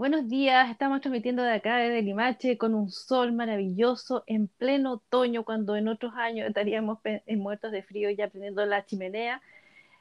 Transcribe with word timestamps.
Buenos 0.00 0.30
días, 0.30 0.70
estamos 0.70 1.02
transmitiendo 1.02 1.42
de 1.42 1.52
acá, 1.52 1.76
desde 1.76 2.00
Limache, 2.00 2.56
con 2.56 2.74
un 2.74 2.90
sol 2.90 3.34
maravilloso 3.34 4.24
en 4.26 4.48
pleno 4.48 4.92
otoño, 4.92 5.44
cuando 5.44 5.76
en 5.76 5.88
otros 5.88 6.14
años 6.16 6.48
estaríamos 6.48 7.00
muertos 7.36 7.70
de 7.70 7.82
frío 7.82 8.08
ya 8.08 8.28
prendiendo 8.28 8.64
la 8.64 8.86
chimenea. 8.86 9.42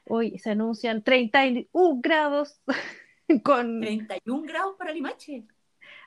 Hoy 0.08 0.40
se 0.40 0.52
anuncian 0.52 1.04
31 1.04 2.00
grados 2.02 2.62
con... 3.44 3.82
31 3.82 4.44
grados 4.44 4.78
para 4.78 4.94
Limache. 4.94 5.44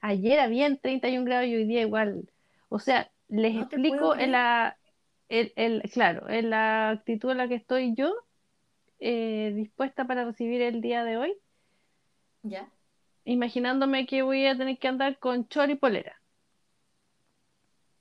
Ayer 0.01 0.41
habían 0.41 0.79
31 0.79 1.27
grados 1.27 1.49
y 1.49 1.57
hoy 1.57 1.67
día 1.67 1.83
igual. 1.83 2.31
O 2.71 2.79
sea, 2.79 3.11
les 3.29 3.55
explico 3.57 4.17
en 4.17 4.33
la, 4.33 4.79
el, 5.29 5.83
claro, 5.93 6.31
en 6.31 6.49
la 6.49 6.89
actitud 6.89 7.31
en 7.31 7.37
la 7.37 7.47
que 7.47 7.57
estoy 7.57 7.95
yo, 7.95 8.15
eh, 9.01 9.53
dispuesta 9.55 10.07
para 10.07 10.25
recibir 10.25 10.63
el 10.63 10.81
día 10.81 11.05
de 11.05 11.19
hoy. 11.19 11.35
Ya 12.43 12.71
imaginándome 13.25 14.07
que 14.07 14.23
voy 14.23 14.47
a 14.47 14.57
tener 14.57 14.79
que 14.79 14.89
andar 14.89 15.19
con 15.19 15.49
chor 15.49 15.71
y 15.71 15.75
polera. 15.75 16.21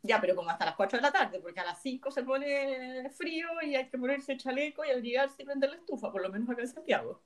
Ya, 0.04 0.20
pero 0.20 0.36
como 0.36 0.50
hasta 0.50 0.66
las 0.66 0.76
4 0.76 0.98
de 0.98 1.04
la 1.04 1.12
tarde, 1.12 1.40
porque 1.40 1.59
a 1.59 1.66
las 1.66 1.82
5 1.82 2.09
se 2.09 2.23
pone 2.23 3.08
frío 3.12 3.48
y 3.62 3.76
hay 3.76 3.88
que 3.88 4.00
ponerse 4.00 4.36
chaleco 4.36 4.84
y 4.84 4.90
al 4.90 5.02
llegar 5.02 5.30
se 5.30 5.45
prende 5.45 5.68
la 5.68 5.76
estufa, 5.76 6.12
por 6.12 6.23
lo 6.23 6.30
menos 6.30 6.50
acá 6.50 6.62
en 6.62 6.68
Santiago. 6.68 7.22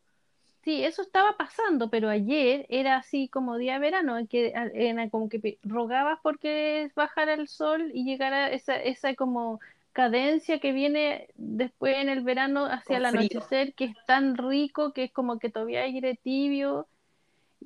Sí, 0.64 0.84
eso 0.84 1.04
estaba 1.04 1.38
pasando, 1.38 1.90
pero 1.90 2.10
ayer 2.10 2.66
era 2.70 2.98
así 2.98 3.30
como 3.30 3.58
día 3.58 3.74
de 3.74 3.80
verano, 3.80 4.18
en 4.18 4.28
que 4.28 4.52
era 4.74 5.10
como 5.10 5.30
que 5.30 5.60
rogabas 5.64 6.20
porque 6.24 6.92
bajara 6.96 7.36
el 7.36 7.48
sol 7.48 7.92
y 7.94 8.04
llegara 8.04 8.50
esa, 8.50 8.76
esa 8.76 9.14
como 9.14 9.60
cadencia 9.94 10.60
que 10.60 10.74
viene 10.74 11.30
después 11.36 11.96
en 11.98 12.10
el 12.10 12.22
verano 12.22 12.66
hacia 12.66 12.98
el 12.98 13.06
anochecer, 13.06 13.74
que 13.76 13.86
es 13.86 13.96
tan 14.08 14.36
rico 14.36 14.92
que 14.92 15.06
es 15.06 15.12
como 15.12 15.40
que 15.40 15.50
todavía 15.50 15.84
hay 15.84 15.94
aire 15.94 16.16
tibio 16.16 16.88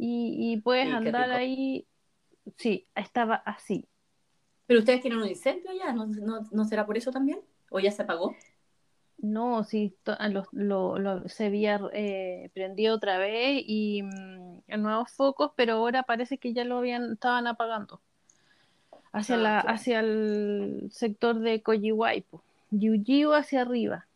y, 0.01 0.61
puedes 0.61 0.91
andar 0.93 1.29
ahí. 1.31 1.85
Sí, 2.55 2.87
estaba 2.95 3.35
así. 3.35 3.85
¿Pero 4.65 4.79
ustedes 4.79 5.01
tienen 5.01 5.19
un 5.19 5.27
incendio 5.27 5.71
ya? 5.73 5.93
¿No, 5.93 6.65
será 6.65 6.85
por 6.85 6.97
eso 6.97 7.11
también? 7.11 7.41
¿O 7.69 7.79
ya 7.79 7.91
se 7.91 8.03
apagó? 8.03 8.33
No, 9.17 9.65
sí, 9.65 9.93
ah, 10.05 10.29
lo, 10.53 11.27
se 11.27 11.47
había 11.47 11.81
eh, 11.91 12.49
prendido 12.53 12.95
otra 12.95 13.17
vez 13.17 13.61
y 13.67 14.03
mm, 14.03 14.81
nuevos 14.81 15.11
focos, 15.11 15.51
pero 15.57 15.73
ahora 15.73 16.03
parece 16.03 16.37
que 16.37 16.53
ya 16.53 16.63
lo 16.63 16.77
habían, 16.77 17.13
estaban 17.13 17.45
apagando 17.47 17.99
hacia, 19.11 19.35
ah, 19.35 19.39
la, 19.39 19.59
hacia 19.59 19.99
el 19.99 20.87
sector 20.91 21.39
de 21.39 21.61
Coyihuaypo, 21.61 22.41
Yuyiu 22.71 23.33
hacia 23.33 23.63
arriba. 23.63 24.07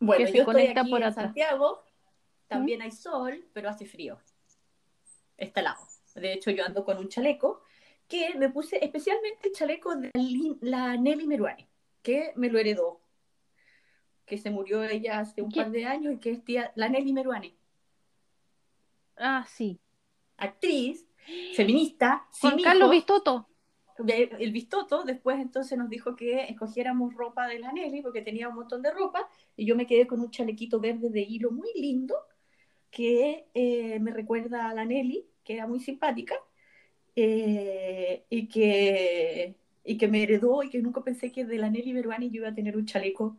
Bueno, 0.00 0.24
que 0.24 0.32
se 0.32 0.44
conecta 0.44 0.84
por 0.84 1.02
en 1.02 1.12
Santiago, 1.12 1.84
también 2.48 2.80
hay 2.80 2.92
sol, 2.92 3.44
pero 3.52 3.68
hace 3.68 3.84
frío 3.84 4.18
está 5.36 5.62
lado. 5.62 5.78
De 6.14 6.32
hecho, 6.32 6.50
yo 6.50 6.64
ando 6.64 6.84
con 6.84 6.98
un 6.98 7.08
chaleco 7.08 7.62
que 8.08 8.34
me 8.36 8.50
puse 8.50 8.82
especialmente 8.82 9.48
el 9.48 9.54
chaleco 9.54 9.94
de 9.96 10.10
la 10.60 10.96
Nelly 10.96 11.26
Meruane, 11.26 11.68
que 12.02 12.32
me 12.36 12.48
lo 12.48 12.58
heredó, 12.58 13.00
que 14.24 14.38
se 14.38 14.50
murió 14.50 14.82
ella 14.84 15.20
hace 15.20 15.42
un 15.42 15.50
par 15.50 15.70
de 15.70 15.84
años 15.84 16.14
y 16.14 16.18
que 16.18 16.30
es 16.30 16.44
tía, 16.44 16.72
la 16.76 16.88
Nelly 16.88 17.12
Meruane. 17.12 17.56
Ah, 19.16 19.44
sí. 19.48 19.80
Actriz, 20.36 21.06
feminista. 21.54 22.26
Juan 22.40 22.60
Carlos 22.62 22.90
Vistoto. 22.90 23.48
El 24.06 24.52
Vistoto 24.52 25.04
después 25.04 25.38
entonces 25.38 25.78
nos 25.78 25.88
dijo 25.88 26.16
que 26.16 26.44
escogiéramos 26.44 27.14
ropa 27.14 27.48
de 27.48 27.58
la 27.58 27.72
Nelly 27.72 28.02
porque 28.02 28.20
tenía 28.20 28.48
un 28.48 28.54
montón 28.54 28.82
de 28.82 28.90
ropa 28.90 29.26
y 29.56 29.64
yo 29.64 29.74
me 29.74 29.86
quedé 29.86 30.06
con 30.06 30.20
un 30.20 30.30
chalequito 30.30 30.80
verde 30.80 31.08
de 31.08 31.22
hilo 31.22 31.50
muy 31.50 31.72
lindo 31.74 32.14
que 32.90 33.46
eh, 33.54 33.98
me 34.00 34.10
recuerda 34.10 34.68
a 34.68 34.74
la 34.74 34.84
Nelly, 34.84 35.26
que 35.44 35.54
era 35.54 35.66
muy 35.66 35.80
simpática, 35.80 36.34
eh, 37.14 38.24
y, 38.28 38.48
que, 38.48 39.54
y 39.84 39.96
que 39.96 40.08
me 40.08 40.22
heredó 40.22 40.62
y 40.62 40.70
que 40.70 40.82
nunca 40.82 41.02
pensé 41.02 41.32
que 41.32 41.44
de 41.44 41.58
la 41.58 41.70
Nelly 41.70 41.92
Beruani 41.92 42.30
yo 42.30 42.42
iba 42.42 42.48
a 42.48 42.54
tener 42.54 42.76
un 42.76 42.86
chaleco 42.86 43.36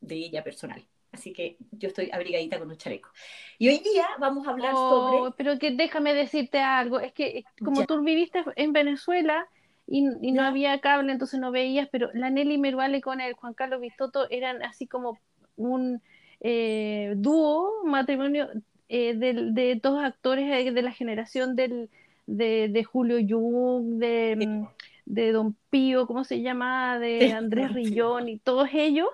de 0.00 0.16
ella 0.16 0.44
personal. 0.44 0.84
Así 1.12 1.32
que 1.32 1.56
yo 1.72 1.88
estoy 1.88 2.08
abrigadita 2.12 2.58
con 2.58 2.70
un 2.70 2.76
chaleco. 2.76 3.10
Y 3.58 3.68
hoy 3.68 3.78
día 3.78 4.06
vamos 4.18 4.46
a 4.46 4.50
hablar 4.50 4.74
oh, 4.76 5.18
sobre... 5.18 5.34
Pero 5.36 5.58
que 5.58 5.72
déjame 5.72 6.14
decirte 6.14 6.60
algo, 6.60 7.00
es 7.00 7.12
que 7.12 7.44
como 7.64 7.84
tú 7.84 8.00
viviste 8.02 8.44
en 8.56 8.72
Venezuela 8.72 9.48
y, 9.86 10.02
no 10.02 10.42
había 10.42 10.80
cable, 10.80 11.10
entonces 11.10 11.40
no 11.40 11.50
veías, 11.50 11.88
pero 11.90 12.10
la 12.14 12.30
Nelly 12.30 12.58
Meruane 12.58 13.00
con 13.00 13.20
el 13.20 13.34
Juan 13.34 13.54
Carlos 13.54 13.80
Vistoto 13.80 14.30
eran 14.30 14.62
así 14.62 14.86
como 14.86 15.18
un 15.56 16.00
eh, 16.40 17.14
dúo, 17.16 17.84
matrimonio 17.84 18.48
eh, 18.88 19.14
de, 19.14 19.78
dos 19.80 20.02
actores 20.02 20.74
de 20.74 20.82
la 20.82 20.92
generación 20.92 21.54
del, 21.54 21.90
de, 22.26 22.84
Julio 22.84 23.18
Jung, 23.18 23.98
de, 23.98 24.36
mm, 24.36 24.66
de, 25.06 25.32
Don 25.32 25.56
Pío, 25.70 26.06
¿cómo 26.06 26.24
se 26.24 26.40
llama? 26.40 26.98
De 26.98 27.32
Andrés 27.32 27.72
Rillón 27.72 28.28
y 28.28 28.38
todos 28.38 28.68
ellos, 28.72 29.08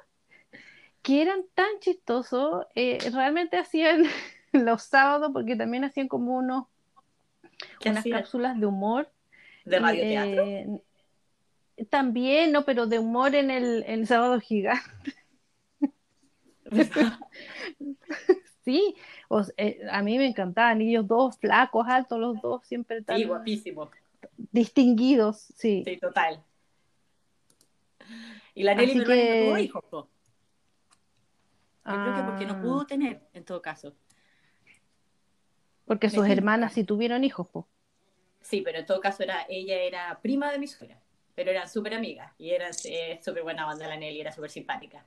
que 1.03 1.23
eran 1.23 1.41
tan 1.55 1.79
chistosos, 1.81 2.67
eh, 2.75 2.99
realmente 3.13 3.59
hacían 3.59 4.05
los 4.53 4.83
sábados, 4.83 5.31
porque 5.33 5.57
también 5.57 5.85
hacían 5.85 6.09
como 6.09 6.37
unos, 6.37 6.65
unas 7.85 8.05
cápsulas 8.05 8.59
de 8.59 8.67
humor. 8.67 9.11
¿De 9.65 9.79
radioteatro? 9.79 10.45
Eh, 10.45 10.81
también, 11.91 12.53
no, 12.53 12.65
pero 12.65 12.87
de 12.87 12.99
humor 12.99 13.35
en 13.35 13.51
el, 13.51 13.85
en 13.87 14.01
el 14.01 14.07
sábado 14.07 14.41
gigante. 14.41 15.15
sí, 18.65 18.97
eh, 19.57 19.81
a 19.91 20.03
mí 20.03 20.19
me 20.19 20.27
encantaban 20.27 20.81
ellos 20.81 21.07
dos, 21.07 21.39
flacos, 21.39 21.87
altos, 21.89 22.19
los 22.19 22.41
dos, 22.41 22.67
siempre 22.67 23.03
tan... 23.03 23.23
Guapísimos. 23.27 23.91
Distinguidos, 24.37 25.53
sí. 25.55 25.83
Sí, 25.85 25.97
total. 25.99 26.43
Y 28.55 28.63
la 28.63 28.75
Nelly 28.75 28.95
no 28.95 29.05
tuvo 29.05 29.59
hijos, 29.59 29.85
Yo 29.91 30.09
creo 31.85 32.15
que 32.17 32.23
porque 32.23 32.47
no 32.47 32.55
ah. 32.55 32.63
pudo 32.63 32.87
tener, 32.87 33.21
en 33.35 33.45
todo 33.45 33.61
caso. 33.61 33.95
Porque 35.85 36.11
sus 36.11 36.27
hermanas 36.29 36.73
sí 36.73 36.83
tuvieron 36.83 37.23
hijos, 37.23 37.47
po. 37.47 37.69
Sí, 38.41 38.63
pero 38.63 38.79
en 38.79 38.87
todo 38.87 39.01
caso 39.01 39.23
era, 39.23 39.47
ella 39.49 39.77
era 39.77 40.19
prima 40.21 40.51
de 40.51 40.59
mi 40.59 40.67
suegra, 40.67 41.01
pero 41.35 41.51
eran 41.51 41.69
súper 41.69 41.95
amigas 41.95 42.33
y 42.39 42.51
era 42.51 42.71
eh, 42.85 43.21
súper 43.25 43.43
buena 43.43 43.67
banda 43.67 43.87
la 43.89 43.97
Nelly, 43.97 44.21
era 44.21 44.33
súper 44.33 44.51
simpática. 44.51 45.05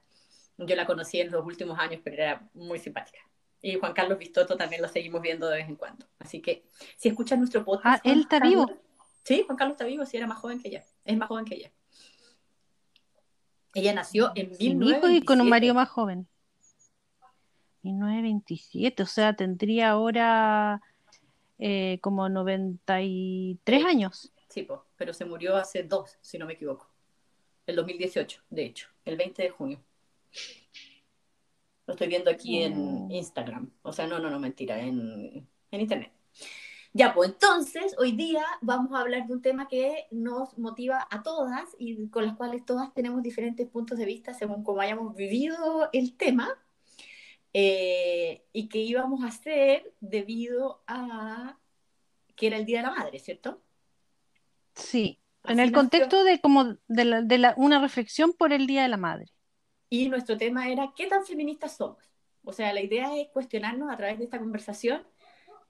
Yo 0.66 0.76
la 0.76 0.86
conocí 0.86 1.20
en 1.22 1.32
los 1.32 1.46
últimos 1.46 1.80
años, 1.80 2.02
pero 2.04 2.16
era 2.18 2.50
muy 2.54 2.80
simpática. 2.80 3.20
Y 3.62 3.76
Juan 3.76 3.94
Carlos 3.94 4.18
Vistoto 4.18 4.56
también 4.56 4.82
lo 4.82 4.88
seguimos 4.88 5.22
viendo 5.22 5.48
de 5.48 5.58
vez 5.58 5.68
en 5.68 5.76
cuando. 5.76 6.06
Así 6.20 6.42
que 6.42 6.66
si 6.98 7.10
escuchan 7.10 7.40
nuestro 7.40 7.64
podcast. 7.64 8.06
Ah, 8.06 8.10
él 8.10 8.22
está 8.22 8.40
vivo. 8.40 8.70
Sí, 9.24 9.44
Juan 9.46 9.58
Carlos 9.58 9.76
está 9.76 9.86
vivo, 9.86 10.06
sí, 10.06 10.18
era 10.18 10.28
más 10.28 10.40
joven 10.40 10.62
que 10.62 10.70
ella. 10.70 10.84
Es 11.06 11.18
más 11.18 11.28
joven 11.28 11.46
que 11.46 11.56
ella. 11.56 11.72
Ella 13.74 13.94
nació 13.94 14.32
en 14.36 14.50
1927. 14.50 15.16
y 15.16 15.22
con 15.26 15.42
un 15.42 15.50
marido 15.50 15.74
más 15.74 15.90
joven. 15.90 16.28
1927, 17.84 19.04
o 19.04 19.06
sea, 19.06 19.34
tendría 19.36 19.92
ahora 19.92 20.82
eh, 21.60 22.00
como 22.02 22.28
93 22.28 23.86
años. 23.86 24.32
Sí, 24.50 24.68
pero 24.98 25.14
se 25.14 25.26
murió 25.26 25.56
hace 25.56 25.84
dos, 25.84 26.18
si 26.22 26.38
no 26.38 26.46
me 26.46 26.54
equivoco. 26.54 26.90
El 27.68 27.76
2018, 27.76 28.42
de 28.50 28.66
hecho, 28.66 28.90
el 29.06 29.16
20 29.16 29.44
de 29.44 29.50
junio. 29.50 29.80
Lo 31.90 31.94
estoy 31.94 32.08
viendo 32.08 32.30
aquí 32.30 32.62
en 32.62 33.08
mm. 33.08 33.12
Instagram. 33.12 33.72
O 33.82 33.92
sea, 33.92 34.06
no, 34.06 34.20
no, 34.20 34.30
no, 34.30 34.40
mentira, 34.40 34.80
en, 34.80 35.48
Internet. 35.72 36.12
Ya, 36.94 37.14
pues 37.16 37.30
entonces, 37.30 37.96
hoy 37.98 38.12
día 38.12 38.44
vamos 38.62 38.94
a 38.94 39.02
hablar 39.02 39.26
de 39.26 39.34
un 39.34 39.42
tema 39.42 39.68
que 39.68 40.06
nos 40.12 40.58
motiva 40.60 41.08
a 41.10 41.24
todas 41.24 41.76
y 41.80 42.08
con 42.10 42.26
las 42.26 42.36
cuales 42.36 42.64
todas 42.64 42.94
tenemos 42.94 43.24
diferentes 43.24 43.68
puntos 43.68 43.98
de 43.98 44.06
vista 44.06 44.36
según 44.36 44.64
cómo 44.64 44.82
hayamos 44.82 45.16
vivido 45.16 45.90
el 45.92 46.16
tema 46.16 46.60
eh, 47.54 48.44
y 48.54 48.70
que 48.70 48.80
íbamos 48.80 49.24
a 49.24 49.28
hacer 49.30 49.92
debido 50.00 50.84
a 50.86 51.58
que 52.36 52.48
era 52.48 52.58
el 52.58 52.66
Día 52.66 52.82
de 52.82 52.88
la 52.88 52.96
Madre, 52.96 53.18
¿cierto? 53.18 53.64
Sí, 54.76 55.20
en 55.44 55.60
el 55.60 55.72
contexto 55.72 56.24
de 56.24 56.40
como 56.40 56.78
de, 56.88 57.24
de 57.24 57.54
una 57.58 57.82
reflexión 57.82 58.34
por 58.34 58.54
el 58.54 58.68
Día 58.68 58.84
de 58.84 58.90
la 58.90 58.98
Madre. 58.98 59.26
Y 59.90 60.10
nuestro 60.10 60.38
tema 60.38 60.70
era, 60.70 60.94
¿qué 60.96 61.08
tan 61.08 61.26
feministas 61.26 61.78
somos? 61.78 61.98
O 62.44 62.54
sea, 62.54 62.74
la 62.74 62.82
idea 62.82 63.18
es 63.18 63.30
cuestionarnos 63.30 63.92
a 63.92 63.98
través 63.98 64.18
de 64.20 64.26
esta 64.26 64.40
conversación 64.40 65.06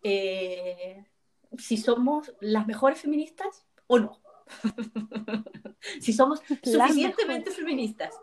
eh, 0.03 1.05
si 1.57 1.77
somos 1.77 2.33
las 2.39 2.67
mejores 2.67 3.01
feministas 3.01 3.65
o 3.87 3.99
no. 3.99 4.21
si 5.99 6.13
somos 6.13 6.41
suficientemente 6.63 7.51
feministas. 7.51 8.13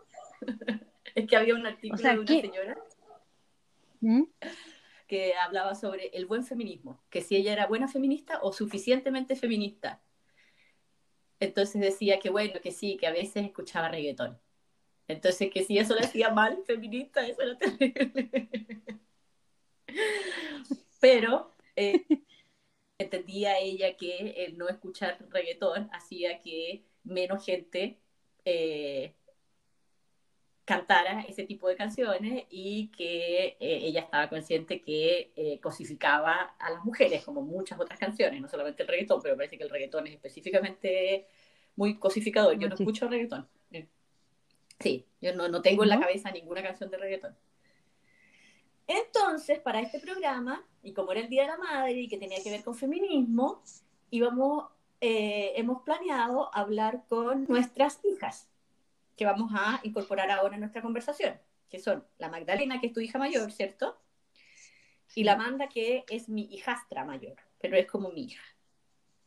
es 1.15 1.27
que 1.27 1.35
había 1.35 1.55
un 1.55 1.65
artículo 1.65 2.01
de 2.01 2.19
una 2.19 2.27
señora 2.27 2.77
¿Mm? 4.01 4.23
que 5.07 5.35
hablaba 5.35 5.73
sobre 5.73 6.07
el 6.09 6.25
buen 6.25 6.43
feminismo, 6.43 7.01
que 7.09 7.21
si 7.21 7.35
ella 7.35 7.53
era 7.53 7.67
buena 7.67 7.87
feminista 7.87 8.39
o 8.41 8.53
suficientemente 8.53 9.35
feminista. 9.35 10.01
Entonces 11.39 11.81
decía 11.81 12.19
que 12.19 12.29
bueno, 12.29 12.59
que 12.61 12.71
sí, 12.71 12.97
que 12.97 13.07
a 13.07 13.11
veces 13.11 13.45
escuchaba 13.45 13.89
reggaetón. 13.89 14.39
Entonces, 15.07 15.49
que 15.51 15.63
si 15.63 15.77
eso 15.77 15.95
le 15.95 16.01
hacía 16.01 16.29
mal, 16.31 16.59
feminista, 16.65 17.25
eso 17.25 17.41
era 17.41 17.57
terrible. 17.57 18.29
Pero, 20.99 21.55
eh, 21.75 22.05
entendía 22.97 23.59
ella 23.59 23.95
que 23.97 24.45
el 24.45 24.57
no 24.57 24.67
escuchar 24.69 25.17
reggaetón 25.29 25.89
hacía 25.93 26.41
que 26.41 26.83
menos 27.03 27.45
gente 27.45 27.99
eh, 28.45 29.13
cantara 30.65 31.21
ese 31.21 31.43
tipo 31.45 31.69
de 31.69 31.77
canciones 31.77 32.45
y 32.49 32.89
que 32.89 33.45
eh, 33.45 33.55
ella 33.59 34.01
estaba 34.01 34.29
consciente 34.29 34.81
que 34.81 35.31
eh, 35.35 35.59
cosificaba 35.61 36.55
a 36.59 36.69
las 36.71 36.83
mujeres, 36.83 37.23
como 37.23 37.41
muchas 37.41 37.79
otras 37.79 37.97
canciones, 37.97 38.41
no 38.41 38.49
solamente 38.49 38.83
el 38.83 38.89
reggaetón, 38.89 39.21
pero 39.21 39.37
parece 39.37 39.57
que 39.57 39.63
el 39.63 39.69
reggaetón 39.69 40.07
es 40.07 40.15
específicamente 40.15 41.27
muy 41.77 41.97
cosificador. 41.97 42.59
Yo 42.59 42.67
no 42.67 42.75
escucho 42.75 43.07
reggaetón. 43.07 43.47
Sí, 44.79 45.05
yo 45.21 45.33
no, 45.33 45.47
no 45.47 45.61
tengo 45.61 45.83
en 45.83 45.89
la 45.89 45.99
cabeza 45.99 46.31
ninguna 46.31 46.61
canción 46.61 46.89
de 46.89 46.97
reggaetón. 46.97 47.35
Entonces, 48.87 49.59
para 49.59 49.81
este 49.81 49.99
programa, 49.99 50.65
y 50.81 50.93
como 50.93 51.11
era 51.11 51.21
el 51.21 51.29
Día 51.29 51.41
de 51.43 51.49
la 51.49 51.57
Madre 51.57 51.93
y 51.93 52.07
que 52.07 52.17
tenía 52.17 52.41
que 52.41 52.49
ver 52.49 52.63
con 52.63 52.73
feminismo, 52.73 53.61
íbamos, 54.09 54.71
eh, 55.01 55.53
hemos 55.55 55.81
planeado 55.81 56.49
hablar 56.55 57.03
con 57.09 57.45
nuestras 57.49 57.99
hijas, 58.05 58.49
que 59.17 59.25
vamos 59.25 59.51
a 59.53 59.81
incorporar 59.83 60.31
ahora 60.31 60.55
en 60.55 60.61
nuestra 60.61 60.81
conversación, 60.81 61.37
que 61.69 61.79
son 61.79 62.05
la 62.17 62.29
Magdalena, 62.29 62.79
que 62.79 62.87
es 62.87 62.93
tu 62.93 63.01
hija 63.01 63.19
mayor, 63.19 63.51
¿cierto? 63.51 63.97
Y 65.15 65.23
la 65.23 65.33
Amanda, 65.33 65.67
que 65.67 66.05
es 66.09 66.29
mi 66.29 66.43
hijastra 66.51 67.03
mayor, 67.03 67.35
pero 67.59 67.75
es 67.75 67.87
como 67.87 68.09
mi 68.11 68.25
hija. 68.25 68.43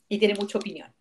Y 0.08 0.18
tiene 0.18 0.34
mucha 0.34 0.58
opinión. 0.58 0.94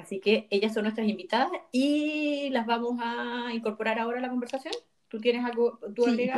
Así 0.00 0.18
que 0.18 0.46
ellas 0.50 0.72
son 0.72 0.84
nuestras 0.84 1.06
invitadas 1.06 1.50
y 1.72 2.48
las 2.50 2.66
vamos 2.66 2.98
a 3.02 3.52
incorporar 3.52 3.98
ahora 3.98 4.18
a 4.18 4.22
la 4.22 4.30
conversación. 4.30 4.74
¿Tú 5.08 5.18
tienes 5.18 5.44
algo, 5.44 5.78
tú 5.94 6.04
sí, 6.04 6.30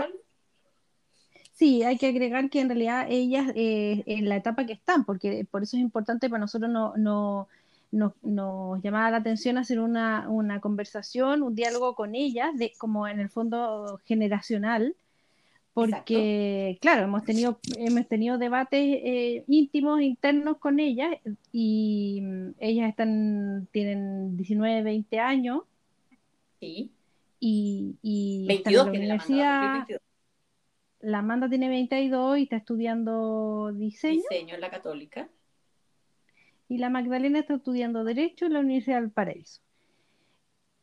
Sí, 1.53 1.83
hay 1.85 1.97
que 1.97 2.09
agregar 2.09 2.51
que 2.51 2.61
en 2.61 2.69
realidad 2.69 3.07
ellas 3.09 3.53
eh, 3.55 4.03
en 4.07 4.29
la 4.29 4.37
etapa 4.37 4.67
que 4.67 4.73
están, 4.73 5.05
porque 5.05 5.47
por 5.49 5.63
eso 5.63 5.77
es 5.77 5.83
importante 5.83 6.29
para 6.29 6.41
nosotros 6.41 6.71
no, 6.71 6.95
no, 6.97 7.49
nos 8.23 8.83
llamaba 8.83 9.11
la 9.11 9.19
atención 9.19 9.59
hacer 9.59 9.79
una, 9.79 10.29
una, 10.29 10.61
conversación, 10.61 11.43
un 11.43 11.55
diálogo 11.55 11.95
con 11.95 12.15
ellas, 12.15 12.57
de, 12.57 12.73
como 12.79 13.07
en 13.07 13.21
el 13.21 13.29
fondo 13.29 14.01
generacional, 14.07 14.97
porque 15.75 16.79
claro, 16.81 17.05
hemos 17.05 17.25
tenido, 17.25 17.59
hemos 17.77 18.07
tenido 18.07 18.37
debates 18.37 18.81
eh, 18.81 19.45
íntimos, 19.49 20.03
internos 20.03 20.59
con 20.59 20.81
ellas, 20.81 21.17
y 21.51 22.21
mm, 22.23 22.51
ellas 22.61 22.91
están, 22.91 23.69
tienen 23.73 24.37
19, 24.37 24.83
20 24.83 25.19
años. 25.19 25.63
Sí. 26.61 26.93
Y, 27.41 27.97
y 28.03 28.47
22 28.47 28.87
en 28.87 28.93
la 28.93 28.99
universidad. 28.99 29.87
La 31.01 31.19
Amanda 31.19 31.49
tiene 31.49 31.69
22 31.69 32.39
y 32.39 32.43
está 32.45 32.57
estudiando 32.57 33.73
diseño. 33.73 34.23
Diseño 34.31 34.55
en 34.55 34.61
la 34.61 34.71
católica. 34.71 35.29
Y 36.69 36.79
la 36.79 36.91
Magdalena 36.91 37.41
está 37.41 37.55
estudiando 37.55 38.05
Derecho 38.05 38.47
en 38.47 38.53
la 38.53 38.61
Universidad 38.61 39.01
del 39.01 39.11
Paraíso. 39.11 39.61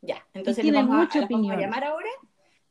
Ya, 0.02 0.26
entonces 0.34 0.64
les 0.64 0.74
vamos, 0.74 1.14
a, 1.14 1.26
vamos 1.28 1.50
a 1.52 1.56
llamar 1.56 1.84
ahora. 1.84 2.08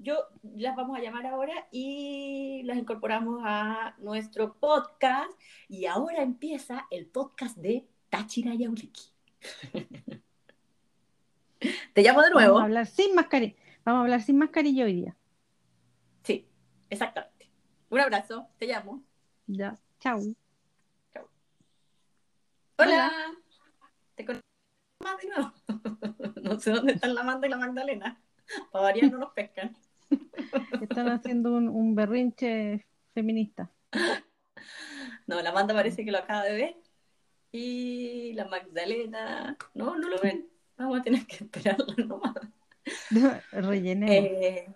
Yo 0.01 0.15
las 0.55 0.77
vamos 0.77 0.97
a 0.97 1.01
llamar 1.01 1.27
ahora 1.27 1.67
y 1.71 2.63
las 2.63 2.77
incorporamos 2.77 3.41
a 3.43 3.95
nuestro 3.97 4.53
podcast. 4.55 5.29
Y 5.67 5.87
ahora 5.87 6.21
empieza 6.21 6.87
el 6.89 7.05
podcast 7.05 7.57
de 7.57 7.85
Tachira 8.09 8.55
Yauliki. 8.55 9.11
Te 11.93 12.01
llamo 12.01 12.21
de 12.21 12.29
nuevo. 12.29 12.53
Vamos 12.53 12.61
a 12.61 12.65
hablar 12.65 12.87
sin 12.87 13.13
mascarilla. 13.13 13.55
Vamos 13.83 13.99
a 13.99 14.03
hablar 14.03 14.21
sin 14.21 14.37
mascarilla 14.37 14.85
hoy 14.85 14.93
día. 14.93 15.17
Sí, 16.23 16.47
exactamente. 16.89 17.49
Un 17.89 17.99
abrazo, 17.99 18.47
te 18.57 18.67
llamo. 18.67 19.03
Ya, 19.47 19.77
chao. 19.99 20.21
Chao. 21.13 21.29
Hola. 22.77 23.11
¿Te 24.15 24.25
conozco 24.25 24.45
más 25.03 25.17
de 25.21 25.27
nuevo? 25.27 25.53
no 26.41 26.57
sé 26.57 26.71
dónde 26.71 26.93
están 26.93 27.15
la 27.15 27.21
Amanda 27.21 27.47
y 27.47 27.49
la 27.49 27.57
Magdalena. 27.57 28.21
Para 28.71 28.83
variar 28.83 29.11
no 29.11 29.17
nos 29.17 29.33
pescan. 29.33 29.75
Están 30.81 31.09
haciendo 31.09 31.53
un, 31.53 31.67
un 31.67 31.95
berrinche 31.95 32.85
feminista. 33.13 33.69
No, 35.27 35.41
la 35.41 35.51
Amanda 35.51 35.73
parece 35.73 36.03
que 36.03 36.11
lo 36.11 36.17
acaba 36.17 36.43
de 36.43 36.53
ver. 36.53 36.75
Y 37.51 38.33
la 38.33 38.45
Magdalena, 38.45 39.57
no, 39.73 39.95
no 39.97 40.09
lo 40.09 40.19
ven. 40.19 40.47
Vamos 40.77 40.99
a 40.99 41.03
tener 41.03 41.25
que 41.25 41.43
esperarla 41.43 41.93
nomás. 41.97 42.35
rellenemos. 43.51 44.15
Eh, 44.15 44.67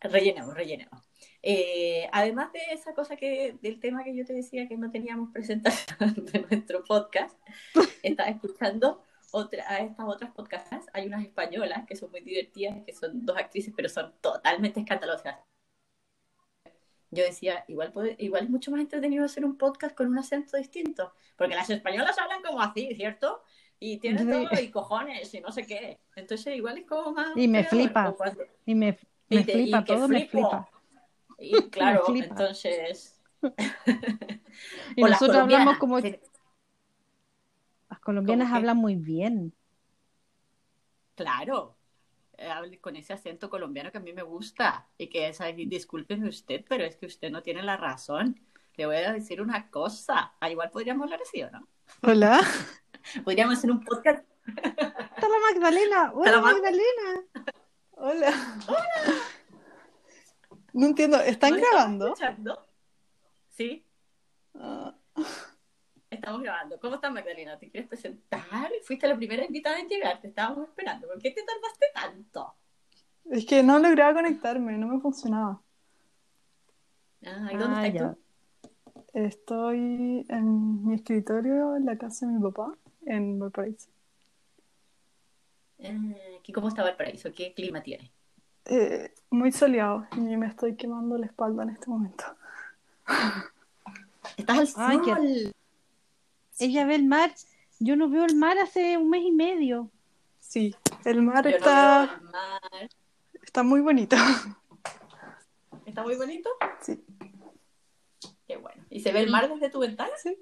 rellenemos, 0.00 0.54
rellenemos. 0.54 1.02
Eh, 1.42 2.08
además 2.12 2.52
de 2.52 2.60
esa 2.72 2.94
cosa 2.94 3.16
que, 3.16 3.56
del 3.62 3.80
tema 3.80 4.04
que 4.04 4.16
yo 4.16 4.24
te 4.24 4.32
decía 4.32 4.68
que 4.68 4.76
no 4.76 4.90
teníamos 4.90 5.30
presentación 5.32 6.14
de 6.32 6.46
nuestro 6.50 6.84
podcast, 6.84 7.38
estaba 8.02 8.28
escuchando 8.28 9.02
otra, 9.30 9.64
a 9.68 9.78
estas 9.80 10.06
otras 10.06 10.30
podcasts. 10.32 10.86
Hay 10.92 11.06
unas 11.06 11.22
españolas 11.22 11.86
que 11.86 11.96
son 11.96 12.10
muy 12.10 12.20
divertidas, 12.20 12.84
que 12.84 12.92
son 12.92 13.24
dos 13.24 13.36
actrices, 13.36 13.72
pero 13.76 13.88
son 13.88 14.12
totalmente 14.20 14.80
escandalosas. 14.80 15.36
Yo 17.10 17.24
decía, 17.24 17.64
igual, 17.68 17.92
puede, 17.92 18.16
igual 18.18 18.44
es 18.44 18.50
mucho 18.50 18.70
más 18.70 18.80
entretenido 18.80 19.24
hacer 19.24 19.44
un 19.44 19.56
podcast 19.56 19.94
con 19.94 20.08
un 20.08 20.18
acento 20.18 20.56
distinto, 20.56 21.14
porque 21.36 21.54
las 21.54 21.70
españolas 21.70 22.18
hablan 22.18 22.42
como 22.42 22.60
así, 22.60 22.94
¿cierto? 22.94 23.42
Y 23.80 23.98
tienen 23.98 24.28
todo, 24.28 24.60
y 24.60 24.70
cojones, 24.70 25.32
y 25.32 25.40
no 25.40 25.50
sé 25.52 25.64
qué. 25.64 26.00
Entonces, 26.16 26.56
igual 26.56 26.78
es 26.78 26.86
como 26.86 27.12
más. 27.12 27.36
Y 27.36 27.48
me 27.48 27.64
flipa. 27.64 28.14
Y 28.66 28.74
me, 28.74 28.98
me 29.30 29.44
flipa, 29.44 29.84
todo 29.84 30.08
me 30.08 30.26
flipa. 30.26 30.68
Y 31.38 31.70
claro, 31.70 32.02
entonces. 32.14 33.18
y 34.96 35.02
nosotros 35.02 35.36
hablamos 35.36 35.78
como. 35.78 35.98
Colombianas 38.08 38.50
hablan 38.50 38.78
muy 38.78 38.96
bien. 38.96 39.54
Claro, 41.14 41.76
con 42.80 42.96
ese 42.96 43.12
acento 43.12 43.50
colombiano 43.50 43.92
que 43.92 43.98
a 43.98 44.00
mí 44.00 44.14
me 44.14 44.22
gusta 44.22 44.88
y 44.96 45.08
que 45.08 45.28
es 45.28 45.42
ahí, 45.42 45.66
discúlpeme 45.66 46.26
usted, 46.26 46.64
pero 46.66 46.84
es 46.84 46.96
que 46.96 47.04
usted 47.04 47.30
no 47.30 47.42
tiene 47.42 47.62
la 47.62 47.76
razón. 47.76 48.40
Le 48.76 48.86
voy 48.86 48.96
a 48.96 49.12
decir 49.12 49.42
una 49.42 49.68
cosa. 49.68 50.32
Ah, 50.40 50.48
igual 50.48 50.70
podríamos 50.70 51.04
hablar 51.04 51.20
así, 51.20 51.42
¿o 51.42 51.50
no? 51.50 51.68
Hola. 52.00 52.40
Podríamos 53.24 53.58
hacer 53.58 53.70
un 53.70 53.84
podcast. 53.84 54.24
Está 54.46 55.28
la 55.28 55.52
Magdalena. 55.52 56.12
Hola, 56.14 56.40
Magdalena. 56.40 57.24
Hola. 57.90 58.32
Hola. 58.68 59.14
No 60.72 60.86
entiendo, 60.86 61.20
¿están 61.20 61.56
grabando? 61.56 62.06
Escuchando? 62.06 62.66
Sí. 63.50 63.84
Ah. 64.54 64.94
Estamos 66.18 66.42
grabando. 66.42 66.80
¿Cómo 66.80 66.96
estás, 66.96 67.12
Magdalena? 67.12 67.56
¿Te 67.56 67.70
quieres 67.70 67.88
presentar? 67.88 68.42
Fuiste 68.82 69.06
la 69.06 69.16
primera 69.16 69.44
invitada 69.44 69.78
en 69.78 69.88
llegar, 69.88 70.20
te 70.20 70.26
estábamos 70.26 70.68
esperando. 70.68 71.06
¿Por 71.06 71.22
qué 71.22 71.30
te 71.30 71.42
tardaste 71.44 71.86
tanto? 71.94 72.54
Es 73.30 73.46
que 73.46 73.62
no 73.62 73.78
lograba 73.78 74.14
conectarme, 74.14 74.76
no 74.76 74.88
me 74.88 75.00
funcionaba. 75.00 75.62
Ah, 77.24 77.50
¿y 77.52 77.56
dónde 77.56 77.76
ah, 77.76 77.86
estás 77.86 78.16
tú? 78.16 78.70
Estoy 79.14 80.26
en 80.28 80.84
mi 80.84 80.96
escritorio 80.96 81.76
en 81.76 81.86
la 81.86 81.96
casa 81.96 82.26
de 82.26 82.32
mi 82.32 82.42
papá, 82.42 82.76
en 83.06 83.38
Valparaíso. 83.38 83.88
Eh, 85.78 86.40
¿Cómo 86.52 86.66
está 86.66 86.82
Valparaíso? 86.82 87.32
¿Qué 87.32 87.54
clima 87.54 87.80
tiene? 87.80 88.10
Eh, 88.64 89.14
muy 89.30 89.52
soleado 89.52 90.04
y 90.16 90.36
me 90.36 90.48
estoy 90.48 90.74
quemando 90.74 91.16
la 91.16 91.26
espalda 91.26 91.62
en 91.62 91.70
este 91.70 91.88
momento. 91.88 92.24
Estás 94.36 94.58
al 94.58 94.66
sol. 94.66 95.54
Ella 96.58 96.86
ve 96.86 96.94
el 96.96 97.04
mar. 97.04 97.32
Yo 97.78 97.96
no 97.96 98.08
veo 98.08 98.24
el 98.24 98.34
mar 98.34 98.58
hace 98.58 98.96
un 98.96 99.10
mes 99.10 99.22
y 99.24 99.32
medio. 99.32 99.90
Sí, 100.38 100.74
el 101.04 101.22
mar 101.22 101.46
está. 101.46 102.20
Está 103.42 103.62
muy 103.62 103.80
bonito. 103.80 104.16
¿Está 105.86 106.02
muy 106.02 106.16
bonito? 106.16 106.50
Sí. 106.80 107.02
Qué 108.46 108.56
bueno. 108.56 108.84
¿Y 108.90 109.00
se 109.00 109.12
ve 109.12 109.20
el 109.20 109.30
mar 109.30 109.48
desde 109.48 109.70
tu 109.70 109.80
ventana? 109.80 110.10
Sí. 110.22 110.36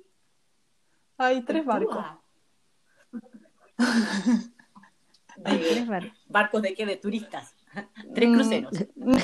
Hay 1.19 1.43
tres 1.43 1.65
barcos. 1.65 2.05
¿Barcos 6.29 6.63
de 6.63 6.75
qué? 6.75 6.87
¿De 6.87 6.97
turistas? 6.97 7.55
Tres 8.15 8.35
cruceros. 8.35 8.73
Mm, 8.95 9.17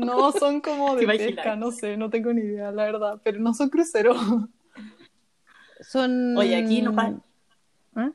no, 0.04 0.32
son 0.32 0.60
como 0.60 0.94
de 0.94 1.06
pesca, 1.06 1.56
no 1.56 1.70
sé, 1.72 1.96
no 1.96 2.10
tengo 2.10 2.32
ni 2.32 2.42
idea, 2.42 2.70
la 2.70 2.84
verdad, 2.84 3.20
pero 3.24 3.38
no 3.40 3.54
son 3.54 3.70
cruceros. 3.70 4.18
Son. 5.80 6.36
Oye, 6.36 6.56
aquí 6.56 6.82
no 6.82 6.94
pasa. 6.94 7.20
¿Ah? 7.94 8.12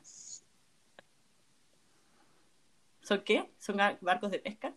¿Son 3.02 3.22
qué? 3.24 3.52
¿Son 3.58 3.76
barcos 4.00 4.30
de 4.30 4.38
pesca? 4.38 4.74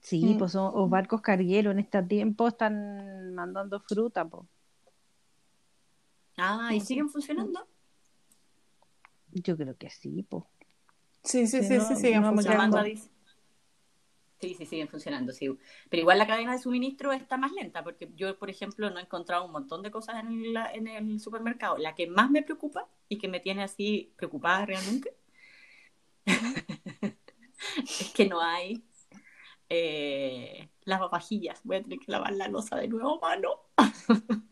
Sí, 0.00 0.34
mm. 0.34 0.38
pues 0.38 0.52
son 0.52 0.70
o 0.74 0.88
barcos 0.88 1.20
cargueros. 1.20 1.72
En 1.72 1.80
este 1.80 2.02
tiempo 2.02 2.48
están 2.48 3.34
mandando 3.34 3.80
fruta, 3.80 4.24
pues. 4.24 4.44
Ah, 6.36 6.70
¿y 6.74 6.80
siguen 6.80 7.08
funcionando? 7.08 7.66
Yo 9.32 9.56
creo 9.56 9.76
que 9.76 9.90
sí, 9.90 10.24
pues. 10.28 10.44
Sí, 11.22 11.46
sí, 11.46 11.62
sí, 11.62 11.80
sí, 11.80 11.96
siguen 11.96 12.24
funcionando. 12.24 12.82
Sí, 14.40 14.54
sí, 14.54 14.66
siguen 14.66 14.88
funcionando, 14.88 15.32
sí. 15.32 15.48
Pero 15.88 16.00
igual 16.02 16.18
la 16.18 16.26
cadena 16.26 16.52
de 16.52 16.58
suministro 16.58 17.12
está 17.12 17.36
más 17.38 17.52
lenta, 17.52 17.82
porque 17.82 18.10
yo, 18.14 18.38
por 18.38 18.50
ejemplo, 18.50 18.90
no 18.90 18.98
he 18.98 19.02
encontrado 19.02 19.46
un 19.46 19.52
montón 19.52 19.82
de 19.82 19.90
cosas 19.90 20.22
en, 20.22 20.52
la- 20.52 20.70
en 20.72 20.86
el 20.88 21.18
supermercado. 21.20 21.78
La 21.78 21.94
que 21.94 22.06
más 22.08 22.30
me 22.30 22.42
preocupa 22.42 22.88
y 23.08 23.18
que 23.18 23.28
me 23.28 23.40
tiene 23.40 23.62
así 23.62 24.12
preocupada 24.16 24.66
realmente 24.66 25.16
es 28.00 28.12
que 28.12 28.26
no 28.28 28.40
hay 28.40 28.84
eh, 29.68 30.70
lavavajillas. 30.84 31.60
Voy 31.64 31.76
a 31.76 31.82
tener 31.82 31.98
que 31.98 32.12
lavar 32.12 32.32
la 32.34 32.48
losa 32.48 32.76
de 32.76 32.88
nuevo, 32.88 33.20
mano. 33.20 33.50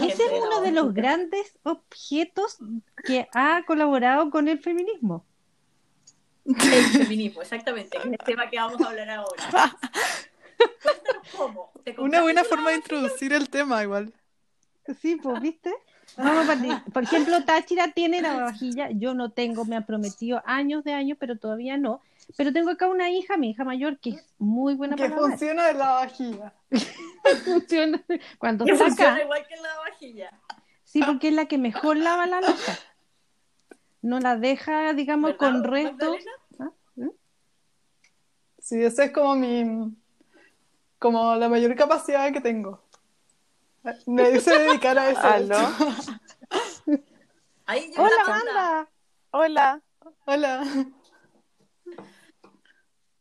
Ese 0.00 0.22
es 0.22 0.30
uno 0.46 0.60
de 0.62 0.72
los 0.72 0.94
grandes 0.94 1.58
objetos 1.62 2.58
que 3.04 3.28
ha 3.32 3.64
colaborado 3.66 4.30
con 4.30 4.48
el 4.48 4.58
feminismo. 4.60 5.26
El 6.48 6.84
feminismo, 7.04 7.42
exactamente, 7.42 7.98
que 7.98 8.08
es 8.08 8.12
el 8.12 8.18
tema 8.18 8.48
que 8.50 8.56
vamos 8.56 8.80
a 8.80 8.88
hablar 8.88 9.10
ahora. 9.10 9.44
Cuéntanos 10.82 11.26
cómo. 11.36 11.70
¿Te 11.84 11.94
Una 12.00 12.22
buena 12.22 12.44
forma 12.44 12.70
de 12.70 12.76
introducir 12.76 13.32
el 13.32 13.48
tema 13.48 13.82
igual. 13.82 14.12
Sí, 15.00 15.16
pues, 15.16 15.40
¿viste? 15.40 15.72
Vamos 16.16 16.44
a 16.44 16.46
partir. 16.46 16.72
Por 16.92 17.02
ejemplo, 17.02 17.44
Táchira 17.44 17.88
tiene 17.92 18.22
la 18.22 18.44
vajilla, 18.44 18.88
yo 18.90 19.12
no 19.14 19.30
tengo, 19.30 19.64
me 19.66 19.76
han 19.76 19.84
prometido 19.84 20.42
años 20.46 20.82
de 20.84 20.94
años, 20.94 21.18
pero 21.20 21.36
todavía 21.38 21.76
no. 21.76 22.00
Pero 22.36 22.52
tengo 22.52 22.70
acá 22.70 22.88
una 22.88 23.10
hija, 23.10 23.36
mi 23.36 23.50
hija 23.50 23.64
mayor, 23.64 23.98
que 24.00 24.10
es 24.10 24.24
muy 24.38 24.74
buena 24.74 24.96
Que 24.96 25.04
para 25.04 25.16
lavar. 25.16 25.30
funciona 25.30 25.66
de 25.66 25.74
la 25.74 25.90
vajilla. 25.92 26.52
Funciona. 27.44 28.02
Cuando 28.38 28.64
Que 28.64 28.72
está 28.72 28.86
funciona 28.86 29.22
igual 29.22 29.46
que 29.46 29.56
la 29.56 29.62
lavavajilla. 29.62 30.30
sí, 30.84 31.02
porque 31.04 31.28
es 31.28 31.34
la 31.34 31.46
que 31.46 31.58
mejor 31.58 31.96
lava 31.98 32.26
la 32.26 32.40
losa. 32.40 32.78
No 34.02 34.20
la 34.20 34.36
deja, 34.36 34.92
digamos, 34.92 35.32
¿Verdad, 35.32 35.38
con 35.52 35.64
restos. 35.64 36.16
¿Ah? 36.58 36.70
¿Mm? 36.96 37.08
Sí, 38.58 38.82
esa 38.82 39.04
es 39.04 39.12
como 39.12 39.34
mi. 39.34 39.94
como 40.98 41.34
la 41.34 41.48
mayor 41.48 41.74
capacidad 41.74 42.32
que 42.32 42.40
tengo. 42.40 42.82
Me 44.06 44.30
dice 44.30 44.58
dedicar 44.58 44.98
a 44.98 45.10
eso. 45.10 45.20
llegó 45.38 45.64
Hola, 47.66 48.16
la 48.16 48.24
banda. 48.24 48.30
Amanda. 48.30 48.88
Hola, 49.30 49.82
Hola. 50.26 50.64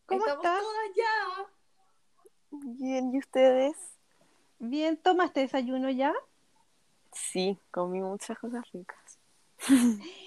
¿Cómo 0.05 0.25
Estamos 0.25 0.45
estás? 0.45 0.59
todas 0.61 0.89
ya. 0.95 1.45
bien, 2.51 3.13
¿y 3.13 3.19
ustedes? 3.19 3.75
Bien, 4.59 4.97
¿tomaste 4.97 5.41
desayuno 5.41 5.89
ya? 5.89 6.13
Sí, 7.11 7.59
comí 7.71 7.99
muchas 8.01 8.37
cosas 8.39 8.63
ricas. 8.71 9.19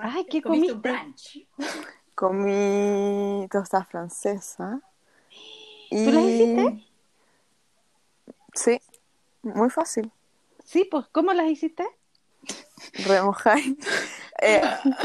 Ay, 0.00 0.24
¿qué 0.26 0.42
Comiste 0.42 0.72
un 0.72 0.82
comiste? 0.82 1.02
brunch. 1.02 1.46
Comí 2.14 3.48
tostada 3.50 3.84
francesa. 3.84 4.80
¿Tú 5.90 6.10
las 6.12 6.24
hiciste? 6.24 6.86
Sí, 8.54 8.80
muy 9.42 9.70
fácil. 9.70 10.12
Sí, 10.64 10.84
pues, 10.90 11.06
¿cómo 11.12 11.32
las 11.32 11.46
hiciste? 11.46 11.86
Remojáis 13.06 13.74
eh, 14.42 14.62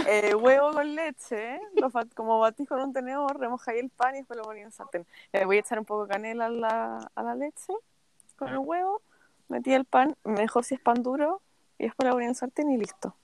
eh, 0.08 0.36
huevo 0.36 0.72
con 0.72 0.96
leche, 0.96 1.60
lo 1.75 1.89
como 2.15 2.39
batís 2.39 2.67
con 2.67 2.81
un 2.81 2.93
tenedor, 2.93 3.39
remojáis 3.39 3.81
el 3.81 3.89
pan 3.89 4.15
y 4.15 4.19
después 4.19 4.38
lo 4.38 4.43
ponéis 4.43 4.65
en 4.65 4.72
sartén. 4.72 5.05
Le 5.31 5.46
voy 5.46 5.58
a 5.58 5.60
echar 5.62 5.79
un 5.79 5.86
poco 5.86 6.03
de 6.05 6.10
canela 6.10 6.46
a 6.46 6.50
la, 6.50 7.12
a 7.15 7.24
la 7.24 7.36
leche 7.36 7.74
con 8.38 8.50
el 8.50 8.58
huevo, 8.60 9.01
metí 9.48 9.74
el 9.74 9.86
pan, 9.86 10.15
mejor 10.24 10.63
si 10.63 10.75
es 10.75 10.81
pan 10.81 11.01
duro, 11.03 11.41
y 11.77 11.86
después 11.86 12.08
lo 12.08 12.13
ponía 12.13 12.29
en 12.29 12.36
sartén 12.36 12.72
y 12.72 12.77
listo. 12.77 13.15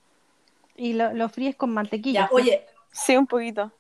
Y 0.76 0.94
lo, 0.94 1.14
lo 1.14 1.30
fríes 1.30 1.56
con 1.56 1.74
mantequilla. 1.74 2.28
Ya, 2.28 2.30
oye, 2.34 2.66
Sí, 2.92 3.16
un 3.18 3.28
poquito. 3.28 3.72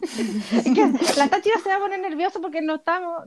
Es 0.00 0.64
que 0.64 1.16
la 1.16 1.28
Táchira 1.28 1.58
se 1.62 1.68
va 1.68 1.76
a 1.76 1.78
poner 1.80 2.00
nervioso 2.00 2.40
porque 2.40 2.60
no 2.60 2.76
estamos 2.76 3.24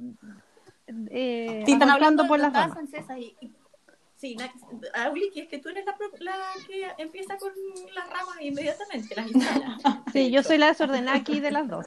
eh, 1.09 1.63
Sí, 1.65 1.73
están 1.73 1.89
hablando 1.89 2.27
por 2.27 2.39
las 2.39 2.53
ramas. 2.53 2.73
francesas 2.73 3.17
y, 3.17 3.35
y- 3.41 3.51
sí, 4.15 4.35
na- 4.35 4.53
Auliki, 5.05 5.41
es 5.41 5.47
que 5.49 5.57
tú 5.59 5.69
eres 5.69 5.85
la, 6.19 6.37
la 6.37 6.45
que 6.67 6.91
empieza 6.97 7.37
con 7.37 7.51
las 7.93 8.09
ramas 8.09 8.37
inmediatamente, 8.41 9.15
las 9.15 9.31
instala. 9.31 9.77
Sí, 10.13 10.31
yo 10.31 10.43
soy 10.43 10.57
la 10.57 10.67
desordenada 10.67 11.17
aquí 11.17 11.39
de 11.39 11.51
las 11.51 11.67
dos. 11.67 11.85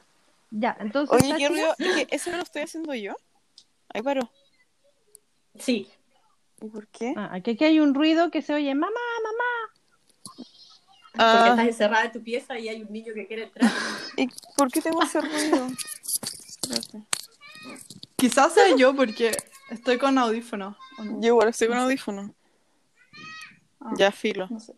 Ya, 0.51 0.75
entonces. 0.79 1.21
Oye, 1.23 1.35
¿qué 1.37 1.49
ruido? 1.49 1.73
¿Y 1.77 1.93
que 1.93 2.07
¿Eso 2.15 2.31
no 2.31 2.37
lo 2.37 2.43
estoy 2.43 2.63
haciendo 2.63 2.93
yo? 2.95 3.15
Ahí 3.93 4.01
paró. 4.01 4.29
Sí, 5.55 5.89
¿Y 6.61 6.67
por 6.67 6.87
qué? 6.87 7.13
Ah, 7.15 7.29
aquí, 7.33 7.51
aquí 7.51 7.63
hay 7.65 7.79
un 7.79 7.93
ruido 7.93 8.29
que 8.31 8.41
se 8.41 8.53
oye, 8.53 8.73
mamá, 8.75 8.91
mamá. 9.23 9.48
Porque 11.19 11.39
Ah, 11.39 11.47
estás 11.51 11.67
encerrada 11.67 12.05
en 12.05 12.11
tu 12.13 12.23
pieza 12.23 12.57
y 12.59 12.69
hay 12.69 12.81
un 12.81 12.91
niño 12.91 13.13
que 13.13 13.27
quiere 13.27 13.43
entrar. 13.43 13.69
¿y 14.17 14.27
por 14.57 14.71
qué 14.71 14.81
tengo 14.81 15.01
ese 15.03 15.19
ruido? 15.21 15.67
Quizás 18.15 18.53
sea 18.53 18.75
yo 18.75 18.95
porque 18.95 19.31
estoy 19.69 19.97
con 19.97 20.17
audífono. 20.17 20.77
¿o 20.97 21.03
no? 21.03 21.21
Yo 21.21 21.27
igual 21.27 21.49
estoy 21.49 21.67
con 21.67 21.77
audífono. 21.77 22.33
Ah, 23.79 23.93
Ya 23.97 24.11
filo. 24.11 24.47
No 24.49 24.59
sé. 24.59 24.73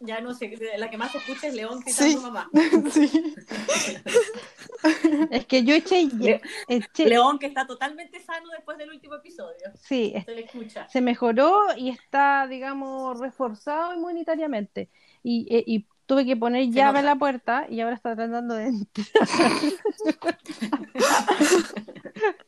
Ya 0.00 0.20
no 0.20 0.34
sé, 0.34 0.52
la 0.76 0.90
que 0.90 0.98
más 0.98 1.14
escucha 1.14 1.46
es 1.46 1.54
León 1.54 1.80
gritando 1.80 2.18
Sí. 2.18 2.22
mamá. 2.22 2.50
Sí. 2.92 3.34
Es 5.30 5.46
que 5.46 5.64
yo 5.64 5.74
eché. 5.74 6.04
Le- 6.18 6.40
eché- 6.68 7.06
León 7.06 7.38
que 7.38 7.46
está 7.46 7.66
totalmente 7.66 8.22
sano 8.22 8.50
después 8.50 8.76
del 8.78 8.90
último 8.90 9.14
episodio. 9.14 9.72
sí, 9.80 10.12
Se 10.24 10.34
le 10.34 10.42
escucha. 10.44 10.86
se 10.88 11.00
mejoró 11.00 11.64
y 11.76 11.88
está, 11.88 12.46
digamos, 12.46 13.18
reforzado 13.18 13.94
inmunitariamente. 13.94 14.90
Y, 15.28 15.44
eh, 15.50 15.64
y 15.66 15.88
tuve 16.06 16.24
que 16.24 16.36
poner 16.36 16.70
llave 16.70 17.00
a 17.00 17.02
la 17.02 17.16
puerta 17.16 17.66
y 17.68 17.80
ahora 17.80 17.96
está 17.96 18.14
tratando 18.14 18.54
de 18.54 18.66
entrar. 18.66 19.06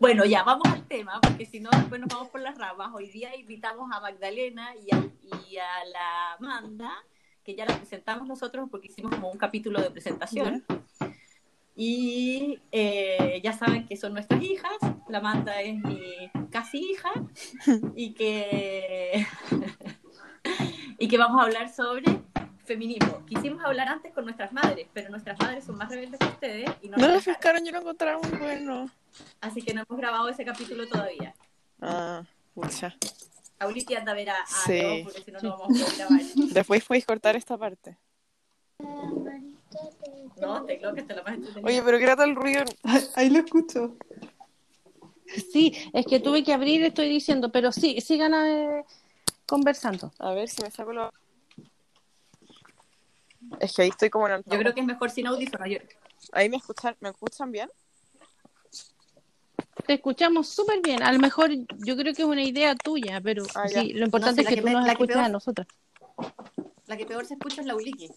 Bueno, 0.00 0.24
ya 0.24 0.42
vamos 0.42 0.66
al 0.66 0.84
tema, 0.88 1.20
porque 1.20 1.46
si 1.46 1.60
no, 1.60 1.70
después 1.70 2.00
nos 2.00 2.08
vamos 2.08 2.30
por 2.30 2.40
las 2.40 2.58
ramas. 2.58 2.90
Hoy 2.92 3.08
día 3.10 3.36
invitamos 3.36 3.88
a 3.92 4.00
Magdalena 4.00 4.74
y 4.74 4.92
a, 4.92 5.08
y 5.48 5.56
a 5.56 5.84
la 5.92 6.32
Amanda, 6.32 6.90
que 7.44 7.54
ya 7.54 7.64
la 7.64 7.76
presentamos 7.76 8.26
nosotros 8.26 8.68
porque 8.68 8.88
hicimos 8.88 9.14
como 9.14 9.30
un 9.30 9.38
capítulo 9.38 9.80
de 9.80 9.92
presentación. 9.92 10.64
Y 11.76 12.58
eh, 12.72 13.40
ya 13.44 13.52
saben 13.52 13.86
que 13.86 13.96
son 13.96 14.14
nuestras 14.14 14.42
hijas. 14.42 14.76
La 15.08 15.18
Amanda 15.18 15.62
es 15.62 15.76
mi 15.76 16.02
casi 16.50 16.78
hija. 16.78 17.12
Y 17.94 18.14
que, 18.14 19.24
y 21.00 21.08
que 21.08 21.18
vamos 21.18 21.40
a 21.40 21.44
hablar 21.46 21.72
sobre 21.74 22.04
feminismo. 22.64 23.24
Quisimos 23.26 23.64
hablar 23.64 23.88
antes 23.88 24.12
con 24.12 24.24
nuestras 24.24 24.52
madres, 24.52 24.86
pero 24.92 25.08
nuestras 25.08 25.36
madres 25.40 25.64
son 25.64 25.76
más 25.76 25.88
rebeldes 25.88 26.20
que 26.20 26.26
ustedes 26.26 26.70
y 26.82 26.88
no 26.90 26.98
No 26.98 27.08
lo 27.08 27.20
pescaron, 27.20 27.64
yo 27.64 27.72
lo 27.72 27.78
encontraba 27.80 28.20
muy 28.20 28.38
bueno. 28.38 28.88
Así 29.40 29.62
que 29.62 29.72
no 29.72 29.82
hemos 29.82 29.98
grabado 29.98 30.28
ese 30.28 30.44
capítulo 30.44 30.86
todavía. 30.86 31.34
Ah, 31.80 32.22
pucha. 32.54 32.94
Auliti 33.58 33.94
anda 33.94 34.12
a 34.12 34.14
ver 34.14 34.28
a, 34.30 34.42
a 34.42 34.46
Sí. 34.46 34.72
León, 34.72 35.00
porque 35.04 35.22
si 35.22 35.32
no, 35.32 35.40
no 35.40 35.58
vamos 35.58 35.80
a 35.80 35.84
poder 35.84 35.96
grabar. 35.96 36.20
Después 36.52 36.84
podéis 36.84 37.06
cortar 37.06 37.34
esta 37.34 37.56
parte. 37.56 37.96
No, 40.40 40.64
te 40.64 40.78
creo 40.78 40.94
que 40.94 41.02
te 41.02 41.14
la 41.14 41.22
más. 41.22 41.38
Oye, 41.62 41.82
pero 41.82 41.96
¿qué 41.98 42.04
era 42.04 42.16
todo 42.16 42.26
el 42.26 42.36
ruido? 42.36 42.64
Ahí, 43.16 43.30
lo 43.30 43.38
escucho. 43.38 43.96
Sí, 45.52 45.76
es 45.92 46.04
que 46.06 46.20
tuve 46.20 46.44
que 46.44 46.52
abrir, 46.52 46.82
estoy 46.82 47.08
diciendo, 47.08 47.50
pero 47.52 47.72
sí, 47.72 48.00
sigan 48.00 48.34
eh, 48.34 48.84
conversando. 49.50 50.12
A 50.20 50.32
ver 50.32 50.48
si 50.48 50.62
me 50.62 50.70
saco 50.70 50.92
lo... 50.92 51.12
Es 53.58 53.74
que 53.74 53.82
ahí 53.82 53.88
estoy 53.88 54.08
como 54.10 54.28
en 54.28 54.34
el... 54.34 54.44
Yo 54.46 54.58
creo 54.58 54.72
que 54.72 54.80
es 54.80 54.86
mejor 54.86 55.10
sin 55.10 55.26
audífonos. 55.26 55.68
Yo- 55.68 55.78
Ahí 56.32 56.48
me 56.48 56.56
escuchan, 56.58 56.94
¿me 57.00 57.08
escuchan 57.08 57.50
bien? 57.50 57.68
Te 59.86 59.94
escuchamos 59.94 60.48
súper 60.48 60.80
bien. 60.82 61.02
A 61.02 61.10
lo 61.12 61.18
mejor 61.18 61.50
yo 61.50 61.96
creo 61.96 62.14
que 62.14 62.22
es 62.22 62.28
una 62.28 62.42
idea 62.44 62.76
tuya, 62.76 63.20
pero 63.20 63.44
Ah, 63.56 63.66
sí, 63.66 63.92
lo 63.92 64.04
importante 64.04 64.42
No 64.42 64.48
es 64.48 64.48
sé, 64.48 64.54
que, 64.54 64.54
que 64.54 64.60
tú 64.60 64.66
me- 64.68 64.72
nos 64.74 64.86
escuches 64.88 65.16
peor- 65.16 65.24
a 65.24 65.28
nosotras. 65.28 65.66
La 66.86 66.96
que 66.96 67.06
peor 67.06 67.26
se 67.26 67.34
escucha 67.34 67.60
es 67.62 67.66
la 67.66 67.72
Auliki. 67.72 68.08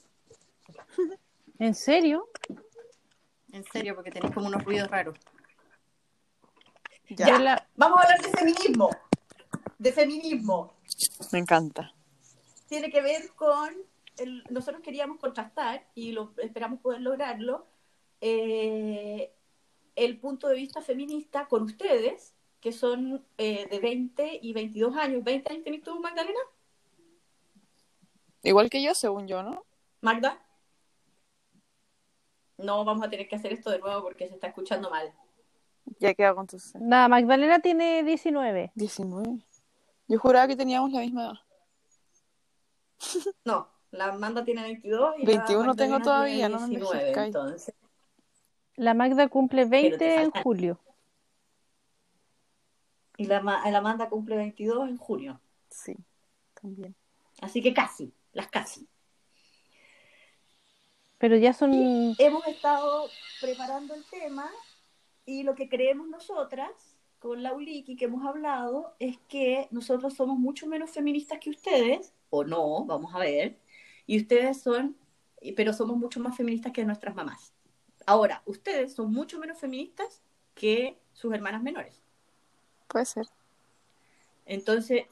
¿En 1.59 1.73
serio? 1.73 2.29
En 3.51 3.63
serio, 3.71 3.95
porque 3.95 4.11
tenés 4.11 4.31
como 4.31 4.47
unos 4.47 4.63
ruidos 4.63 4.89
raros. 4.91 5.17
Ya. 7.09 7.39
La- 7.39 7.67
Vamos 7.75 7.99
a 7.99 8.03
hablar 8.03 8.21
de 8.21 8.29
feminismo. 8.37 8.89
De 9.79 9.91
feminismo. 9.91 10.73
Me 11.31 11.39
encanta. 11.39 11.93
Tiene 12.67 12.89
que 12.91 13.01
ver 13.01 13.29
con. 13.35 13.73
el- 14.17 14.43
nosotros 14.49 14.81
queríamos 14.81 15.19
contrastar, 15.19 15.87
y 15.95 16.11
lo, 16.11 16.33
esperamos 16.37 16.79
poder 16.79 17.01
lograrlo, 17.01 17.65
eh, 18.21 19.33
el 19.95 20.19
punto 20.19 20.47
de 20.47 20.55
vista 20.55 20.81
feminista 20.81 21.47
con 21.47 21.63
ustedes, 21.63 22.33
que 22.61 22.71
son 22.71 23.25
eh, 23.37 23.67
de 23.69 23.79
20 23.79 24.39
y 24.41 24.53
22 24.53 24.95
años. 24.95 25.23
¿20 25.23 25.49
años 25.49 25.63
tenés 25.63 25.81
tú, 25.83 25.99
Magdalena? 25.99 26.39
Igual 28.43 28.69
que 28.69 28.81
yo, 28.83 28.93
según 28.93 29.27
yo, 29.27 29.41
¿no? 29.43 29.65
Magda. 30.01 30.39
No, 32.57 32.85
vamos 32.85 33.05
a 33.05 33.09
tener 33.09 33.27
que 33.27 33.35
hacer 33.35 33.51
esto 33.53 33.69
de 33.71 33.79
nuevo 33.79 34.03
porque 34.03 34.27
se 34.27 34.35
está 34.35 34.47
escuchando 34.47 34.89
mal. 34.89 35.11
Ya 35.99 36.13
queda 36.13 36.33
con 36.33 36.43
entonces. 36.43 36.73
Nada, 36.79 37.07
Magdalena 37.07 37.59
tiene 37.59 38.03
19. 38.03 38.71
19. 38.75 39.39
Yo 40.07 40.19
juraba 40.19 40.47
que 40.47 40.55
teníamos 40.55 40.91
la 40.91 40.99
misma 40.99 41.23
edad. 41.23 41.33
No, 43.45 43.67
la 43.91 44.05
Amanda 44.05 44.43
tiene 44.43 44.63
22 44.63 45.15
y 45.19 45.25
21 45.25 45.65
la 45.65 45.75
tengo 45.75 45.99
todavía, 45.99 46.47
tiene 46.47 46.61
no 46.61 46.67
me 46.67 46.79
19, 46.79 47.25
entonces. 47.25 47.75
La 48.75 48.93
Magda 48.93 49.27
cumple 49.27 49.65
20 49.65 49.97
te 49.97 50.21
en 50.21 50.31
julio. 50.31 50.79
Y 53.17 53.25
la, 53.25 53.41
la 53.41 53.77
Amanda 53.77 54.09
cumple 54.09 54.35
22 54.35 54.89
en 54.89 54.97
junio. 54.97 55.39
Sí, 55.69 55.95
también. 56.59 56.95
Así 57.41 57.61
que 57.61 57.73
casi, 57.73 58.13
las 58.31 58.47
casi. 58.47 58.87
Pero 61.19 61.37
ya 61.37 61.53
son. 61.53 61.71
Hemos 62.17 62.47
estado 62.47 63.07
preparando 63.39 63.93
el 63.93 64.03
tema 64.05 64.49
y 65.25 65.43
lo 65.43 65.55
que 65.55 65.69
creemos 65.69 66.07
nosotras 66.07 66.92
con 67.23 67.41
la 67.41 67.53
Uliki 67.53 67.95
que 67.95 68.03
hemos 68.03 68.25
hablado 68.25 68.97
es 68.99 69.17
que 69.29 69.69
nosotros 69.71 70.13
somos 70.13 70.37
mucho 70.37 70.67
menos 70.67 70.91
feministas 70.91 71.39
que 71.39 71.51
ustedes, 71.51 72.11
o 72.29 72.43
no, 72.43 72.83
vamos 72.83 73.15
a 73.15 73.19
ver, 73.19 73.57
y 74.05 74.17
ustedes 74.17 74.61
son, 74.61 74.97
pero 75.55 75.71
somos 75.71 75.95
mucho 75.95 76.19
más 76.19 76.35
feministas 76.35 76.73
que 76.73 76.83
nuestras 76.83 77.15
mamás. 77.15 77.53
Ahora, 78.05 78.43
ustedes 78.45 78.93
son 78.93 79.13
mucho 79.13 79.39
menos 79.39 79.57
feministas 79.57 80.21
que 80.53 80.99
sus 81.13 81.33
hermanas 81.33 81.63
menores. 81.63 82.01
Puede 82.89 83.05
ser. 83.05 83.27
Entonces, 84.45 85.05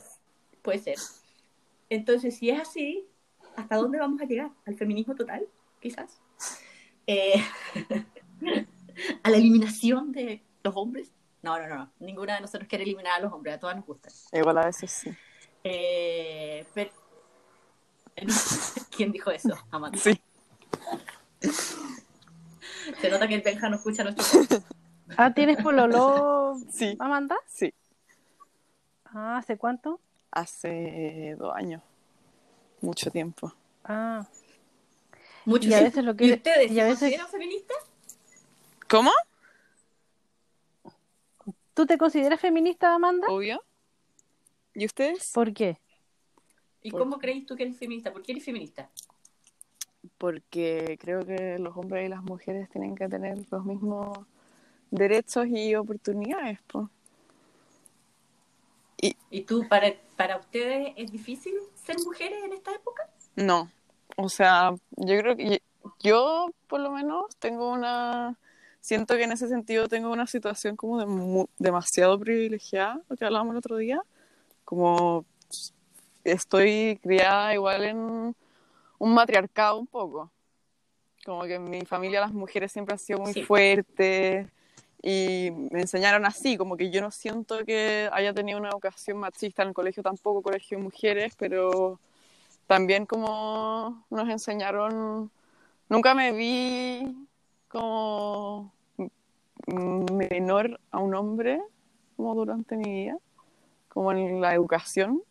puede 0.61 0.79
ser. 0.79 0.97
Entonces, 1.89 2.35
si 2.35 2.49
es 2.49 2.59
así, 2.59 3.07
¿hasta 3.55 3.77
dónde 3.77 3.99
vamos 3.99 4.19
a 4.19 4.25
llegar? 4.25 4.51
¿Al 4.65 4.75
feminismo 4.75 5.15
total? 5.15 5.47
Quizás. 5.79 6.19
Eh, 7.07 7.41
¿A 9.23 9.29
la 9.29 9.37
eliminación 9.37 10.11
de 10.11 10.43
los 10.61 10.75
hombres? 10.75 11.13
No, 11.41 11.57
no, 11.59 11.67
no. 11.67 11.91
Ninguna 11.99 12.35
de 12.35 12.41
nosotros 12.41 12.67
quiere 12.69 12.83
eliminar 12.83 13.13
a 13.19 13.23
los 13.23 13.33
hombres. 13.33 13.55
A 13.55 13.59
todas 13.59 13.75
nos 13.75 13.85
gustan. 13.85 14.11
Igual 14.31 14.57
a 14.59 14.65
veces 14.65 14.91
sí. 14.91 15.11
Eh, 15.63 16.65
pero... 16.73 16.91
¿Quién 18.95 19.11
dijo 19.11 19.31
eso? 19.31 19.49
Amanda. 19.71 19.97
Sí. 19.97 20.19
Se 22.99 23.09
nota 23.09 23.27
que 23.27 23.35
el 23.35 23.41
Benja 23.41 23.69
no 23.69 23.77
escucha 23.77 24.03
nuestro. 24.03 24.25
Ah, 25.17 25.33
¿tienes 25.33 25.61
pololo, 25.61 26.55
Sí. 26.71 26.95
Amanda? 26.97 27.35
Sí. 27.45 27.73
Ah, 29.03 29.39
¿hace 29.39 29.57
cuánto? 29.57 29.99
Hace 30.31 31.35
dos 31.37 31.53
años. 31.53 31.81
Mucho 32.79 33.11
tiempo. 33.11 33.53
Ah, 33.83 34.25
Mucho 35.43 35.67
Y 35.67 35.73
a 35.73 35.79
sí. 35.79 35.83
veces 35.83 36.05
lo 36.05 36.15
que- 36.15 36.25
¿Y 36.27 36.31
ustedes 36.33 36.71
y 36.71 36.79
a 36.79 36.85
veces- 36.85 37.13
feministas? 37.29 37.75
¿Cómo? 38.89 39.11
¿Tú 41.73 41.85
te 41.85 41.97
consideras 41.97 42.39
feminista, 42.39 42.93
Amanda? 42.95 43.27
Obvio. 43.29 43.63
¿Y 44.73 44.85
ustedes? 44.85 45.31
¿Por 45.33 45.53
qué? 45.53 45.79
¿Y 46.81 46.91
Por- 46.91 47.01
cómo 47.01 47.19
crees 47.19 47.45
tú 47.45 47.55
que 47.55 47.63
eres 47.63 47.77
feminista? 47.77 48.11
¿Por 48.11 48.23
qué 48.23 48.31
eres 48.33 48.45
feminista? 48.45 48.89
Porque 50.17 50.97
creo 50.99 51.25
que 51.25 51.59
los 51.59 51.75
hombres 51.77 52.05
y 52.05 52.09
las 52.09 52.23
mujeres 52.23 52.69
tienen 52.69 52.95
que 52.95 53.07
tener 53.07 53.37
los 53.51 53.65
mismos 53.65 54.17
derechos 54.89 55.47
y 55.47 55.75
oportunidades. 55.75 56.59
po. 56.63 56.89
¿Y 59.31 59.41
tú, 59.41 59.67
para, 59.67 59.93
para 60.15 60.37
ustedes, 60.37 60.93
es 60.95 61.11
difícil 61.11 61.53
ser 61.73 61.97
mujeres 62.03 62.43
en 62.43 62.53
esta 62.53 62.71
época? 62.71 63.09
No, 63.35 63.71
o 64.17 64.29
sea, 64.29 64.75
yo 64.97 65.17
creo 65.19 65.35
que 65.35 65.63
yo 65.99 66.51
por 66.67 66.81
lo 66.81 66.91
menos 66.91 67.35
tengo 67.37 67.71
una, 67.71 68.37
siento 68.81 69.15
que 69.15 69.23
en 69.23 69.31
ese 69.31 69.47
sentido 69.47 69.87
tengo 69.87 70.11
una 70.11 70.27
situación 70.27 70.75
como 70.75 70.99
de 70.99 71.05
mu- 71.05 71.47
demasiado 71.57 72.19
privilegiada, 72.19 72.99
lo 73.07 73.15
que 73.15 73.23
hablábamos 73.25 73.53
el 73.53 73.57
otro 73.59 73.77
día, 73.77 74.01
como 74.65 75.23
estoy 76.23 76.99
criada 77.01 77.53
igual 77.53 77.83
en 77.83 78.35
un 78.99 79.13
matriarcado 79.13 79.79
un 79.79 79.87
poco, 79.87 80.31
como 81.25 81.43
que 81.43 81.55
en 81.55 81.69
mi 81.69 81.81
familia 81.85 82.19
las 82.21 82.33
mujeres 82.33 82.71
siempre 82.71 82.93
han 82.93 82.99
sido 82.99 83.19
muy 83.19 83.33
Sí. 83.33 83.43
fuertes 83.43 84.47
y 85.03 85.49
me 85.71 85.81
enseñaron 85.81 86.25
así, 86.25 86.57
como 86.57 86.77
que 86.77 86.91
yo 86.91 87.01
no 87.01 87.09
siento 87.11 87.63
que 87.65 88.09
haya 88.11 88.33
tenido 88.33 88.59
una 88.59 88.69
educación 88.69 89.17
machista 89.17 89.63
en 89.63 89.69
el 89.69 89.73
colegio 89.73 90.03
tampoco, 90.03 90.41
colegio 90.43 90.77
de 90.77 90.83
mujeres, 90.83 91.33
pero 91.37 91.99
también 92.67 93.05
como 93.05 94.05
nos 94.09 94.29
enseñaron, 94.29 95.31
nunca 95.89 96.13
me 96.13 96.31
vi 96.31 97.27
como 97.67 98.71
menor 99.67 100.79
a 100.91 100.99
un 100.99 101.15
hombre 101.15 101.61
como 102.15 102.35
durante 102.35 102.77
mi 102.77 102.89
vida, 102.91 103.17
como 103.89 104.11
en 104.11 104.41
la 104.41 104.53
educación, 104.53 105.23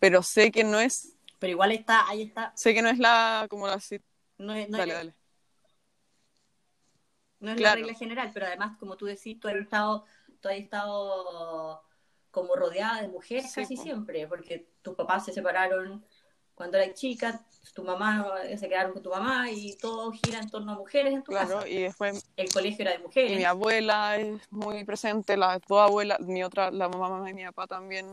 pero 0.00 0.22
sé 0.22 0.50
que 0.50 0.64
no 0.64 0.78
es, 0.80 1.16
Pero 1.38 1.52
igual 1.52 1.72
está, 1.72 2.08
ahí 2.08 2.22
está. 2.22 2.52
sé 2.54 2.74
que 2.74 2.82
no 2.82 2.88
es 2.88 2.98
la, 2.98 3.46
como 3.50 3.66
la, 3.66 3.78
No 4.38 4.52
es, 4.54 4.68
no 4.68 4.78
dale, 4.78 4.92
es- 4.92 4.98
dale. 4.98 5.14
no 7.40 7.50
es 7.52 7.56
Claro. 7.56 7.80
la 7.80 7.86
regla 7.86 7.98
general, 7.98 8.30
pero 8.34 8.46
además, 8.46 8.76
como 8.78 8.96
tú 8.96 9.06
decís, 9.06 9.38
tú 9.38 9.48
has 9.48 9.54
estado, 9.56 10.04
tú 10.40 10.48
has 10.48 10.56
estado 10.56 11.82
como 12.30 12.54
rodeada 12.56 13.00
de 13.02 13.08
mujeres 13.08 13.52
Sí, 13.52 13.62
casi 13.62 13.76
po. 13.76 13.82
siempre, 13.82 14.26
porque 14.26 14.68
tus 14.82 14.94
papás 14.94 15.24
se 15.24 15.32
separaron 15.32 16.04
cuando 16.58 16.76
eras 16.76 16.94
chica, 16.94 17.40
tu 17.72 17.84
mamá 17.84 18.26
se 18.58 18.68
quedaron 18.68 18.92
con 18.92 19.02
tu 19.02 19.10
mamá 19.10 19.48
y 19.50 19.76
todo 19.76 20.10
gira 20.10 20.40
en 20.40 20.50
torno 20.50 20.72
a 20.72 20.74
mujeres 20.74 21.14
en 21.14 21.22
tu 21.22 21.30
Claro, 21.30 21.60
casa. 21.60 21.68
y 21.68 21.82
después 21.82 22.26
El 22.36 22.52
colegio 22.52 22.82
era 22.82 22.90
de 22.92 22.98
y 22.98 23.02
mujeres. 23.02 23.36
mi 23.38 23.44
abuela 23.44 24.16
es 24.16 24.40
muy 24.50 24.84
presente, 24.84 25.36
las 25.36 25.60
dos 25.68 25.80
abuelas, 25.80 26.18
mi 26.20 26.42
otra, 26.42 26.70
la 26.72 26.88
mamá 26.88 27.24
de 27.24 27.32
mi 27.32 27.44
papá 27.44 27.68
también 27.68 28.06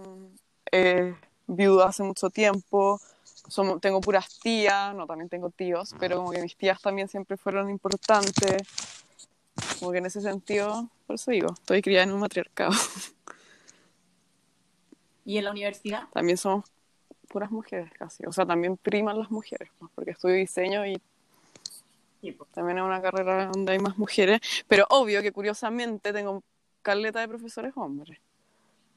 viuda 1.47 1.87
hace 1.87 2.03
mucho 2.03 2.29
tiempo, 2.29 2.99
somos, 3.47 3.81
tengo 3.81 4.01
puras 4.01 4.39
tías, 4.39 4.93
no, 4.95 5.07
también 5.07 5.29
tengo 5.29 5.49
tíos, 5.49 5.95
pero 5.99 6.17
como 6.17 6.31
que 6.31 6.41
mis 6.41 6.55
tías 6.55 6.79
también 6.81 7.07
siempre 7.07 7.37
fueron 7.37 7.69
importantes, 7.69 8.61
como 9.79 9.91
que 9.91 9.97
en 9.99 10.05
ese 10.05 10.21
sentido, 10.21 10.89
por 11.07 11.15
eso 11.15 11.31
digo, 11.31 11.53
estoy 11.53 11.81
criada 11.81 12.03
en 12.03 12.11
un 12.13 12.19
matriarcado, 12.19 12.71
Y 15.27 15.39
en 15.39 15.45
la 15.45 15.51
universidad, 15.51 16.03
también 16.13 16.37
somos 16.37 16.65
puras 17.35 17.51
mujeres 17.51 17.91
casi, 17.99 18.25
o 18.25 18.31
sea, 18.31 18.45
también 18.45 18.77
priman 18.77 19.19
las 19.19 19.29
mujeres, 19.29 19.69
pues, 19.77 19.91
porque 19.93 20.11
estudio 20.11 20.35
diseño 20.35 20.85
y 20.85 22.31
po. 22.31 22.45
también 22.53 22.77
es 22.77 22.83
una 22.85 23.01
carrera 23.01 23.47
donde 23.47 23.73
hay 23.73 23.79
más 23.79 23.97
mujeres, 23.97 24.39
pero 24.69 24.85
obvio 24.89 25.21
que 25.21 25.33
curiosamente 25.33 26.13
tengo 26.13 26.41
caleta 26.81 27.19
de 27.19 27.27
profesores 27.27 27.73
hombres, 27.75 28.17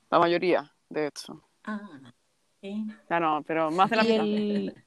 la 0.09 0.21
mayoría, 0.21 0.73
de 0.89 1.09
hecho. 1.09 1.43
Ah, 1.65 1.81
sí. 2.61 2.87
Ya 3.11 3.19
no, 3.19 3.43
pero 3.43 3.73
más 3.73 3.91
de 3.91 3.97
la 3.97 4.05
¿Y 4.05 4.07
mitad. 4.07 4.25
el, 4.25 4.85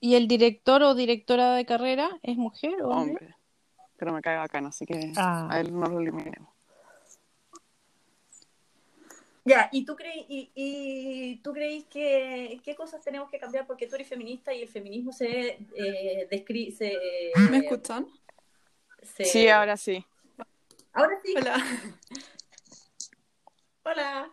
¿Y 0.00 0.14
el 0.16 0.26
director 0.26 0.82
o 0.82 0.96
directora 0.96 1.54
de 1.54 1.64
carrera 1.64 2.10
es 2.24 2.36
mujer 2.36 2.82
o 2.82 2.88
hombre? 2.88 3.12
Hombre. 3.26 3.36
Pero 3.98 4.12
me 4.12 4.20
cae 4.20 4.36
bacán, 4.36 4.66
así 4.66 4.84
que 4.84 5.12
Ah. 5.16 5.46
a 5.48 5.60
él 5.60 5.72
no 5.78 5.86
lo 5.86 6.00
eliminemos. 6.00 6.48
Ya, 9.48 9.68
¿y 9.72 9.84
tú, 9.84 9.96
crees 9.96 10.26
y, 10.28 10.50
y 10.54 11.36
tú 11.42 11.52
crees 11.52 11.84
que 11.86 12.60
qué 12.62 12.74
cosas 12.74 13.02
tenemos 13.02 13.30
que 13.30 13.38
cambiar? 13.38 13.66
Porque 13.66 13.86
tú 13.86 13.94
eres 13.94 14.06
feminista 14.08 14.52
y 14.52 14.62
el 14.62 14.68
feminismo 14.68 15.10
se 15.12 15.58
eh, 15.74 16.28
describe... 16.30 16.70
Se, 16.72 16.98
¿Me 17.50 17.58
escuchan? 17.58 18.06
se- 19.02 19.24
Sí, 19.24 19.48
ahora 19.48 19.76
sí. 19.76 20.04
Ahora 20.92 21.18
sí. 21.24 21.34
Hola. 21.36 21.56
Hola. 23.84 24.30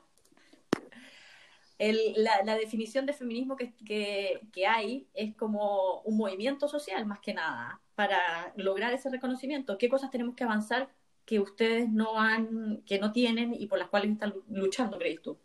El- 1.78 2.14
la, 2.18 2.44
la 2.44 2.56
definición 2.56 3.06
de 3.06 3.14
feminismo 3.14 3.56
que, 3.56 3.74
que- 3.86 4.40
que 4.54 4.66
hay 4.68 5.08
es 5.14 5.36
como 5.36 6.02
un 6.02 6.18
movimiento 6.18 6.68
social, 6.68 7.06
más 7.06 7.20
que 7.20 7.34
nada, 7.34 7.82
para 7.96 8.54
lograr 8.56 8.94
ese 8.94 9.10
reconocimiento. 9.10 9.78
¿Qué 9.78 9.90
cosas 9.90 10.12
tenemos 10.12 10.36
que 10.36 10.44
avanzar 10.46 10.90
que 11.26 11.40
ustedes 11.40 11.90
no 11.90 12.20
han, 12.20 12.82
que 12.86 13.00
no 13.00 13.12
tienen 13.12 13.54
y 13.54 13.68
por 13.68 13.80
las 13.80 13.90
cuales 13.90 14.12
están 14.12 14.34
luchando, 14.50 14.98
crees 14.98 15.22
tú? 15.22 15.38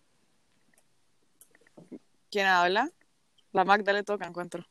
¿Quién 2.31 2.47
habla? 2.47 2.91
La 3.53 3.65
Magda 3.65 3.93
le 3.93 4.03
toca, 4.05 4.27
encuentro. 4.27 4.65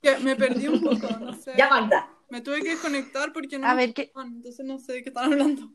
Que 0.00 0.16
me 0.18 0.36
perdí 0.36 0.68
un 0.68 0.80
poco, 0.80 1.08
no 1.20 1.32
sé. 1.34 1.52
Ya, 1.56 1.68
Magda. 1.68 2.08
Me 2.30 2.40
tuve 2.42 2.62
que 2.62 2.70
desconectar 2.70 3.32
porque 3.32 3.58
no 3.58 3.66
A 3.66 3.70
me 3.74 3.86
ver, 3.86 3.94
¿qué- 3.94 4.12
entonces 4.14 4.64
no 4.64 4.78
sé 4.78 4.92
de 4.94 5.02
qué 5.02 5.08
están 5.08 5.32
hablando. 5.32 5.70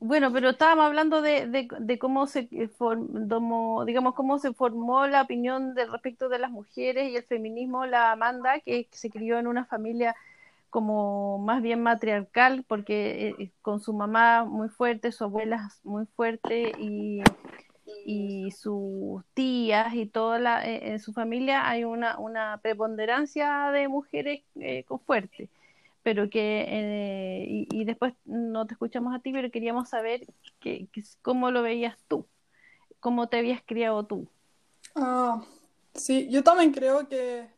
Bueno, 0.00 0.32
pero 0.32 0.50
estábamos 0.50 0.84
hablando 0.86 1.20
de, 1.22 1.48
de, 1.48 1.68
de 1.80 1.98
cómo 1.98 2.26
se 2.28 2.48
formó, 2.78 3.84
digamos, 3.84 4.14
cómo 4.14 4.38
se 4.38 4.52
formó 4.52 5.06
la 5.08 5.22
opinión 5.22 5.74
del 5.74 5.90
respecto 5.90 6.28
de 6.28 6.38
las 6.38 6.52
mujeres 6.52 7.10
y 7.10 7.16
el 7.16 7.24
feminismo, 7.24 7.84
la 7.84 8.12
Amanda, 8.12 8.60
que 8.60 8.88
se 8.92 9.10
crió 9.10 9.38
en 9.40 9.48
una 9.48 9.64
familia 9.64 10.14
como 10.70 11.38
más 11.38 11.62
bien 11.62 11.82
matriarcal, 11.82 12.64
porque 12.68 13.28
eh, 13.38 13.52
con 13.62 13.80
su 13.80 13.92
mamá 13.92 14.44
muy 14.44 14.68
fuerte, 14.68 15.12
su 15.12 15.24
abuela 15.24 15.70
muy 15.84 16.06
fuerte 16.16 16.72
y, 16.78 17.22
y 18.04 18.50
sus 18.52 19.24
tías 19.34 19.94
y 19.94 20.06
toda 20.06 20.38
la, 20.38 20.66
eh, 20.66 20.90
en 20.92 21.00
su 21.00 21.12
familia 21.12 21.68
hay 21.68 21.84
una, 21.84 22.18
una 22.18 22.58
preponderancia 22.62 23.70
de 23.72 23.88
mujeres 23.88 24.42
eh, 24.60 24.84
fuerte 25.06 25.48
pero 26.02 26.30
que 26.30 26.64
eh, 26.68 27.46
y, 27.48 27.68
y 27.70 27.84
después 27.84 28.14
no 28.24 28.66
te 28.66 28.74
escuchamos 28.74 29.14
a 29.14 29.18
ti, 29.18 29.32
pero 29.32 29.50
queríamos 29.50 29.90
saber 29.90 30.22
que, 30.60 30.86
que- 30.92 31.02
cómo 31.22 31.50
lo 31.50 31.62
veías 31.62 31.98
tú, 32.08 32.26
cómo 33.00 33.28
te 33.28 33.38
habías 33.38 33.62
criado 33.62 34.06
tú. 34.06 34.28
Ah, 34.94 35.42
sí, 35.94 36.28
yo 36.30 36.42
también 36.42 36.72
creo 36.72 37.08
que 37.08 37.48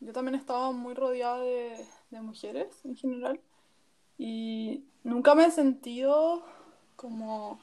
yo 0.00 0.12
también 0.12 0.34
estaba 0.34 0.72
muy 0.72 0.94
rodeada 0.94 1.40
de, 1.40 1.76
de 2.12 2.20
mujeres 2.20 2.68
en 2.84 2.96
general. 2.96 3.40
Y 4.18 4.84
nunca 5.02 5.34
me 5.34 5.46
he 5.46 5.50
sentido 5.50 6.44
como 6.96 7.60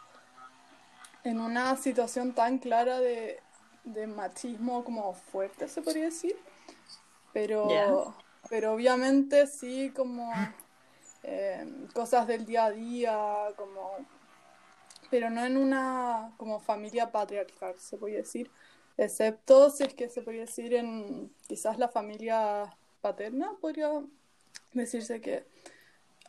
en 1.24 1.40
una 1.40 1.76
situación 1.78 2.34
tan 2.34 2.58
clara 2.58 3.00
de, 3.00 3.40
de 3.84 4.08
machismo 4.08 4.84
como 4.84 5.14
fuerte, 5.14 5.68
se 5.68 5.82
podría 5.82 6.06
decir. 6.06 6.36
Pero, 7.32 8.16
pero 8.50 8.74
obviamente 8.74 9.48
sí 9.48 9.92
como 9.96 10.32
eh, 11.24 11.88
cosas 11.94 12.28
del 12.28 12.46
día 12.46 12.66
a 12.66 12.72
día, 12.72 13.54
como 13.56 13.98
pero 15.10 15.30
no 15.30 15.44
en 15.44 15.58
una 15.58 16.34
como 16.38 16.60
familia 16.60 17.12
patriarcal, 17.12 17.76
se 17.80 17.98
podría 17.98 18.20
decir, 18.20 18.52
excepto 18.98 19.72
si 19.72 19.84
es 19.84 19.94
que 19.94 20.10
se 20.10 20.22
podría 20.22 20.42
decir 20.42 20.74
en 20.74 21.34
quizás 21.48 21.80
la 21.80 21.88
familia 21.88 22.76
paterna, 23.02 23.52
podría 23.60 23.90
decirse 24.74 25.22
que 25.22 25.44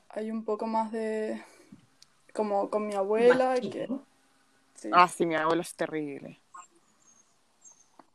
hay 0.08 0.30
un 0.30 0.44
poco 0.44 0.66
más 0.66 0.92
de 0.92 1.42
como 2.34 2.70
con 2.70 2.86
mi 2.86 2.94
abuela, 2.94 3.54
que 3.60 3.88
sí. 4.74 4.90
Ah, 4.92 5.08
sí, 5.08 5.26
mi 5.26 5.34
abuelo 5.34 5.62
es 5.62 5.74
terrible. 5.74 6.38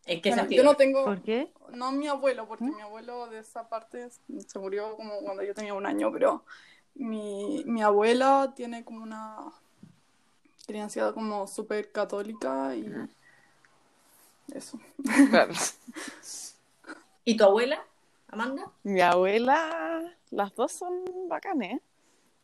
¿En 0.06 0.22
qué 0.22 0.30
Bueno, 0.30 0.50
yo 0.50 0.64
no 0.64 0.76
tengo, 0.76 1.04
¿Por 1.04 1.22
qué? 1.22 1.50
no 1.72 1.92
mi 1.92 2.08
abuelo, 2.08 2.48
porque 2.48 2.66
mi 2.66 2.82
abuelo 2.82 3.28
de 3.28 3.40
esa 3.40 3.68
parte 3.68 4.10
se 4.48 4.60
murió 4.60 4.96
como 4.96 5.20
cuando 5.22 5.44
yo 5.44 5.54
tenía 5.54 5.74
un 5.74 5.86
año, 5.86 6.12
pero 6.12 6.44
mi, 6.94 7.64
mi 7.66 7.82
abuela 7.82 8.54
tiene 8.56 8.86
como 8.86 9.04
una 9.04 9.52
crianza 10.68 11.12
como 11.14 11.48
súper 11.48 11.92
católica 11.92 12.76
y 12.76 12.92
eso. 14.54 14.80
Claro. 15.30 15.54
¿Y 17.26 17.36
tu 17.38 17.44
abuela, 17.44 17.84
Amanda? 18.28 18.72
Mi 18.84 19.02
abuela, 19.02 20.15
las 20.36 20.54
dos 20.54 20.72
son 20.72 21.04
bacanes. 21.28 21.82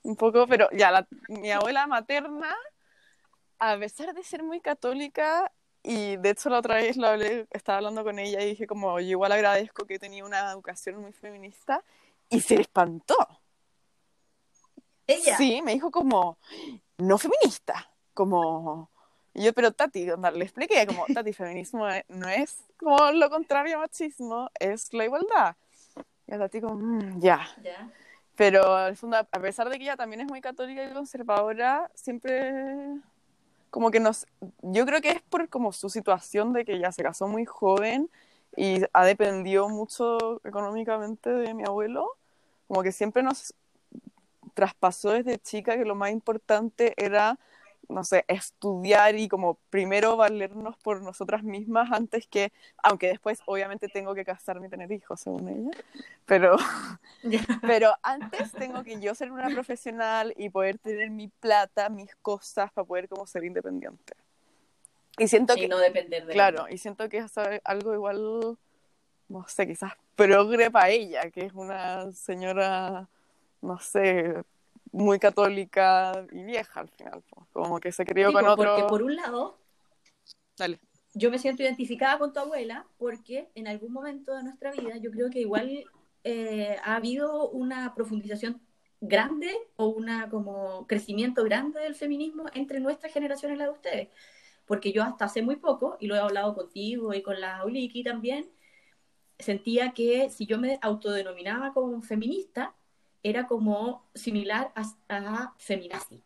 Un 0.04 0.15
poco, 0.15 0.47
pero 0.47 0.67
ya, 0.71 0.91
la- 0.91 1.08
mi 1.27 1.51
abuela 1.51 1.86
materna, 1.86 2.56
a 3.60 3.77
pesar 3.77 4.13
de 4.15 4.23
ser 4.23 4.41
muy 4.43 4.60
católica, 4.60 5.51
y 5.84 6.15
de 6.17 6.30
hecho 6.32 6.49
la 6.49 6.60
otra 6.60 6.75
vez 6.75 6.97
lo 6.97 7.08
hablé, 7.08 7.47
estaba 7.51 7.77
hablando 7.77 8.04
con 8.04 8.17
ella 8.17 8.41
y 8.41 8.49
dije 8.49 8.65
como, 8.65 8.99
yo 8.99 9.10
igual 9.10 9.32
agradezco 9.32 9.86
que 9.86 9.99
tenía 9.99 10.25
una 10.25 10.51
educación 10.51 11.01
muy 11.01 11.12
feminista, 11.12 11.84
y 12.30 12.39
se 12.39 12.56
espantó. 12.56 13.15
Ella. 15.06 15.38
Sí, 15.38 15.62
me 15.62 15.73
dijo 15.73 15.91
como, 15.91 16.38
no 16.97 17.17
feminista, 17.17 17.91
como... 18.13 18.89
Y 19.34 19.43
yo, 19.43 19.54
pero 19.54 19.71
Tati, 19.71 20.06
le 20.06 20.43
expliqué 20.43 20.86
como, 20.86 21.06
Tati, 21.13 21.32
feminismo 21.32 21.88
e- 21.89 22.06
no 22.10 22.27
es 22.27 22.63
como 22.77 23.12
lo 23.12 23.30
contrario 23.30 23.77
a 23.77 23.82
machismo, 23.82 24.49
es 24.60 24.93
la 24.93 25.06
igualdad. 25.06 25.56
Y 26.32 26.34
la 26.34 26.46
Tati 26.46 26.62
como, 26.62 26.76
"Mm, 26.76 27.20
ya. 27.20 27.41
Ya. 27.62 27.91
Pero 28.38 28.74
al 28.76 28.96
fondo, 28.96 29.17
a 29.17 29.24
pesar 29.24 29.70
de 29.70 29.78
que 29.78 29.84
ella 29.84 29.98
también 29.98 30.22
es 30.22 30.28
muy 30.28 30.39
católica 30.41 30.84
y 30.84 30.94
conservadora, 30.94 31.91
siempre 31.94 32.54
como 33.70 33.91
que 33.91 34.00
nos... 34.00 34.26
Yo 34.62 34.86
creo 34.86 35.02
que 35.02 35.12
es 35.12 35.22
por 35.22 35.48
como 35.50 35.72
su 35.74 35.89
situación 35.89 36.54
de 36.54 36.65
que 36.65 36.74
ella 36.74 36.91
se 36.91 37.04
casó 37.04 37.28
muy 37.28 37.46
joven 37.46 38.10
y 38.56 38.82
ha 38.94 39.06
dependido 39.06 39.70
mucho 39.70 40.41
económicamente 40.46 41.30
de 41.30 41.54
mi 41.54 41.63
abuelo, 41.63 42.17
como 42.67 42.82
que 42.84 42.91
siempre 42.91 43.24
nos 43.24 43.54
traspasó 44.54 45.12
desde 45.12 45.38
chica 45.38 45.78
que 45.78 45.86
lo 45.86 45.96
más 45.96 46.12
importante 46.12 46.94
era, 46.98 47.38
no 47.91 48.04
sé, 48.04 48.25
estudiar 48.27 49.15
y 49.15 49.27
como 49.27 49.56
primero 49.69 50.15
valernos 50.17 50.77
por 50.77 51.01
nosotras 51.01 51.43
mismas 51.43 51.91
antes 51.91 52.27
que, 52.27 52.51
aunque 52.82 53.08
después 53.08 53.41
obviamente 53.45 53.88
tengo 53.88 54.15
que 54.15 54.25
casarme 54.25 54.67
y 54.67 54.69
tener 54.69 54.91
hijos, 54.91 55.19
según 55.19 55.47
ella, 55.49 55.71
pero, 56.25 56.56
pero 57.62 57.93
antes 58.01 58.51
tengo 58.54 58.84
que 58.84 58.99
yo 58.99 59.13
ser 59.13 59.32
una 59.32 59.49
profesional 59.49 60.34
y 60.38 60.49
poder 60.49 60.77
tener 60.77 61.10
mi 61.10 61.27
plata, 61.27 61.89
mis 61.89 62.15
cosas 62.15 62.71
para 62.71 62.86
poder 62.86 63.08
como 63.08 63.27
ser 63.27 63.43
independiente. 63.43 64.13
Y 65.17 65.27
siento 65.27 65.56
que, 65.56 65.65
Y 65.65 65.67
no 65.67 65.77
depender 65.77 66.25
de 66.25 66.34
Claro, 66.34 66.67
y 66.69 66.77
siento 66.77 67.10
que 67.10 67.17
es 67.17 67.32
algo 67.63 67.93
igual, 67.93 68.58
no 69.27 69.47
sé, 69.47 69.67
quizás 69.67 69.93
progre 70.15 70.71
para 70.71 70.89
ella, 70.89 71.30
que 71.30 71.45
es 71.45 71.54
una 71.54 72.12
señora, 72.13 73.08
no 73.62 73.80
sé, 73.80 74.43
muy 74.91 75.19
católica 75.19 76.25
y 76.32 76.43
vieja 76.43 76.82
al 76.82 76.89
final, 76.89 77.23
pues, 77.30 77.47
como 77.51 77.80
que 77.80 77.91
se 77.91 78.06
crió 78.06 78.27
Sí, 78.27 78.34
con 78.34 78.43
pues, 78.43 78.54
otro... 78.54 78.75
Porque 78.75 78.89
por 78.89 79.04
un 79.04 79.15
lado, 79.15 79.58
Dale. 80.58 80.80
yo 81.13 81.32
me 81.32 81.39
siento 81.39 81.63
identificada 81.63 82.17
con 82.17 82.34
tu 82.34 82.39
abuela 82.39 82.86
porque 82.97 83.49
en 83.56 83.67
algún 83.67 83.93
momento 83.93 84.36
de 84.36 84.43
nuestra 84.43 84.71
vida 84.71 84.97
yo 84.97 85.12
creo 85.12 85.30
que 85.30 85.39
igual 85.39 85.86
eh, 86.23 86.77
ha 86.84 86.95
habido 86.95 87.49
una 87.49 87.93
profundización 87.95 88.62
grande 88.99 89.51
o 89.77 89.88
una 89.88 90.30
como 90.30 90.86
crecimiento 90.88 91.43
grande 91.43 91.80
del 91.80 91.95
feminismo 91.95 92.45
entre 92.54 92.80
nuestra 92.80 93.10
generación 93.10 93.54
y 93.54 93.56
la 93.56 93.65
de 93.65 93.71
ustedes. 93.71 94.10
Porque 94.65 94.91
yo 94.91 95.04
hasta 95.04 95.25
hace 95.25 95.41
muy 95.41 95.56
poco, 95.58 95.97
y 95.99 96.08
lo 96.08 96.15
he 96.15 96.19
hablado 96.19 96.54
contigo 96.56 97.13
y 97.13 97.21
con 97.23 97.41
la 97.41 97.65
Uliki 97.65 98.04
también, 98.04 98.49
sentía 99.39 99.91
que 99.93 100.30
si 100.30 100.45
yo 100.45 100.60
me 100.60 100.77
autodenominaba 100.82 101.73
como 101.73 102.01
feminista, 102.01 102.75
era 103.23 103.47
como 103.47 104.05
similar 104.15 104.71
a, 104.75 104.84
a 105.10 105.53
feminazi, 105.57 106.21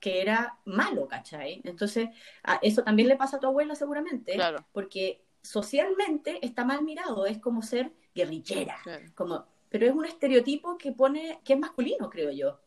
que 0.00 0.20
era 0.20 0.58
malo, 0.64 1.08
¿cachai? 1.08 1.60
Entonces, 1.64 2.10
a- 2.42 2.58
eso 2.62 2.82
también 2.82 3.08
le 3.08 3.16
pasa 3.16 3.36
a 3.36 3.40
tu 3.40 3.46
abuela 3.46 3.74
seguramente, 3.74 4.34
Claro, 4.34 4.64
porque 4.72 5.22
socialmente 5.42 6.44
está 6.44 6.64
mal 6.64 6.82
mirado, 6.84 7.26
es 7.26 7.38
como 7.38 7.62
ser 7.62 7.92
guerrillera, 8.14 8.78
claro. 8.82 9.04
como, 9.14 9.46
pero 9.68 9.86
es 9.86 9.92
un 9.92 10.04
estereotipo 10.04 10.76
que 10.78 10.92
pone, 10.92 11.40
que 11.44 11.54
es 11.54 11.58
masculino, 11.58 12.10
creo 12.10 12.30
yo. 12.32 12.60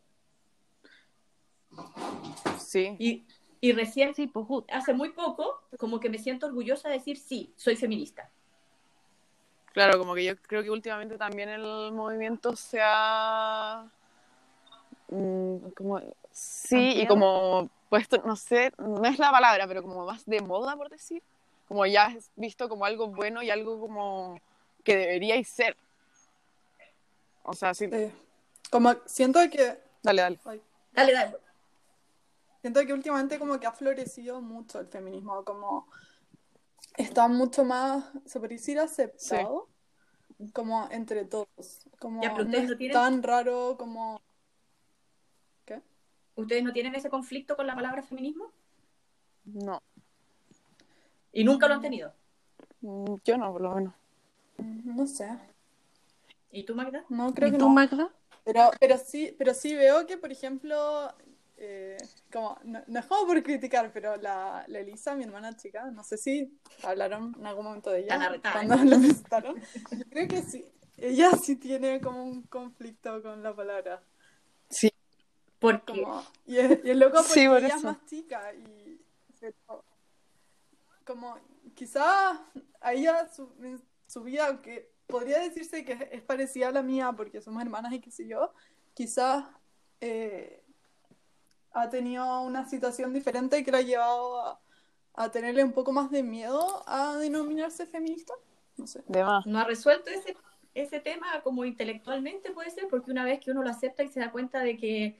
Sí, 2.57 2.95
Y, 2.99 3.25
y 3.61 3.71
recién, 3.73 4.13
Sí, 4.15 4.27
pues 4.27 4.45
hace 4.71 4.93
muy 4.93 5.09
poco, 5.09 5.61
como 5.77 5.99
que 5.99 6.09
me 6.09 6.17
siento 6.17 6.47
orgullosa 6.47 6.89
de 6.89 6.95
decir, 6.95 7.17
sí, 7.17 7.53
soy 7.55 7.75
feminista. 7.75 8.31
Claro, 9.73 9.97
como 9.99 10.15
que 10.15 10.25
yo 10.25 10.37
creo 10.37 10.63
que 10.63 10.69
últimamente 10.69 11.17
también 11.17 11.49
el 11.49 11.91
movimiento 11.91 12.55
se 12.55 12.79
ha... 12.81 13.85
mm, 15.09 15.57
como, 15.75 16.01
sí, 16.31 17.01
y 17.01 17.07
como 17.07 17.69
puesto, 17.89 18.21
no 18.25 18.35
sé, 18.35 18.71
no 18.77 19.03
es 19.05 19.17
la 19.19 19.31
palabra, 19.31 19.67
pero 19.67 19.81
como 19.81 20.05
más 20.05 20.25
de 20.25 20.41
moda, 20.41 20.75
por 20.75 20.89
decir. 20.89 21.21
Como 21.67 21.85
ya 21.85 22.07
es 22.07 22.31
visto 22.35 22.67
como 22.67 22.85
algo 22.85 23.07
bueno 23.07 23.43
y 23.43 23.49
algo 23.51 23.79
como 23.79 24.39
que 24.83 24.95
deberíais 24.97 25.47
ser. 25.47 25.77
O 27.43 27.53
sea, 27.53 27.73
sí, 27.73 27.87
Sí. 27.91 28.11
Como 28.71 28.93
siento 29.05 29.39
que 29.49 29.79
dale, 30.03 30.21
dale. 30.21 30.39
ay, 30.45 30.61
Dale, 30.93 31.13
dale. 31.13 31.37
Siento 32.61 32.85
que 32.85 32.93
últimamente 32.93 33.39
como 33.39 33.59
que 33.59 33.67
ha 33.67 33.71
florecido 33.71 34.41
mucho 34.41 34.79
el 34.79 34.87
feminismo, 34.87 35.43
como 35.45 35.87
está 36.97 37.27
mucho 37.27 37.63
más, 37.63 38.05
se 38.25 38.39
puede 38.39 38.55
decir, 38.55 38.79
aceptado, 38.79 39.67
como 40.53 40.87
entre 40.91 41.25
todos. 41.25 41.87
Como 41.99 42.21
Ya, 42.23 42.33
pero 42.33 42.43
no 42.43 42.49
ustedes 42.49 42.63
es 42.65 42.69
no 42.71 42.77
tienen- 42.77 42.93
tan 42.93 43.23
raro 43.23 43.75
como... 43.77 44.21
¿Qué? 45.65 45.81
¿Ustedes 46.35 46.63
no 46.63 46.71
tienen 46.73 46.95
ese 46.95 47.09
conflicto 47.09 47.55
con 47.55 47.67
la 47.67 47.75
palabra 47.75 48.03
feminismo? 48.03 48.51
No, 49.45 49.81
Y 51.31 51.43
nunca 51.43 51.67
lo 51.67 51.75
han 51.75 51.81
tenido. 51.81 52.13
mm, 52.81 53.15
yo 53.23 53.37
no, 53.37 53.51
por 53.51 53.61
lo 53.61 53.75
menos. 53.75 53.93
No 54.57 55.07
sé, 55.07 55.29
¿Y 56.51 56.63
tú, 56.63 56.75
Magda? 56.75 57.05
no 57.09 57.33
creo 57.33 57.49
¿Y 57.49 57.51
que 57.53 57.57
tú, 57.57 57.67
no. 57.67 57.73
Magda? 57.73 58.09
Pero, 58.43 58.71
pero 58.79 58.97
sí, 58.97 59.35
pero 59.37 59.53
sí 59.53 59.75
veo 59.75 60.07
que, 60.07 60.17
por 60.17 60.31
ejemplo, 60.31 61.13
eh, 61.61 61.97
como, 62.31 62.57
no, 62.63 62.81
no 62.87 62.99
es 62.99 63.05
como 63.05 63.27
por 63.27 63.43
criticar, 63.43 63.91
pero 63.91 64.15
la, 64.15 64.63
la 64.67 64.79
Elisa, 64.79 65.13
mi 65.13 65.25
hermana 65.25 65.57
chica, 65.57 65.91
no 65.91 66.05
sé 66.05 66.17
si 66.17 66.57
hablaron 66.83 67.35
en 67.37 67.45
algún 67.45 67.65
momento 67.65 67.89
de 67.89 67.99
ella 67.99 68.39
cuando 68.53 68.75
¿eh? 68.75 68.85
la 68.85 68.97
visitaron. 68.97 69.55
Yo 69.91 70.05
creo 70.09 70.27
que 70.29 70.41
sí. 70.41 70.65
Ella 70.95 71.31
sí 71.31 71.57
tiene 71.57 71.99
como 71.99 72.23
un 72.23 72.43
conflicto 72.43 73.21
con 73.21 73.43
la 73.43 73.53
palabra. 73.53 74.01
Sí, 74.69 74.89
Porque 75.59 76.01
Como, 76.01 76.23
y, 76.45 76.57
es, 76.59 76.79
y 76.85 76.91
es 76.91 76.97
loco 76.97 77.17
porque 77.17 77.29
Sí, 77.33 77.47
por 77.47 77.57
ella 77.57 77.75
es 77.75 77.83
más 77.83 78.05
chica 78.05 78.53
y 78.53 79.01
pero, 79.41 79.83
como 81.05 81.37
quizás 81.75 82.39
a 82.79 82.93
ella 82.93 83.27
su, 83.33 83.49
su 84.07 84.23
vida, 84.23 84.47
aunque 84.47 84.93
podría 85.07 85.39
decirse 85.39 85.83
que 85.83 85.93
es, 85.93 86.01
es 86.11 86.21
parecida 86.21 86.69
a 86.69 86.71
la 86.71 86.83
mía 86.83 87.11
porque 87.11 87.41
somos 87.41 87.61
hermanas 87.61 87.91
y 87.91 87.99
qué 87.99 88.11
sé 88.11 88.27
yo, 88.27 88.53
quizás 88.93 89.45
eh, 90.01 90.58
ha 91.73 91.89
tenido 91.89 92.41
una 92.41 92.67
situación 92.67 93.13
diferente 93.13 93.63
que 93.63 93.71
la 93.71 93.79
ha 93.79 93.81
llevado 93.81 94.41
a, 94.41 94.59
a 95.13 95.31
tenerle 95.31 95.63
un 95.63 95.73
poco 95.73 95.91
más 95.91 96.11
de 96.11 96.23
miedo 96.23 96.83
a 96.87 97.17
denominarse 97.17 97.85
feminista. 97.85 98.33
No 98.77 98.87
sé. 98.87 99.03
de 99.07 99.23
más. 99.23 99.45
no 99.45 99.59
ha 99.59 99.65
resuelto 99.65 100.09
ese, 100.09 100.35
ese 100.73 100.99
tema 101.01 101.41
como 101.43 101.65
intelectualmente 101.65 102.51
puede 102.51 102.69
ser, 102.71 102.87
porque 102.89 103.11
una 103.11 103.25
vez 103.25 103.39
que 103.39 103.51
uno 103.51 103.61
lo 103.63 103.69
acepta 103.69 104.03
y 104.03 104.07
se 104.07 104.21
da 104.21 104.31
cuenta 104.31 104.61
de 104.61 104.77
que, 104.77 105.19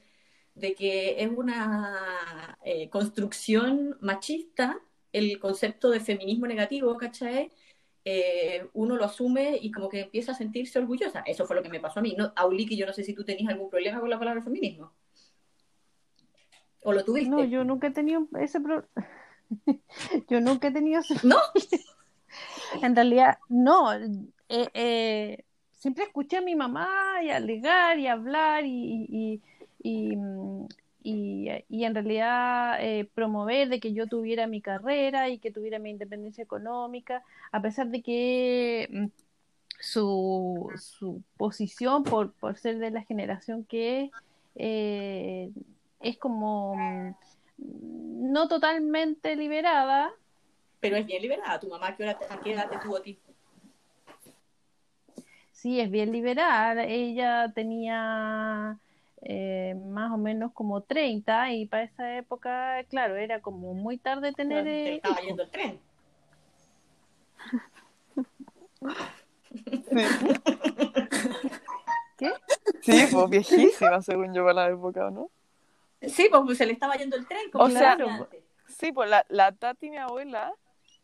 de 0.54 0.74
que 0.74 1.22
es 1.22 1.30
una 1.30 2.58
eh, 2.64 2.88
construcción 2.88 3.96
machista, 4.00 4.80
el 5.12 5.38
concepto 5.38 5.90
de 5.90 6.00
feminismo 6.00 6.46
negativo, 6.46 6.96
¿cachai? 6.96 7.50
eh, 8.04 8.68
uno 8.72 8.96
lo 8.96 9.04
asume 9.04 9.58
y 9.60 9.70
como 9.70 9.88
que 9.88 10.00
empieza 10.00 10.32
a 10.32 10.34
sentirse 10.34 10.78
orgullosa. 10.78 11.20
Eso 11.26 11.46
fue 11.46 11.56
lo 11.56 11.62
que 11.62 11.68
me 11.68 11.80
pasó 11.80 12.00
a 12.00 12.02
mí. 12.02 12.14
No, 12.16 12.32
Auliki, 12.36 12.76
yo 12.76 12.86
no 12.86 12.92
sé 12.92 13.04
si 13.04 13.14
tú 13.14 13.24
tenías 13.24 13.50
algún 13.50 13.70
problema 13.70 14.00
con 14.00 14.10
la 14.10 14.18
palabra 14.18 14.42
feminismo. 14.42 14.92
¿O 16.82 16.92
lo 16.92 17.04
tuviste? 17.04 17.30
No, 17.30 17.44
yo 17.44 17.64
nunca 17.64 17.88
he 17.88 17.90
tenido 17.90 18.26
ese 18.38 18.60
problema. 18.60 18.88
yo 20.28 20.40
nunca 20.40 20.68
he 20.68 20.70
tenido 20.70 21.00
ese 21.00 21.14
¿No? 21.26 21.36
En 22.82 22.94
realidad, 22.94 23.38
no. 23.48 23.92
Eh, 23.92 24.68
eh, 24.74 25.44
siempre 25.72 26.04
escuché 26.04 26.36
a 26.36 26.42
mi 26.42 26.54
mamá 26.54 27.22
y 27.22 27.30
alegar 27.30 27.98
y 27.98 28.06
hablar 28.06 28.64
y, 28.64 29.06
y, 29.08 29.40
y, 29.82 30.16
y, 31.02 31.48
y 31.68 31.84
en 31.84 31.94
realidad 31.94 32.76
eh, 32.80 33.08
promover 33.14 33.68
de 33.68 33.80
que 33.80 33.92
yo 33.92 34.06
tuviera 34.06 34.46
mi 34.46 34.60
carrera 34.60 35.28
y 35.28 35.38
que 35.38 35.50
tuviera 35.50 35.78
mi 35.78 35.90
independencia 35.90 36.44
económica, 36.44 37.24
a 37.50 37.60
pesar 37.60 37.88
de 37.88 38.02
que 38.02 38.88
mm, 38.92 39.06
su, 39.80 40.70
su 40.76 41.22
posición 41.36 42.04
por, 42.04 42.32
por 42.32 42.56
ser 42.56 42.78
de 42.78 42.90
la 42.90 43.02
generación 43.02 43.64
que 43.64 44.04
es, 44.04 44.10
eh, 44.56 45.50
es 46.00 46.16
como 46.18 46.74
mm, 46.76 48.32
no 48.32 48.48
totalmente 48.48 49.36
liberada, 49.36 50.10
Pero 50.80 50.96
es 50.96 51.06
bien 51.06 51.20
liberada. 51.22 51.60
¿Tu 51.60 51.68
mamá 51.68 51.94
qué 51.96 52.02
hora 52.04 52.18
te- 52.18 52.24
a 52.32 52.40
qué 52.40 52.52
edad 52.52 52.68
te 52.70 52.78
tuvo 52.78 52.96
a 52.96 53.02
ti? 53.02 53.18
Sí, 55.52 55.78
es 55.78 55.90
bien 55.90 56.10
liberal. 56.10 56.78
Ella 56.78 57.52
tenía 57.54 58.78
eh, 59.22 59.74
más 59.88 60.10
o 60.12 60.16
menos 60.16 60.52
como 60.52 60.80
30 60.82 61.52
y 61.52 61.66
para 61.66 61.82
esa 61.82 62.16
época, 62.16 62.82
claro, 62.88 63.16
era 63.16 63.40
como 63.42 63.74
muy 63.74 63.98
tarde 63.98 64.32
tener 64.32 64.64
Te 64.64 64.94
estaba 64.96 65.20
yendo 65.20 65.42
el 65.42 65.50
tren. 65.50 65.78
¿Qué? 72.16 72.32
Sí, 72.82 72.92
pues 73.10 73.30
viejísima, 73.30 74.00
según 74.02 74.32
yo, 74.34 74.42
para 74.44 74.54
la 74.66 74.70
época, 74.70 75.06
¿o 75.06 75.10
¿no? 75.10 75.30
Sí, 76.02 76.28
pues 76.30 76.58
se 76.58 76.66
le 76.66 76.72
estaba 76.72 76.94
yendo 76.96 77.16
el 77.16 77.26
tren. 77.26 77.50
Como 77.50 77.64
O 77.64 77.68
se 77.68 77.78
sea, 77.78 77.92
antes. 77.92 78.42
Sí, 78.68 78.92
pues 78.92 79.10
la, 79.10 79.24
la 79.28 79.52
Tati, 79.52 79.90
mi 79.90 79.98
abuela, 79.98 80.52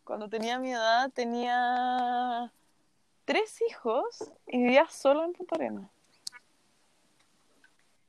cuando 0.05 0.29
tenía 0.29 0.59
mi 0.59 0.73
edad, 0.73 1.11
tenía 1.13 2.53
tres 3.25 3.61
hijos 3.69 4.33
y 4.47 4.59
vivía 4.59 4.89
sola 4.89 5.25
en 5.25 5.33
Punta 5.33 5.57
Arenas. 5.57 5.91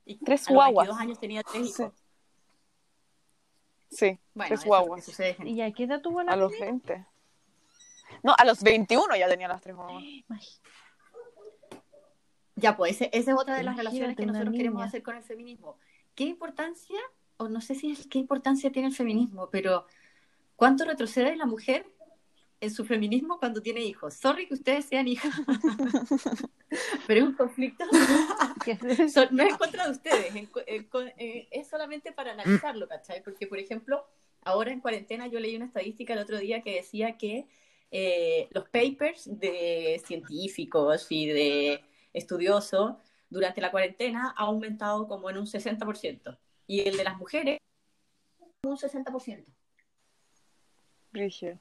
Y 0.06 0.16
tres 0.18 0.48
a 0.48 0.52
los 0.52 0.56
guaguas. 0.56 0.86
22 0.88 1.00
años 1.02 1.20
tenía 1.20 1.42
tres 1.42 1.74
Sí. 1.74 1.82
hijos. 1.82 1.94
Sí, 3.90 4.18
Bueno, 4.34 4.48
tres 4.48 4.64
guaguas. 4.64 5.20
¿Y 5.44 5.60
a 5.62 5.72
qué 5.72 5.84
edad 5.84 6.00
tuvo 6.00 6.22
la 6.22 6.32
A 6.32 6.36
los 6.36 6.52
20. 6.58 7.06
No, 8.22 8.34
a 8.38 8.44
los 8.44 8.62
21 8.62 9.16
ya 9.16 9.28
tenía 9.28 9.48
las 9.48 9.60
tres 9.60 9.76
guaguas. 9.76 10.02
Ya, 12.56 12.76
pues 12.76 12.92
ese- 12.92 13.10
esa 13.12 13.32
es 13.32 13.36
otra 13.38 13.54
de 13.56 13.62
las 13.62 13.74
Imagínate 13.74 13.82
relaciones 13.82 14.16
que 14.16 14.26
nosotros 14.26 14.54
queremos 14.56 14.82
hacer 14.84 15.02
con 15.02 15.16
el 15.16 15.22
feminismo. 15.22 15.78
¿Qué 16.18 16.24
importancia, 16.24 16.98
o 17.36 17.48
no 17.48 17.60
sé 17.60 17.76
si 17.76 17.92
es 17.92 18.08
qué 18.08 18.18
importancia 18.18 18.72
tiene 18.72 18.88
el 18.88 18.94
feminismo, 18.94 19.50
pero 19.52 19.86
cuánto 20.56 20.84
retrocede 20.84 21.36
la 21.36 21.46
mujer 21.46 21.86
en 22.60 22.72
su 22.72 22.84
feminismo 22.84 23.38
cuando 23.38 23.62
tiene 23.62 23.82
hijos? 23.82 24.14
Sorry 24.14 24.48
que 24.48 24.54
ustedes 24.54 24.86
sean 24.86 25.06
hijas, 25.06 25.32
pero 27.06 27.20
es 27.20 27.24
un 27.24 27.34
conflicto, 27.34 27.84
no 29.30 29.42
es 29.44 29.56
contra 29.58 29.84
de 29.84 29.92
ustedes, 29.92 30.34
eh, 30.66 31.48
es 31.52 31.68
solamente 31.68 32.10
para 32.10 32.32
analizarlo, 32.32 32.88
¿cachai? 32.88 33.22
Porque, 33.22 33.46
por 33.46 33.60
ejemplo, 33.60 34.04
ahora 34.42 34.72
en 34.72 34.80
cuarentena 34.80 35.28
yo 35.28 35.38
leí 35.38 35.54
una 35.54 35.66
estadística 35.66 36.14
el 36.14 36.18
otro 36.18 36.38
día 36.38 36.62
que 36.62 36.74
decía 36.74 37.16
que 37.16 37.46
eh, 37.92 38.48
los 38.50 38.64
papers 38.70 39.38
de 39.38 40.02
científicos 40.04 41.06
y 41.10 41.26
de 41.26 41.84
estudiosos 42.12 42.96
durante 43.30 43.60
la 43.60 43.70
cuarentena 43.70 44.34
ha 44.36 44.44
aumentado 44.44 45.06
como 45.08 45.28
en 45.30 45.38
un 45.38 45.46
60%. 45.46 46.38
Y 46.66 46.80
el 46.88 46.96
de 46.96 47.04
las 47.04 47.16
mujeres, 47.16 47.58
un 48.62 48.76
60%. 48.76 49.44
Brigio. 51.12 51.58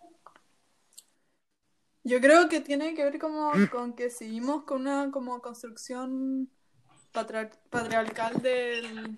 Yo 2.04 2.22
creo 2.22 2.48
que 2.48 2.62
tiene 2.62 2.94
que 2.94 3.04
ver 3.04 3.20
como 3.20 3.52
con 3.72 3.94
que 3.94 4.10
seguimos 4.10 4.64
con 4.64 4.82
una 4.82 5.12
como 5.12 5.42
construcción 5.42 6.50
patria- 7.12 7.50
patriarcal 7.70 8.42
del 8.42 9.18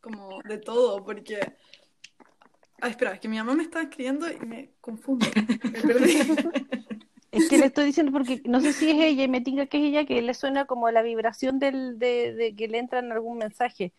como 0.00 0.40
de 0.44 0.58
todo, 0.58 1.04
porque 1.04 1.40
Ay, 2.80 2.90
espera, 2.90 3.14
es 3.14 3.20
que 3.20 3.28
mi 3.28 3.38
mamá 3.38 3.54
me 3.54 3.62
está 3.62 3.82
escribiendo 3.82 4.30
y 4.30 4.38
me 4.40 4.74
confundo. 4.80 5.26
Me 5.72 5.80
perdí. 5.80 6.18
Es 7.34 7.48
que 7.48 7.58
le 7.58 7.66
estoy 7.66 7.84
diciendo 7.86 8.12
porque 8.12 8.40
no 8.44 8.60
sé 8.60 8.72
si 8.72 8.90
es 8.90 8.96
ella 8.96 9.24
y 9.24 9.28
me 9.28 9.40
tinga 9.40 9.66
que 9.66 9.78
es 9.78 9.84
ella 9.84 10.04
que 10.06 10.22
le 10.22 10.34
suena 10.34 10.64
como 10.66 10.90
la 10.90 11.02
vibración 11.02 11.58
del, 11.58 11.98
de, 11.98 12.32
de 12.34 12.54
que 12.56 12.68
le 12.68 12.78
entra 12.78 13.00
en 13.00 13.12
algún 13.12 13.38
mensaje. 13.38 13.92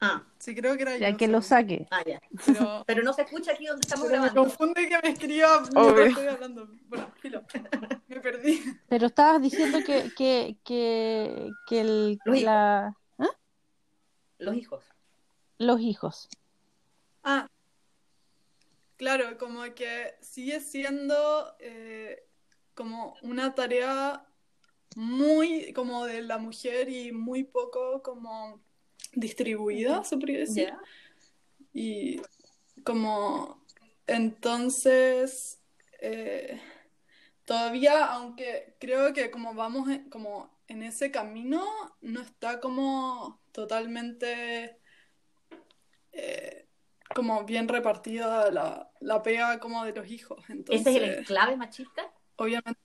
Ah, 0.00 0.22
Sí, 0.38 0.54
creo 0.54 0.76
que 0.76 0.82
era 0.82 0.96
Ya 0.96 1.10
yo, 1.10 1.16
que 1.16 1.26
lo 1.26 1.42
saque. 1.42 1.88
ah, 1.90 2.02
ya. 2.06 2.20
Pero, 2.46 2.84
Pero 2.86 3.02
no 3.02 3.12
se 3.12 3.22
escucha 3.22 3.52
aquí 3.52 3.66
donde 3.66 3.80
estamos 3.80 4.06
pero 4.06 4.20
me 4.22 4.28
grabando. 4.28 4.42
confunde 4.48 4.88
que 4.88 4.98
me 5.02 5.08
escriba 5.08 5.60
mientras 5.74 6.08
estoy 6.08 6.26
hablando. 6.28 6.68
Bueno, 6.88 7.10
filo. 7.20 7.42
Me 8.08 8.20
perdí. 8.20 8.62
Pero 8.88 9.06
estabas 9.06 9.42
diciendo 9.42 9.78
que, 9.84 10.10
que, 10.16 10.56
que, 10.64 11.50
que 11.66 11.80
el, 11.80 12.18
Los 12.24 12.36
hijos. 12.36 12.44
la, 12.44 12.94
Los 14.38 14.56
hijos. 14.56 14.84
los 15.58 15.80
hijos. 15.80 16.28
Ah, 17.24 17.48
claro, 18.98 19.38
como 19.38 19.62
que 19.74 20.16
sigue 20.20 20.60
siendo 20.60 21.56
eh, 21.60 22.24
como 22.74 23.14
una 23.22 23.54
tarea 23.54 24.26
muy 24.96 25.72
como 25.72 26.04
de 26.04 26.22
la 26.22 26.36
mujer 26.38 26.90
y 26.90 27.12
muy 27.12 27.44
poco 27.44 28.02
como 28.02 28.60
distribuida, 29.14 30.04
se 30.04 30.16
podría 30.16 30.40
decir. 30.40 30.74
Y 31.72 32.20
como 32.84 33.64
entonces 34.06 35.60
eh, 36.00 36.60
todavía, 37.44 38.04
aunque 38.06 38.74
creo 38.80 39.12
que 39.12 39.30
como 39.30 39.54
vamos 39.54 39.88
en, 39.88 40.10
como 40.10 40.58
en 40.66 40.82
ese 40.82 41.10
camino, 41.10 41.64
no 42.00 42.20
está 42.20 42.60
como 42.60 43.40
totalmente 43.52 44.78
eh, 46.12 46.67
como 47.14 47.44
bien 47.44 47.68
repartida 47.68 48.50
la, 48.50 48.90
la 49.00 49.22
pega 49.22 49.58
como 49.60 49.84
de 49.84 49.92
los 49.92 50.08
hijos. 50.08 50.38
Entonces, 50.48 50.86
¿Ese 50.86 50.90
es 50.90 51.02
el 51.12 51.18
enclave 51.20 51.56
machista? 51.56 52.10
obviamente, 52.36 52.80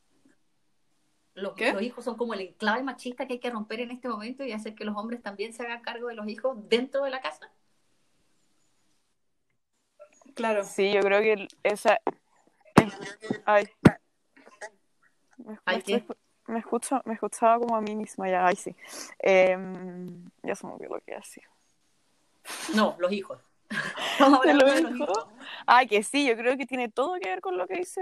Los, 1.36 1.54
¿Qué? 1.54 1.74
los 1.74 1.82
hijos 1.82 2.06
son 2.06 2.16
como 2.16 2.34
el 2.34 2.42
enclave 2.42 2.84
machista 2.84 3.26
que 3.28 3.34
hay 3.34 3.40
que 3.40 3.50
romper 3.50 3.80
en 3.82 3.92
este 3.92 4.08
momento 4.08 4.44
y 4.44 4.52
hacer 4.52 4.76
que 4.76 4.86
los 4.86 4.96
hombres 4.96 5.22
también 5.22 5.54
se 5.54 5.64
hagan 5.64 5.82
cargo 5.82 6.08
de 6.08 6.16
los 6.16 6.28
hijos 6.28 6.58
dentro 6.70 7.04
de 7.04 7.10
la 7.12 7.22
casa. 7.22 7.52
claro. 10.36 10.64
Sí, 10.64 10.92
yo 10.94 11.02
creo 11.02 11.22
que 11.22 11.34
el- 11.34 11.48
esa. 11.64 12.00
Ay. 13.46 13.68
Me, 15.38 15.60
Ay, 15.66 15.78
me 15.78 15.84
¿qué? 15.84 15.96
estoy- 15.96 16.18
me 16.48 16.60
escucho, 16.60 17.02
me 17.06 17.14
escuchaba 17.14 17.60
como 17.60 17.76
a 17.76 17.82
mí 17.82 17.96
misma 17.96 18.30
ya, 18.30 18.46
ay 18.46 18.56
sí. 18.56 18.76
Em, 19.20 20.30
ya 20.44 20.56
se 20.56 20.66
me 20.68 20.74
olvidó 20.74 20.96
lo 20.96 21.02
que 21.02 21.16
decía. 21.16 21.48
No, 22.76 22.96
los 23.00 23.12
hijos. 23.12 23.40
Estamos 24.12 24.42
¿De 24.42 24.52
hablando 24.52 24.66
los 24.66 24.76
de 24.76 24.82
los 24.82 24.92
hijos? 24.92 25.10
hijos. 25.10 25.28
Ay, 25.66 25.88
que 25.88 26.04
sí, 26.04 26.28
yo 26.28 26.36
creo 26.36 26.58
que 26.58 26.66
tiene 26.66 26.90
todo 26.90 27.20
que 27.20 27.30
ver 27.30 27.42
con 27.42 27.58
lo 27.58 27.68
que 27.68 27.76
dice 27.76 28.02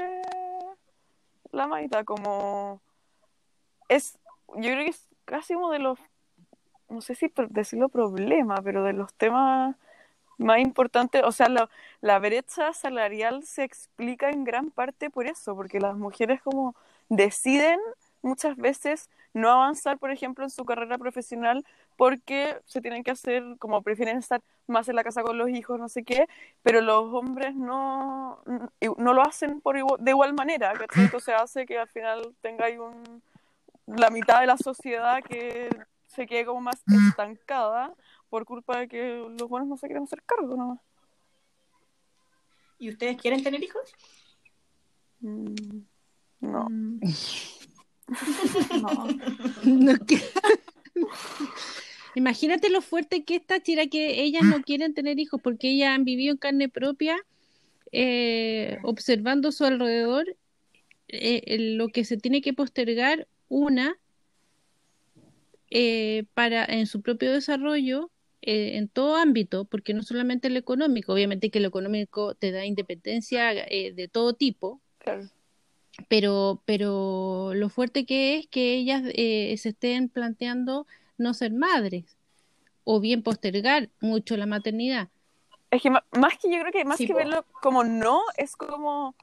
la 1.52 1.68
Maita, 1.68 2.04
como 2.04 2.82
es, 3.90 4.18
yo 4.56 4.62
creo 4.72 4.84
que 4.86 4.92
es 4.92 5.08
casi 5.26 5.56
uno 5.56 5.70
de 5.72 5.80
los, 5.80 6.00
no 6.90 7.02
sé 7.02 7.16
si 7.16 7.32
decirlo 7.50 7.90
problema, 7.90 8.62
pero 8.64 8.84
de 8.84 8.94
los 8.94 9.14
temas 9.14 9.76
más 10.38 10.60
importantes, 10.60 11.24
o 11.24 11.32
sea, 11.32 11.50
la, 11.50 11.70
la 12.00 12.20
brecha 12.20 12.74
salarial 12.74 13.44
se 13.44 13.64
explica 13.64 14.30
en 14.30 14.44
gran 14.44 14.72
parte 14.72 15.10
por 15.10 15.28
eso, 15.28 15.56
porque 15.56 15.80
las 15.80 15.96
mujeres 15.96 16.42
como 16.42 16.76
deciden 17.10 17.80
muchas 18.22 18.56
veces 18.58 19.10
no 19.34 19.50
avanzar, 19.50 19.98
por 19.98 20.12
ejemplo, 20.12 20.44
en 20.44 20.50
su 20.50 20.66
carrera 20.66 20.98
profesional 20.98 21.66
porque 21.98 22.58
se 22.66 22.82
tienen 22.82 23.04
que 23.04 23.12
hacer, 23.12 23.44
como 23.60 23.82
prefieren 23.82 24.18
estar 24.18 24.42
más 24.68 24.90
en 24.90 24.96
la 24.96 25.04
casa 25.04 25.22
con 25.24 25.38
los 25.38 25.50
hijos, 25.50 25.80
no 25.80 25.88
sé 25.90 26.04
qué, 26.04 26.28
pero 26.64 26.82
los 26.82 27.14
hombres 27.14 27.56
no, 27.56 28.42
no 28.98 29.14
lo 29.14 29.22
hacen 29.22 29.62
por 29.62 29.78
igual- 29.78 30.04
de 30.04 30.12
igual 30.12 30.34
manera, 30.34 30.74
¿cachai? 30.74 31.06
Entonces 31.06 31.34
hace 31.40 31.66
que 31.66 31.78
al 31.78 31.88
final 31.90 32.36
tengáis 32.42 32.80
un, 32.80 33.22
la 33.88 34.10
mitad 34.10 34.40
de 34.42 34.48
la 34.48 34.58
sociedad 34.58 35.22
que 35.24 35.70
se 36.08 36.26
quede 36.28 36.46
como 36.46 36.62
más 36.62 36.82
estancada 37.08 37.94
por 38.30 38.46
culpa 38.46 38.80
de 38.80 38.88
que 38.88 39.26
los 39.40 39.48
buenos 39.50 39.70
no 39.70 39.78
se 39.78 39.88
quieren 39.88 40.04
hacer 40.04 40.22
cargo 40.24 40.56
nomás. 40.58 40.80
¿Y 42.80 42.90
ustedes 42.90 43.16
quieren 43.22 43.44
tener 43.44 43.64
hijos? 43.64 43.94
Mm, 45.20 45.82
No. 46.42 46.68
No. 48.82 49.08
No 49.66 50.06
que- 50.06 50.22
Imagínate 52.16 52.70
lo 52.70 52.82
fuerte 52.82 53.24
que 53.24 53.36
está, 53.36 53.62
Chira, 53.62 53.88
que 53.88 54.22
ellas 54.22 54.44
no 54.44 54.62
quieren 54.62 54.94
tener 54.94 55.18
hijos 55.20 55.40
porque 55.42 55.70
ellas 55.72 55.90
han 55.96 56.04
vivido 56.04 56.32
en 56.34 56.38
carne 56.38 56.68
propia 56.68 57.18
eh, 57.94 58.80
observando 58.84 59.52
su 59.52 59.64
alrededor 59.64 60.36
eh, 61.08 61.58
lo 61.78 61.88
que 61.90 62.04
se 62.06 62.18
tiene 62.18 62.42
que 62.42 62.54
postergar, 62.54 63.28
una, 63.50 63.98
eh, 65.70 66.26
para 66.34 66.66
en 66.66 66.86
su 66.88 67.02
propio 67.02 67.32
desarrollo, 67.32 68.12
en 68.44 68.88
todo 68.88 69.16
ámbito, 69.18 69.66
porque 69.66 69.94
no 69.94 70.02
solamente 70.04 70.48
el 70.48 70.58
económico, 70.58 71.14
obviamente 71.14 71.50
que 71.52 71.60
lo 71.60 71.68
económico 71.68 72.34
te 72.34 72.52
da 72.52 72.66
independencia 72.66 73.54
de 73.54 74.10
todo 74.12 74.34
tipo, 74.34 74.82
pero, 76.08 76.62
pero 76.66 77.54
lo 77.54 77.70
fuerte 77.70 78.06
que 78.06 78.38
es 78.38 78.48
que 78.48 78.76
ellas 78.76 79.04
se 79.04 79.70
estén 79.70 80.10
planteando 80.10 80.88
no 81.18 81.34
ser 81.34 81.52
madres 81.52 82.18
o 82.84 83.00
bien 83.00 83.24
postergar 83.24 83.90
mucho 84.00 84.38
la 84.38 84.46
maternidad. 84.46 85.10
Es 85.70 85.82
que 85.82 85.90
más 85.90 86.38
que 86.42 86.52
yo 86.52 86.60
creo 86.60 86.72
que 86.72 86.84
más 86.84 86.98
que 86.98 87.14
verlo 87.14 87.46
como 87.62 87.84
no, 87.84 88.22
es 88.36 88.56
como 88.56 89.16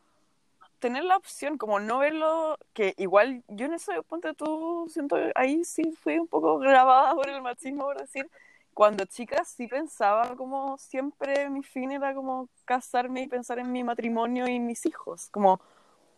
tener 0.78 1.04
la 1.04 1.16
opción, 1.16 1.58
como 1.58 1.80
no 1.80 1.98
verlo, 1.98 2.56
que 2.72 2.94
igual 2.96 3.42
yo 3.48 3.66
en 3.66 3.74
ese 3.74 4.00
punto 4.02 4.32
tú 4.34 4.88
siento 4.88 5.16
ahí 5.34 5.64
sí 5.64 5.92
fui 6.02 6.18
un 6.18 6.28
poco 6.28 6.58
grabada 6.58 7.14
por 7.14 7.28
el 7.28 7.42
machismo, 7.42 7.84
por 7.84 7.98
decir, 8.00 8.30
cuando 8.74 9.04
chica 9.06 9.44
sí 9.44 9.66
pensaba 9.66 10.36
como 10.36 10.78
siempre 10.78 11.50
mi 11.50 11.62
fin 11.62 11.90
era 11.90 12.14
como 12.14 12.48
casarme 12.64 13.22
y 13.22 13.28
pensar 13.28 13.58
en 13.58 13.72
mi 13.72 13.82
matrimonio 13.82 14.46
y 14.46 14.60
mis 14.60 14.86
hijos, 14.86 15.28
como 15.30 15.60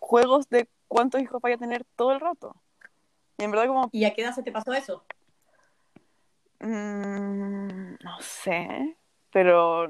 juegos 0.01 0.49
de 0.49 0.69
cuántos 0.89 1.21
hijos 1.21 1.41
vaya 1.41 1.55
a 1.55 1.59
tener 1.59 1.85
todo 1.97 2.13
el 2.13 2.21
rato. 2.21 2.57
Y 3.39 3.45
en 3.45 3.53
verdad 3.53 3.69
como... 3.69 3.89
¿Y 3.93 4.05
a 4.05 4.13
qué 4.13 4.23
edad 4.23 4.35
se 4.35 4.43
te 4.43 4.51
pasó 4.51 4.73
eso? 4.73 5.05
Mm, 6.61 7.95
no 8.03 8.21
sé, 8.21 8.99
pero 9.33 9.89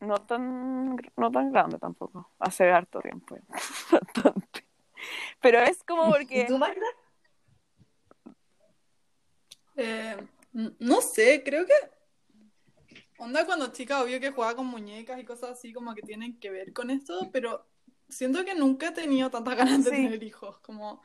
no 0.00 0.16
tan, 0.26 0.96
no 1.16 1.30
tan 1.30 1.52
grande 1.52 1.78
tampoco. 1.78 2.30
Hace 2.38 2.70
harto 2.70 3.00
tiempo. 3.00 3.36
Bastante. 3.92 4.66
Pero 5.40 5.58
es 5.60 5.82
como 5.84 6.10
porque. 6.10 6.42
¿Y 6.42 6.46
tú, 6.46 6.58
Magda? 6.58 6.86
Eh, 9.76 10.16
no 10.52 11.00
sé, 11.00 11.42
creo 11.44 11.66
que. 11.66 11.72
Onda 13.18 13.46
cuando 13.46 13.70
chica, 13.72 14.02
obvio 14.02 14.18
que 14.18 14.32
jugaba 14.32 14.56
con 14.56 14.66
muñecas 14.66 15.20
y 15.20 15.24
cosas 15.24 15.50
así 15.50 15.72
como 15.72 15.94
que 15.94 16.02
tienen 16.02 16.40
que 16.40 16.50
ver 16.50 16.72
con 16.72 16.90
esto, 16.90 17.30
pero 17.32 17.64
siento 18.12 18.44
que 18.44 18.54
nunca 18.54 18.88
he 18.88 18.92
tenido 18.92 19.30
tantas 19.30 19.56
ganas 19.56 19.84
de 19.84 19.90
tener 19.90 20.22
hijos. 20.22 20.58
Como, 20.60 21.02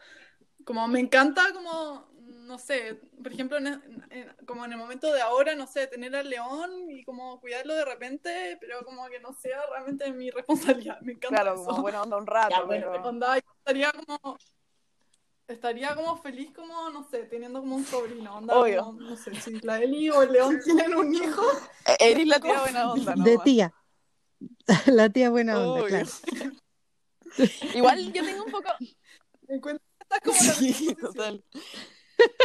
como 0.64 0.88
me 0.88 1.00
encanta 1.00 1.54
como 1.54 2.08
no 2.48 2.58
sé, 2.58 3.00
por 3.22 3.32
ejemplo, 3.32 3.58
como 4.46 4.66
en 4.66 4.72
el 4.72 4.78
momento 4.78 5.12
de 5.12 5.22
ahora, 5.22 5.54
no 5.56 5.68
sé, 5.68 5.88
tener 5.88 6.16
al 6.16 6.30
león 6.30 6.90
y 6.90 7.04
como 7.04 7.40
cuidarlo 7.42 7.74
de 7.74 7.86
repente, 7.86 8.58
pero 8.62 8.84
como 8.86 9.08
que 9.10 9.20
no 9.20 9.34
sea 9.34 9.60
realmente 9.70 10.12
mi 10.14 10.30
responsabilidad. 10.32 11.00
Me 11.02 11.14
encanta 11.14 11.42
Claro, 11.42 11.64
como 11.64 11.82
bueno, 11.82 12.02
onda 12.02 12.18
un 12.18 12.26
rato. 12.26 12.66
pero... 12.68 12.94
onda, 13.04 13.38
estaría 13.38 13.92
como 13.92 14.38
estaría 15.48 15.96
como 15.96 16.18
feliz 16.18 16.52
como, 16.54 16.90
no 16.90 17.04
sé, 17.10 17.20
teniendo 17.24 17.60
como 17.62 17.76
un 17.76 17.86
sobrino. 17.86 18.38
Onda, 18.38 18.56
Obvio. 18.56 18.94
no 19.00 19.16
sé, 19.16 19.34
si 19.36 19.60
la 19.62 19.80
Eli 19.82 20.10
o 20.10 20.22
el 20.24 20.34
León 20.34 20.60
tienen 20.64 20.96
un 20.96 21.14
hijo. 21.14 21.44
E-, 21.86 22.12
Eli 22.12 22.26
la 22.26 22.40
tía 22.40 22.62
buena 22.62 22.92
onda, 22.92 23.16
¿no? 23.16 23.24
De 23.24 23.38
tía. 23.40 23.74
La 24.88 25.10
tía 25.10 25.30
buena 25.30 25.60
onda, 25.60 25.88
claro. 25.88 26.10
Igual 27.76 28.14
yo 28.14 28.24
tengo 28.24 28.46
un 28.46 28.52
poco... 28.52 28.70
Me 29.48 29.56
encuentro 29.56 29.86
como 30.24 30.38
sí, 30.38 30.96
total. 30.96 31.44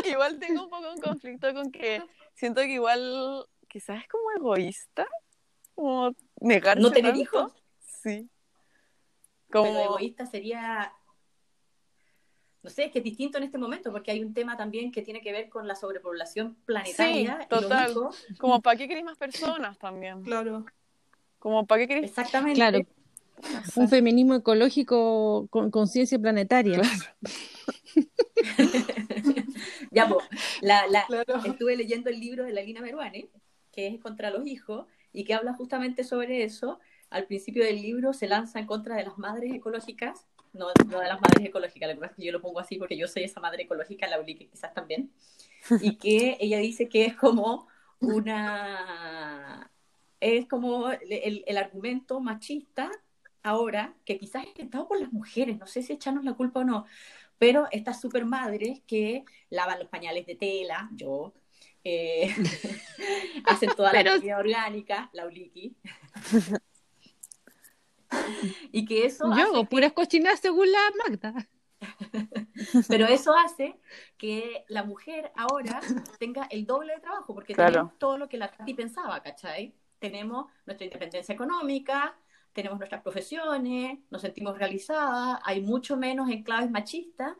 igual 0.04 0.38
tengo 0.38 0.64
un 0.64 0.70
poco 0.70 0.92
un 0.92 1.00
conflicto 1.00 1.52
con 1.54 1.70
que 1.70 2.02
siento 2.34 2.60
que 2.62 2.72
igual 2.72 3.46
quizás 3.68 4.02
es 4.02 4.08
como 4.08 4.30
egoísta, 4.36 5.06
como 5.74 6.14
negar 6.40 6.78
¿No 6.78 6.90
tener 6.90 7.16
hijos? 7.16 7.52
Sí. 8.02 8.28
Como 9.50 9.78
egoísta 9.78 10.26
sería 10.26 10.92
no 12.62 12.70
sé, 12.70 12.84
es 12.84 12.92
que 12.92 12.98
es 12.98 13.04
distinto 13.04 13.38
en 13.38 13.44
este 13.44 13.58
momento 13.58 13.90
porque 13.90 14.12
hay 14.12 14.22
un 14.22 14.32
tema 14.32 14.56
también 14.56 14.92
que 14.92 15.02
tiene 15.02 15.20
que 15.20 15.32
ver 15.32 15.48
con 15.48 15.66
la 15.66 15.74
sobrepoblación 15.74 16.54
planetaria. 16.64 17.38
Sí, 17.40 17.48
total. 17.48 17.92
Como 18.38 18.62
para 18.62 18.76
qué 18.76 18.86
queréis 18.86 19.04
más 19.04 19.18
personas 19.18 19.76
también. 19.78 20.22
Claro. 20.22 20.64
Como 21.40 21.66
para 21.66 21.80
qué 21.80 21.88
queréis. 21.88 22.06
Exactamente. 22.06 22.54
Claro. 22.54 22.78
Un 23.76 23.88
feminismo 23.88 24.34
ecológico 24.34 25.46
con 25.50 25.70
conciencia 25.70 26.18
planetaria. 26.18 26.82
ya, 29.90 30.08
pues, 30.08 30.26
la, 30.60 30.86
la, 30.88 31.04
estuve 31.44 31.76
leyendo 31.76 32.10
el 32.10 32.20
libro 32.20 32.44
de 32.44 32.52
la 32.52 32.62
Lina 32.62 32.80
Meruane, 32.80 33.28
que 33.70 33.88
es 33.88 34.00
contra 34.00 34.30
los 34.30 34.46
hijos, 34.46 34.86
y 35.12 35.24
que 35.24 35.34
habla 35.34 35.54
justamente 35.54 36.04
sobre 36.04 36.44
eso. 36.44 36.78
Al 37.10 37.26
principio 37.26 37.64
del 37.64 37.82
libro 37.82 38.12
se 38.12 38.28
lanza 38.28 38.58
en 38.58 38.66
contra 38.66 38.96
de 38.96 39.04
las 39.04 39.18
madres 39.18 39.52
ecológicas, 39.52 40.26
no, 40.52 40.66
no 40.88 41.00
de 41.00 41.08
las 41.08 41.20
madres 41.20 41.46
ecológicas, 41.46 41.88
la 41.88 41.94
verdad 41.94 42.10
es 42.10 42.16
que 42.16 42.24
yo 42.24 42.32
lo 42.32 42.40
pongo 42.40 42.60
así 42.60 42.76
porque 42.76 42.96
yo 42.96 43.08
soy 43.08 43.24
esa 43.24 43.40
madre 43.40 43.64
ecológica, 43.64 44.06
la 44.06 44.22
que 44.24 44.36
quizás 44.36 44.72
también, 44.74 45.10
y 45.80 45.96
que 45.96 46.36
ella 46.40 46.58
dice 46.58 46.88
que 46.88 47.06
es 47.06 47.16
como 47.16 47.68
una 48.00 49.70
es 50.20 50.46
como 50.46 50.90
el, 50.90 51.42
el, 51.46 51.56
argumento 51.56 52.20
machista 52.20 52.90
ahora, 53.42 53.94
que 54.04 54.18
quizás 54.18 54.44
es 54.44 54.50
inventado 54.50 54.88
por 54.88 55.00
las 55.00 55.12
mujeres, 55.12 55.58
no 55.58 55.66
sé 55.66 55.82
si 55.82 55.92
echarnos 55.92 56.24
la 56.24 56.34
culpa 56.34 56.60
o 56.60 56.64
no, 56.64 56.86
pero 57.38 57.66
estas 57.70 58.00
super 58.00 58.24
madres 58.24 58.80
que 58.86 59.24
lavan 59.50 59.78
los 59.78 59.88
pañales 59.88 60.26
de 60.26 60.36
tela, 60.36 60.88
yo, 60.92 61.34
eh, 61.84 62.32
hacen 63.46 63.70
toda 63.76 63.92
la 63.92 64.04
comida 64.16 64.38
orgánica, 64.38 65.10
la 65.12 65.26
uliki. 65.26 65.76
y 68.72 68.84
que 68.84 69.06
eso 69.06 69.24
yo 69.36 69.44
hago 69.44 69.64
puras 69.64 69.92
cochinas 69.92 70.40
según 70.40 70.70
la 70.70 70.78
Magda. 71.04 71.48
Pero 72.88 73.06
eso 73.06 73.34
hace 73.34 73.80
que 74.16 74.64
la 74.68 74.84
mujer 74.84 75.32
ahora 75.34 75.80
tenga 76.18 76.44
el 76.44 76.64
doble 76.64 76.94
de 76.94 77.00
trabajo, 77.00 77.34
porque 77.34 77.54
tenemos 77.54 77.98
todo 77.98 78.18
lo 78.18 78.28
que 78.28 78.36
la 78.36 78.50
Tati 78.50 78.74
pensaba, 78.74 79.20
¿cachai? 79.22 79.74
Tenemos 79.98 80.46
nuestra 80.66 80.84
independencia 80.84 81.34
económica, 81.34 82.16
tenemos 82.52 82.78
nuestras 82.78 83.02
profesiones, 83.02 83.98
nos 84.10 84.22
sentimos 84.22 84.58
realizadas, 84.58 85.40
hay 85.44 85.60
mucho 85.60 85.96
menos 85.96 86.30
enclaves 86.30 86.70
machistas, 86.70 87.34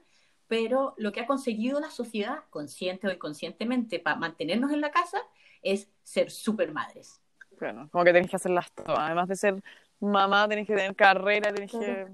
pero 0.47 0.95
lo 0.99 1.13
que 1.13 1.21
ha 1.21 1.27
conseguido 1.27 1.81
la 1.81 1.91
sociedad, 1.91 2.41
consciente 2.51 3.07
o 3.07 3.11
inconscientemente, 3.11 3.99
para 3.99 4.17
mantenernos 4.17 4.73
en 4.73 4.81
la 4.81 4.91
casa, 4.91 5.19
es 5.63 5.91
ser 6.03 6.31
super 6.31 6.73
madres. 6.73 7.21
Bueno, 7.59 7.89
como 7.91 8.05
que 8.05 8.13
tenés 8.13 8.29
que 8.29 8.37
hacerlas 8.37 8.73
todas. 8.73 8.99
Además 8.99 9.29
de 9.29 9.37
ser 9.37 9.63
mamá, 10.01 10.49
tenés 10.49 10.67
que 10.67 10.75
tener 10.75 10.95
carrera, 10.97 11.53
tenés 11.55 11.71
que... 11.71 12.09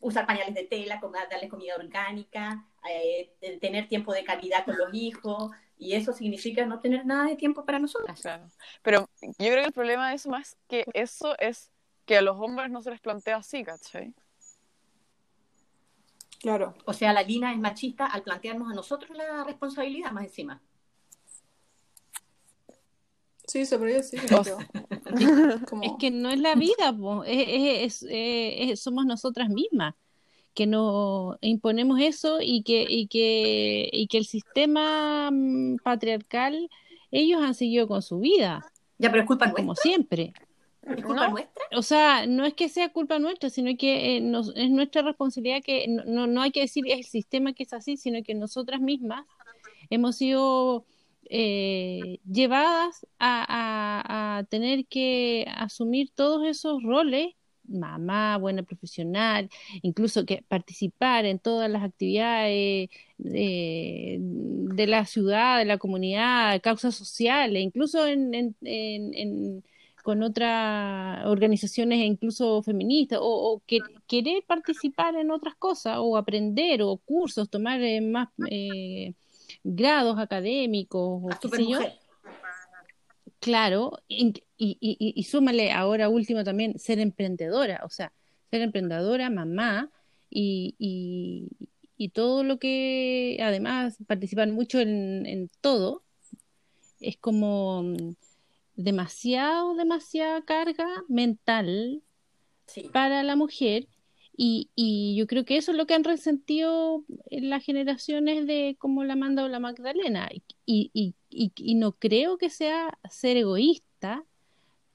Usar 0.00 0.26
pañales 0.26 0.54
de 0.54 0.64
tela, 0.64 1.00
darles 1.30 1.48
comida 1.48 1.76
orgánica, 1.76 2.66
eh, 2.90 3.36
tener 3.60 3.86
tiempo 3.86 4.12
de 4.12 4.24
calidad 4.24 4.64
con 4.64 4.76
los 4.76 4.92
hijos, 4.92 5.52
y 5.82 5.94
eso 5.94 6.12
significa 6.12 6.64
no 6.64 6.78
tener 6.78 7.04
nada 7.04 7.26
de 7.26 7.36
tiempo 7.36 7.64
para 7.64 7.78
nosotras. 7.80 8.20
Claro. 8.20 8.48
Pero 8.82 9.08
yo 9.20 9.32
creo 9.36 9.56
que 9.56 9.66
el 9.66 9.72
problema 9.72 10.10
de 10.10 10.14
eso 10.14 10.30
más 10.30 10.56
que 10.68 10.84
eso 10.94 11.36
es 11.38 11.70
que 12.06 12.18
a 12.18 12.22
los 12.22 12.36
hombres 12.38 12.70
no 12.70 12.80
se 12.82 12.90
les 12.90 13.00
plantea 13.00 13.36
así, 13.38 13.64
¿cachai? 13.64 14.14
Claro. 16.40 16.74
O 16.86 16.92
sea, 16.92 17.12
la 17.12 17.22
Lina 17.22 17.52
es 17.52 17.58
machista 17.58 18.06
al 18.06 18.22
plantearnos 18.22 18.70
a 18.70 18.74
nosotros 18.74 19.16
la 19.16 19.44
responsabilidad 19.44 20.12
más 20.12 20.24
encima. 20.24 20.60
Sí, 23.46 23.66
se 23.66 23.76
podría 23.76 23.96
decir. 23.96 24.20
Es 25.82 25.92
que 25.98 26.10
no 26.10 26.30
es 26.30 26.38
la 26.38 26.54
vida, 26.54 26.94
es, 27.26 28.80
somos 28.80 29.04
nosotras 29.04 29.48
mismas 29.48 29.94
que 30.54 30.66
nos 30.66 31.36
imponemos 31.40 32.00
eso 32.00 32.38
y 32.40 32.62
que, 32.62 32.86
y 32.88 33.06
que, 33.06 33.88
y 33.92 34.06
que 34.06 34.18
el 34.18 34.26
sistema 34.26 35.30
mm, 35.30 35.76
patriarcal, 35.82 36.68
ellos 37.10 37.42
han 37.42 37.54
seguido 37.54 37.88
con 37.88 38.02
su 38.02 38.20
vida. 38.20 38.64
Ya, 38.98 39.10
pero 39.10 39.22
es 39.22 39.26
culpa 39.26 39.46
nuestra. 39.46 39.62
Como 39.62 39.74
siempre. 39.74 40.32
¿Es 40.82 41.04
culpa 41.04 41.28
nuestra? 41.28 41.64
O 41.76 41.82
sea, 41.82 42.26
no 42.26 42.44
es 42.44 42.54
que 42.54 42.68
sea 42.68 42.92
culpa 42.92 43.18
nuestra, 43.18 43.50
sino 43.50 43.76
que 43.76 44.16
eh, 44.16 44.32
es 44.56 44.70
nuestra 44.70 45.02
responsabilidad 45.02 45.62
que 45.62 45.86
no, 45.88 46.26
no 46.26 46.42
hay 46.42 46.50
que 46.50 46.60
decir 46.60 46.84
es 46.86 46.98
el 46.98 47.04
sistema 47.04 47.52
que 47.52 47.62
es 47.62 47.72
así, 47.72 47.96
sino 47.96 48.22
que 48.22 48.34
nosotras 48.34 48.80
mismas 48.80 49.24
hemos 49.90 50.16
sido 50.16 50.84
eh, 51.28 52.18
llevadas 52.30 53.06
a, 53.18 54.38
a, 54.38 54.44
tener 54.44 54.86
que 54.86 55.46
asumir 55.56 56.10
todos 56.14 56.46
esos 56.46 56.82
roles 56.82 57.34
mamá, 57.68 58.36
buena 58.38 58.62
profesional, 58.62 59.48
incluso 59.82 60.24
que 60.24 60.44
participar 60.48 61.24
en 61.26 61.38
todas 61.38 61.70
las 61.70 61.82
actividades 61.82 62.90
de, 63.18 64.86
la 64.88 65.06
ciudad, 65.06 65.58
de 65.58 65.64
la 65.64 65.78
comunidad, 65.78 66.60
causas 66.62 66.94
sociales, 66.94 67.62
incluso 67.62 68.06
en, 68.06 68.54
con 70.02 70.22
otras 70.22 71.24
organizaciones 71.26 72.00
incluso 72.04 72.62
feministas, 72.62 73.18
o, 73.22 73.62
que, 73.66 73.78
querer 74.06 74.42
participar 74.46 75.14
en 75.16 75.30
otras 75.30 75.54
cosas, 75.54 75.98
o 76.00 76.16
aprender, 76.16 76.82
o 76.82 76.96
cursos, 76.96 77.48
tomar 77.48 77.80
eh, 77.80 78.00
más 78.00 78.28
eh, 78.50 79.14
grados 79.62 80.18
académicos, 80.18 81.22
o 81.22 81.28
qué 81.40 81.48
sé 81.48 81.66
yo. 81.66 81.80
Claro, 83.42 83.98
y, 84.08 84.28
y, 84.56 84.78
y, 84.80 85.12
y 85.16 85.24
súmale 85.24 85.72
ahora 85.72 86.08
último 86.08 86.44
también 86.44 86.78
ser 86.78 87.00
emprendedora, 87.00 87.80
o 87.84 87.90
sea, 87.90 88.12
ser 88.50 88.62
emprendedora, 88.62 89.28
mamá 89.30 89.90
y, 90.30 90.76
y, 90.78 91.48
y 91.96 92.10
todo 92.10 92.44
lo 92.44 92.58
que 92.58 93.38
además 93.42 93.98
participan 94.06 94.52
mucho 94.52 94.78
en, 94.80 95.26
en 95.26 95.50
todo, 95.60 96.04
es 97.00 97.16
como 97.16 97.82
mm, 97.82 98.14
demasiado, 98.76 99.74
demasiada 99.74 100.42
carga 100.42 100.86
mental 101.08 102.00
Sí. 102.66 102.82
para 102.92 103.24
la 103.24 103.34
mujer 103.36 103.88
y, 104.36 104.70
y 104.76 105.16
yo 105.16 105.26
creo 105.26 105.44
que 105.44 105.56
eso 105.56 105.72
es 105.72 105.76
lo 105.76 105.86
que 105.86 105.94
han 105.94 106.04
resentido 106.04 107.04
en 107.28 107.50
las 107.50 107.64
generaciones 107.64 108.46
de 108.46 108.76
como 108.78 109.04
la 109.04 109.14
Amanda 109.14 109.44
o 109.44 109.48
la 109.48 109.58
Magdalena 109.58 110.30
y, 110.64 110.90
y, 110.94 111.14
y, 111.32 111.52
y 111.56 111.74
no 111.74 111.92
creo 111.92 112.38
que 112.38 112.50
sea 112.50 112.98
ser 113.10 113.36
egoísta 113.36 114.24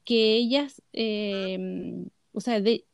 que 0.05 0.35
ellas, 0.35 0.81
eh, 0.93 2.05
o 2.31 2.39
sea, 2.39 2.61
de 2.61 2.85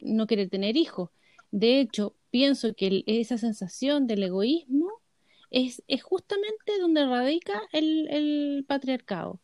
no 0.00 0.26
querer 0.26 0.50
tener 0.50 0.76
hijos. 0.76 1.10
De 1.50 1.80
hecho, 1.80 2.14
pienso 2.30 2.74
que 2.74 3.02
esa 3.06 3.38
sensación 3.38 4.06
del 4.06 4.22
egoísmo 4.22 4.90
es, 5.50 5.82
es 5.88 6.02
justamente 6.02 6.78
donde 6.80 7.06
radica 7.06 7.62
el, 7.72 8.08
el 8.10 8.64
patriarcado, 8.68 9.40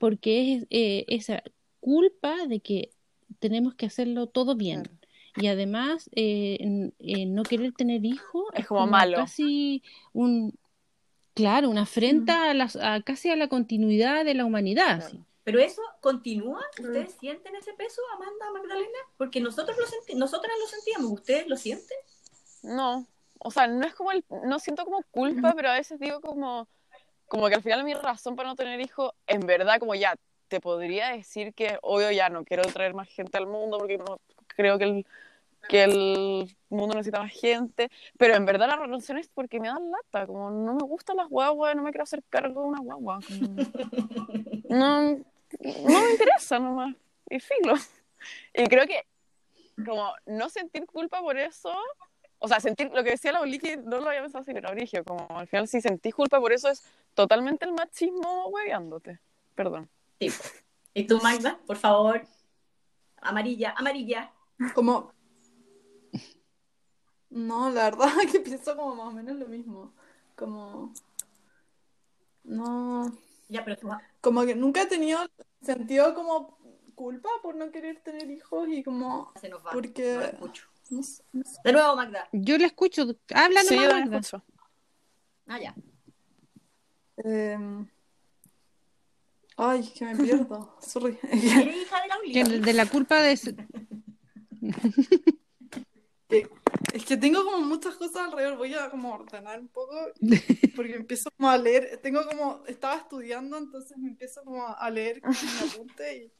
porque 0.00 0.54
es 0.54 0.66
eh, 0.70 1.04
esa 1.08 1.42
culpa 1.80 2.46
de 2.46 2.60
que 2.60 2.90
tenemos 3.38 3.74
que 3.74 3.86
hacerlo 3.86 4.26
todo 4.26 4.56
bien. 4.56 4.82
Claro. 4.82 4.96
Y 5.36 5.46
además, 5.46 6.10
eh, 6.14 6.90
eh, 6.98 7.26
no 7.26 7.44
querer 7.44 7.72
tener 7.72 8.04
hijos 8.04 8.46
Es 8.54 8.66
como 8.66 8.86
malo. 8.86 9.16
casi 9.16 9.82
un, 10.12 10.58
claro, 11.34 11.70
una 11.70 11.82
afrenta 11.82 12.50
a 12.50 12.54
la, 12.54 12.70
a- 12.80 13.00
casi 13.02 13.30
a 13.30 13.36
la 13.36 13.48
continuidad 13.48 14.24
de 14.24 14.34
la 14.34 14.44
humanidad. 14.44 14.98
Claro. 14.98 15.10
sí. 15.10 15.24
Pero 15.42 15.58
eso 15.58 15.82
continúa, 16.00 16.60
¿ustedes 16.78 17.14
sienten 17.18 17.56
ese 17.56 17.72
peso, 17.72 18.00
Amanda, 18.14 18.52
Magdalena? 18.52 18.98
Porque 19.16 19.40
nosotros 19.40 19.76
lo 19.78 19.86
senti 19.86 20.14
nosotras 20.14 20.52
lo 20.60 20.66
sentíamos, 20.66 21.12
¿ustedes 21.12 21.48
lo 21.48 21.56
sienten? 21.56 21.96
No, 22.62 23.06
o 23.38 23.50
sea, 23.50 23.66
no 23.66 23.86
es 23.86 23.94
como 23.94 24.12
el, 24.12 24.22
no 24.44 24.58
siento 24.58 24.84
como 24.84 25.02
culpa, 25.10 25.54
pero 25.56 25.70
a 25.70 25.74
veces 25.74 25.98
digo 25.98 26.20
como, 26.20 26.68
como 27.26 27.48
que 27.48 27.54
al 27.54 27.62
final 27.62 27.84
mi 27.84 27.94
razón 27.94 28.36
para 28.36 28.50
no 28.50 28.54
tener 28.54 28.80
hijos, 28.80 29.12
en 29.26 29.40
verdad, 29.40 29.80
como 29.80 29.94
ya, 29.94 30.14
te 30.48 30.60
podría 30.60 31.10
decir 31.12 31.54
que 31.54 31.78
obvio 31.82 32.10
ya 32.10 32.28
no 32.28 32.44
quiero 32.44 32.62
traer 32.64 32.92
más 32.92 33.08
gente 33.08 33.38
al 33.38 33.46
mundo 33.46 33.78
porque 33.78 33.98
no 33.98 34.20
creo 34.48 34.78
que 34.78 34.84
el, 34.84 35.06
que 35.68 35.84
el 35.84 36.56
mundo 36.68 36.94
necesita 36.94 37.20
más 37.20 37.32
gente, 37.32 37.90
pero 38.18 38.34
en 38.34 38.44
verdad 38.44 38.68
la 38.68 38.76
razón 38.76 39.18
es 39.18 39.28
porque 39.28 39.60
me 39.60 39.68
dan 39.68 39.90
lata, 39.90 40.26
como 40.26 40.50
no 40.50 40.74
me 40.74 40.82
gustan 40.82 41.16
las 41.16 41.28
guaguas, 41.28 41.76
no 41.76 41.82
me 41.82 41.90
quiero 41.90 42.04
hacer 42.04 42.22
cargo 42.28 42.62
de 42.62 42.68
una 42.68 42.80
guagua, 42.80 43.20
como, 43.26 43.54
no, 44.68 45.02
no 45.12 46.00
me 46.00 46.10
interesa 46.10 46.58
nomás, 46.58 46.94
y 47.28 47.40
filo. 47.40 47.74
Y 48.54 48.64
creo 48.64 48.86
que 48.86 49.04
como 49.84 50.12
no 50.26 50.48
sentir 50.48 50.86
culpa 50.86 51.20
por 51.20 51.38
eso, 51.38 51.72
o 52.38 52.48
sea, 52.48 52.60
sentir 52.60 52.90
lo 52.92 53.04
que 53.04 53.10
decía 53.10 53.32
la 53.32 53.40
Oliki, 53.40 53.76
no 53.76 54.00
lo 54.00 54.08
había 54.08 54.22
pensado 54.22 54.42
así, 54.42 54.52
pero 54.52 54.70
como 55.04 55.26
al 55.30 55.46
final 55.46 55.68
si 55.68 55.80
sentís 55.80 56.14
culpa 56.14 56.40
por 56.40 56.52
eso 56.52 56.68
es 56.68 56.82
totalmente 57.14 57.66
el 57.66 57.72
machismo 57.72 58.48
hueveándote. 58.48 59.20
Perdón. 59.54 59.88
Sí. 60.18 60.30
¿Y 60.94 61.06
tú, 61.06 61.20
Magda, 61.20 61.58
por 61.66 61.76
favor? 61.76 62.22
Amarilla, 63.20 63.74
amarilla. 63.76 64.32
Como. 64.74 65.12
No, 67.30 67.70
la 67.70 67.84
verdad 67.84 68.08
que 68.32 68.40
pienso 68.40 68.76
como 68.76 68.94
más 68.96 69.08
o 69.08 69.12
menos 69.12 69.36
lo 69.36 69.46
mismo. 69.46 69.92
Como. 70.36 70.92
No. 72.44 73.12
Ya, 73.48 73.64
pero 73.64 73.76
tú, 73.76 73.88
Como 74.20 74.44
que 74.44 74.54
nunca 74.54 74.82
he 74.82 74.86
tenido 74.86 75.20
sentido 75.62 76.14
como 76.14 76.58
culpa 76.94 77.28
por 77.42 77.54
no 77.54 77.70
querer 77.70 78.00
tener 78.00 78.30
hijos 78.30 78.68
y 78.68 78.82
como. 78.82 79.32
se 79.40 79.48
nos 79.48 79.64
va. 79.64 79.70
Porque- 79.72 80.14
No 80.14 80.20
lo 80.20 80.26
escucho. 80.26 80.66
No 80.90 81.02
sé, 81.04 81.22
no 81.32 81.44
sé. 81.44 81.58
De 81.64 81.72
nuevo, 81.72 81.94
Magda. 81.94 82.28
Yo 82.32 82.58
la 82.58 82.66
escucho, 82.66 83.02
habla 83.34 83.60
Sí, 83.62 83.76
nomás, 83.76 83.92
Magda. 83.92 84.18
escucho. 84.18 84.42
Ah, 85.46 85.60
ya. 85.60 85.74
Em, 87.18 87.86
Ay, 89.56 89.88
que 89.94 90.04
me 90.06 90.16
pierdo. 90.16 90.74
Sorry. 90.80 91.18
¿Eres 91.22 91.76
hija 91.76 91.96
de 92.00 92.08
la 92.44 92.58
de 92.66 92.72
la 92.72 92.86
culpa 92.86 93.20
de 93.20 93.36
Es 96.92 97.04
que 97.04 97.16
tengo 97.16 97.44
como 97.44 97.60
muchas 97.60 97.94
cosas 97.96 98.26
alrededor, 98.26 98.56
voy 98.56 98.74
a 98.74 98.90
como 98.90 99.12
ordenar 99.14 99.60
un 99.60 99.68
poco 99.68 99.96
porque 100.76 100.94
empiezo 100.94 101.30
como 101.36 101.48
a 101.50 101.56
leer, 101.58 101.98
tengo 102.02 102.24
como, 102.26 102.62
estaba 102.66 102.96
estudiando, 102.96 103.56
entonces 103.58 103.96
me 103.98 104.08
empiezo 104.08 104.42
como 104.44 104.66
a 104.66 104.90
leer 104.90 105.20
con 105.20 105.30
mi 105.30 105.36
apunte 105.68 106.16
y 106.16 106.32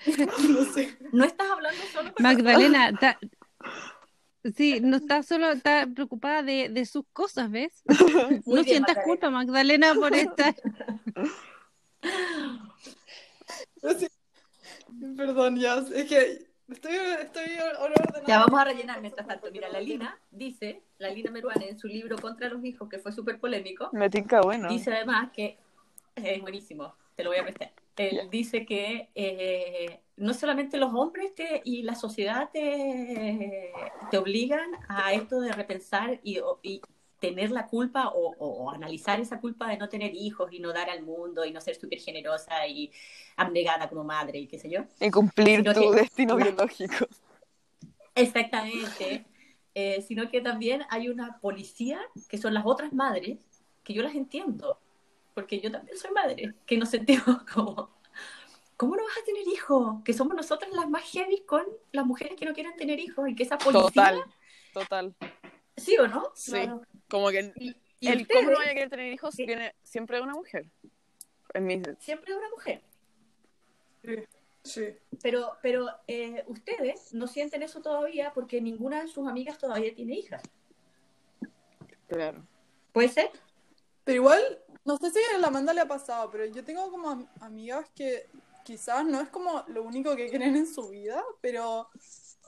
no 0.52 0.64
sé. 0.64 0.96
No 1.12 1.24
estás 1.24 1.50
hablando 1.50 1.82
solo 1.92 2.12
con 2.12 2.22
Magdalena, 2.22 2.92
ta- 3.00 3.18
sí, 4.56 4.80
no 4.80 4.96
está 4.96 5.22
solo, 5.22 5.50
está 5.52 5.86
preocupada 5.92 6.42
de, 6.42 6.68
de 6.68 6.84
sus 6.86 7.04
cosas, 7.12 7.50
¿ves? 7.50 7.82
Muy 7.86 8.40
no 8.46 8.62
bien, 8.62 8.64
sientas 8.64 8.96
Magdalena. 8.96 9.04
culpa, 9.04 9.30
Magdalena, 9.30 9.94
por 9.94 10.14
esta. 10.14 10.54
Perdón, 15.16 15.58
ya, 15.58 15.78
es 15.94 16.04
que 16.08 16.49
estoy, 16.70 16.92
estoy 17.20 17.44
ordenando. 17.78 18.26
Ya 18.26 18.38
vamos 18.38 18.60
a 18.60 18.64
rellenar 18.64 19.00
mientras 19.00 19.26
tanto. 19.26 19.50
Mira, 19.50 19.68
la 19.68 19.80
Lina 19.80 20.18
dice, 20.30 20.82
la 20.98 21.10
Lina 21.10 21.30
Meruane 21.30 21.68
en 21.68 21.78
su 21.78 21.86
libro 21.88 22.16
Contra 22.18 22.48
los 22.48 22.64
hijos, 22.64 22.88
que 22.88 22.98
fue 22.98 23.12
súper 23.12 23.38
polémico, 23.38 23.88
Me 23.92 24.08
tinca 24.10 24.40
bueno. 24.40 24.68
dice 24.68 24.92
además 24.92 25.30
que 25.32 25.58
es 26.16 26.40
buenísimo, 26.40 26.94
te 27.16 27.24
lo 27.24 27.30
voy 27.30 27.38
a 27.38 27.42
prestar. 27.42 27.72
Él 27.96 28.28
dice 28.30 28.64
que 28.64 29.10
eh, 29.14 30.00
no 30.16 30.32
solamente 30.32 30.78
los 30.78 30.94
hombres 30.94 31.34
te- 31.34 31.60
y 31.64 31.82
la 31.82 31.94
sociedad 31.94 32.48
te, 32.50 33.72
te 34.10 34.16
obligan 34.18 34.70
a 34.88 35.12
esto 35.12 35.40
de 35.40 35.52
repensar 35.52 36.18
y, 36.22 36.38
o- 36.38 36.60
y 36.62 36.80
tener 37.20 37.50
la 37.50 37.66
culpa 37.66 38.08
o, 38.08 38.34
o- 38.38 38.64
o 38.64 38.70
analizar 38.70 39.20
esa 39.20 39.40
culpa 39.40 39.68
de 39.68 39.76
no 39.76 39.88
tener 39.88 40.12
hijos 40.14 40.52
y 40.52 40.58
no 40.58 40.72
dar 40.72 40.90
al 40.90 41.02
mundo 41.02 41.44
y 41.44 41.52
no 41.52 41.60
ser 41.60 41.76
súper 41.76 42.00
generosa 42.00 42.66
y 42.66 42.90
abnegada 43.36 43.88
como 43.88 44.02
madre 44.04 44.38
y 44.40 44.46
qué 44.48 44.58
sé 44.58 44.70
yo. 44.70 44.80
Y 44.98 45.10
cumplir 45.10 45.58
Sino 45.60 45.74
tu 45.74 45.90
que- 45.92 45.96
destino 46.00 46.36
biológico. 46.36 47.06
Exactamente. 48.14 49.24
Eh, 49.74 50.02
sino 50.02 50.28
que 50.30 50.40
también 50.40 50.82
hay 50.90 51.08
una 51.08 51.38
policía, 51.40 52.00
que 52.28 52.38
son 52.38 52.54
las 52.54 52.66
otras 52.66 52.92
madres, 52.92 53.38
que 53.84 53.94
yo 53.94 54.02
las 54.02 54.14
entiendo, 54.14 54.80
porque 55.34 55.60
yo 55.60 55.70
también 55.70 55.96
soy 55.96 56.10
madre, 56.10 56.54
que 56.66 56.76
nos 56.76 56.88
sentimos 56.88 57.24
como, 57.54 57.90
¿cómo 58.76 58.96
no 58.96 59.04
vas 59.04 59.18
a 59.22 59.24
tener 59.24 59.46
hijos? 59.46 60.02
Que 60.04 60.12
somos 60.12 60.34
nosotras 60.34 60.72
las 60.72 60.88
más 60.90 61.04
heavy 61.12 61.42
con 61.46 61.64
las 61.92 62.04
mujeres 62.04 62.36
que 62.36 62.46
no 62.46 62.52
quieren 62.52 62.74
tener 62.76 62.98
hijos 62.98 63.28
y 63.28 63.34
que 63.36 63.44
esa 63.44 63.58
policía, 63.58 63.86
Total, 63.88 64.24
total. 64.72 65.14
¿sí 65.76 65.96
o 65.98 66.08
no? 66.08 66.30
Sí. 66.34 66.50
Claro. 66.50 66.82
Como 67.10 67.28
que 67.30 67.52
Y, 67.56 67.76
y 68.00 68.08
el 68.08 68.26
cómo 68.28 68.50
no 68.50 68.56
vaya 68.58 68.70
a 68.70 68.74
querer 68.74 68.90
tener 68.90 69.12
hijos 69.12 69.34
Sí. 69.34 69.44
viene 69.46 69.74
siempre 69.82 70.16
de 70.18 70.22
una 70.22 70.34
mujer. 70.34 70.66
En 71.54 71.66
mi... 71.66 71.82
siempre 71.98 72.32
es 72.32 72.38
una 72.38 72.48
mujer, 72.50 72.82
Sí. 74.62 74.94
pero, 75.22 75.56
pero 75.62 75.88
eh, 76.06 76.44
ustedes 76.46 77.12
no 77.14 77.26
sienten 77.26 77.62
eso 77.62 77.80
todavía 77.82 78.32
porque 78.32 78.60
ninguna 78.60 79.02
de 79.02 79.08
sus 79.08 79.26
amigas 79.28 79.58
todavía 79.58 79.94
tiene 79.94 80.14
hijas. 80.14 80.42
Claro. 82.08 82.46
¿Puede 82.92 83.08
ser? 83.08 83.30
Pero 84.04 84.16
igual, 84.16 84.40
no 84.84 84.96
sé 84.96 85.10
si 85.10 85.18
a 85.34 85.38
la 85.38 85.48
Amanda 85.48 85.72
le 85.72 85.80
ha 85.80 85.88
pasado, 85.88 86.30
pero 86.30 86.44
yo 86.46 86.64
tengo 86.64 86.90
como 86.90 87.10
am- 87.10 87.28
amigas 87.40 87.88
que 87.94 88.28
quizás 88.64 89.04
no 89.06 89.20
es 89.20 89.28
como 89.28 89.64
lo 89.68 89.82
único 89.82 90.14
que 90.16 90.28
quieren 90.28 90.56
en 90.56 90.66
su 90.66 90.88
vida, 90.88 91.22
pero, 91.40 91.88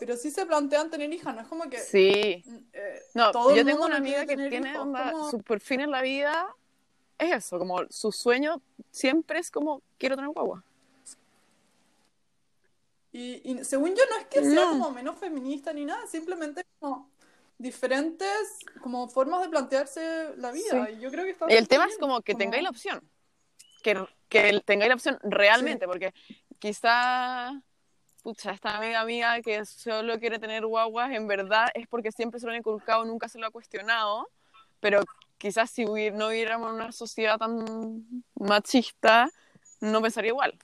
pero 0.05 0.17
sí 0.17 0.33
se 0.33 0.45
plantean 0.47 0.91
tener 0.91 1.13
hijas, 1.13 1.33
no 1.33 1.43
es 1.43 1.47
como 1.47 1.71
que... 1.71 1.79
Sí. 1.79 2.43
eh, 2.73 3.03
No, 3.15 3.31
todo 3.31 3.55
yo 3.55 3.65
tengo 3.65 3.85
una 3.85 3.99
amiga 3.99 4.27
que 4.27 4.37
tiene 4.37 4.71
hijos, 4.73 4.83
onda, 4.83 5.13
como- 5.13 5.31
su 5.31 5.39
por 5.43 5.61
fin 5.61 5.81
en 5.81 5.93
la 5.93 6.03
vida 6.03 6.53
es 7.19 7.33
eso, 7.37 7.57
como 7.61 7.83
su 7.89 8.11
sueño 8.11 8.61
siempre 8.91 9.39
es 9.39 9.49
como 9.49 9.81
quiero 9.99 10.17
tener 10.17 10.31
guagua. 10.33 10.65
Y, 13.13 13.43
y 13.49 13.65
según 13.65 13.91
yo 13.91 14.03
no 14.11 14.17
es 14.19 14.27
que 14.27 14.41
sea 14.41 14.55
No. 14.65 14.71
como 14.71 14.91
menos 14.91 15.17
feminista 15.21 15.73
ni 15.73 15.85
nada, 15.85 16.05
simplemente 16.09 16.65
como 16.81 17.09
diferentes 17.59 18.59
como 18.83 19.09
formas 19.09 19.41
de 19.43 19.51
plantearse 19.51 20.35
la 20.37 20.51
vida. 20.51 20.85
Sí. 20.87 20.95
Y 20.97 21.01
yo 21.01 21.13
creo 21.13 21.25
que 21.25 21.31
está 21.31 21.47
el 21.47 21.69
tema 21.69 21.85
es 21.85 21.91
bien, 21.91 22.01
como 22.01 22.23
que 22.23 22.35
tengáis 22.35 22.65
la 22.65 22.71
opción, 22.71 23.09
que, 23.85 24.05
que 24.29 24.61
tengáis 24.65 24.89
la 24.89 24.95
opción 24.97 25.17
realmente, 25.23 25.87
porque 25.87 26.13
quizá, 26.59 27.53
pucha, 28.23 28.53
esta 28.53 28.77
amiga 28.77 29.05
mía 29.05 29.41
que 29.43 29.65
solo 29.65 30.19
quiere 30.19 30.39
tener 30.39 30.65
guaguas, 30.65 31.11
en 31.13 31.27
verdad 31.27 31.69
es 31.75 31.87
porque 31.89 32.13
siempre 32.13 32.39
se 32.41 32.47
lo 32.47 32.53
han 32.53 32.59
inculcado, 32.59 33.05
nunca 33.05 33.29
se 33.29 33.39
lo 33.39 33.47
ha 33.47 33.51
cuestionado, 33.51 34.29
pero 34.81 35.01
quizás 35.39 35.71
si 35.71 35.85
no 35.85 36.29
viviéramos 36.29 36.71
en 36.71 36.77
una 36.77 36.93
sociedad 36.93 37.39
tan 37.39 38.25
machista, 38.35 39.29
no 39.81 40.01
pensaría 40.01 40.31
igual. 40.31 40.57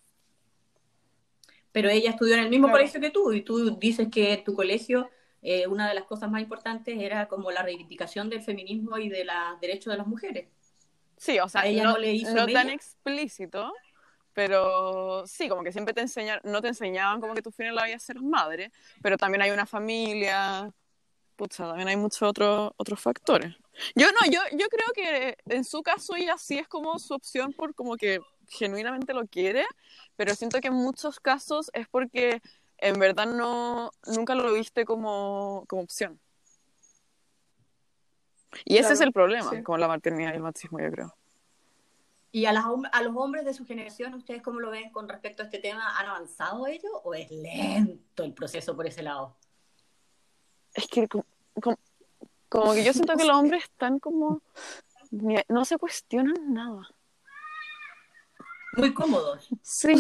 Pero 1.73 1.91
ella 1.91 2.11
estudió 2.11 2.35
en 2.35 2.41
el 2.41 2.51
mismo 2.51 2.69
Claro. 2.69 2.79
colegio 2.79 3.01
que 3.01 3.11
tú 3.11 3.33
y 3.33 3.43
tú 3.43 3.77
dices 3.79 4.09
que 4.11 4.37
tu 4.39 4.55
colegio 4.55 5.11
eh, 5.43 5.67
una 5.67 5.89
de 5.89 5.95
las 5.95 6.05
cosas 6.05 6.31
más 6.31 6.43
importantes 6.43 6.99
era 6.99 7.29
como 7.29 7.51
la 7.51 7.63
reivindicación 7.63 8.29
del 8.29 8.43
feminismo 8.43 8.99
y 8.99 9.09
de 9.09 9.25
los 9.25 9.61
derechos 9.61 9.93
de 9.93 9.99
las 9.99 10.07
mujeres. 10.07 10.49
Sí, 11.17 11.39
o 11.39 11.49
sea, 11.49 11.63
¿A 11.63 11.67
ella 11.67 11.85
no, 11.85 11.93
no 11.93 11.99
le 11.99 12.13
hizo 12.13 12.35
no 12.35 12.47
tan 12.47 12.71
explícito, 12.71 13.73
Pero 14.39 15.27
sí, 15.27 15.49
como 15.49 15.65
que 15.65 15.73
siempre 15.73 15.93
te 15.93 16.01
enseñan, 16.01 16.39
no 16.45 16.63
te 16.63 16.69
enseñaban 16.69 17.21
como 17.21 17.35
que 17.35 17.43
tu 17.43 17.51
final 17.51 17.75
la 17.75 17.83
vaya 17.83 17.97
a 17.97 17.99
ser 17.99 18.21
madre, 18.21 18.71
pero 19.03 19.17
también 19.17 19.43
hay 19.43 19.51
una 19.51 19.67
familia, 19.67 20.73
pucha, 21.35 21.67
también 21.67 21.89
hay 21.89 21.97
muchos 21.97 22.23
otros 22.23 22.71
otros 22.77 23.01
factores. 23.01 23.57
Yo 23.97 24.07
no, 24.13 24.31
yo, 24.31 24.41
yo 24.53 24.69
creo 24.69 24.87
que 24.95 25.37
en 25.47 25.65
su 25.65 25.83
caso 25.83 26.15
ella 26.15 26.39
sí 26.39 26.57
es 26.57 26.69
como 26.69 27.01
su 27.01 27.15
opción 27.15 27.53
por 27.53 27.75
como 27.75 27.97
que 27.97 28.21
genuinamente 28.47 29.13
lo 29.13 29.27
quiere, 29.27 29.65
pero 30.15 30.37
siento 30.37 30.61
que 30.61 30.69
en 30.69 30.75
muchos 30.75 31.19
casos 31.19 31.73
es 31.73 31.89
porque 31.89 32.41
en 32.77 32.97
verdad 33.01 33.27
no, 33.27 33.91
nunca 34.07 34.37
lo 34.37 34.53
viste 34.53 34.85
como, 34.85 35.65
como 35.67 35.83
opción. 35.83 36.21
Y 38.65 38.77
ese 38.77 38.93
es 38.93 39.01
el 39.01 39.13
problema 39.13 39.51
sí. 39.51 39.65
con 39.65 39.81
la 39.81 39.89
maternidad 39.89 40.33
y 40.33 40.37
el 40.37 40.43
machismo, 40.43 40.79
yo 40.79 40.93
creo. 40.93 41.19
¿Y 42.39 42.47
a, 42.47 42.53
las 42.53 42.65
a 42.93 43.03
los 43.03 43.17
hombres 43.17 43.45
de 43.45 43.53
su 43.53 43.67
generación, 43.67 44.15
ustedes 44.15 44.43
cómo 44.43 44.61
lo 44.61 44.71
ven 44.71 44.93
con 44.93 45.09
respecto 45.09 45.43
a 45.43 45.47
este 45.47 45.59
tema? 45.59 45.99
¿Han 45.99 46.07
avanzado 46.07 46.69
ellos 46.69 46.93
o 47.03 47.13
es 47.13 47.29
lento 47.33 48.23
el 48.23 48.33
proceso 48.33 48.77
por 48.77 48.87
ese 48.87 49.03
lado? 49.03 49.37
Es 50.73 50.87
que 50.87 51.09
como, 51.09 51.25
como- 51.61 51.79
como 52.49 52.75
que 52.75 52.85
yo 52.85 52.93
siento 52.93 53.17
que 53.17 53.25
los 53.25 53.37
hombres 53.37 53.65
están 53.65 53.99
como... 53.99 54.41
No 55.49 55.65
se 55.65 55.79
cuestionan 55.79 56.55
nada. 56.55 56.89
Muy 58.77 58.95
cómodos. 58.95 59.49
Sí, 59.63 59.95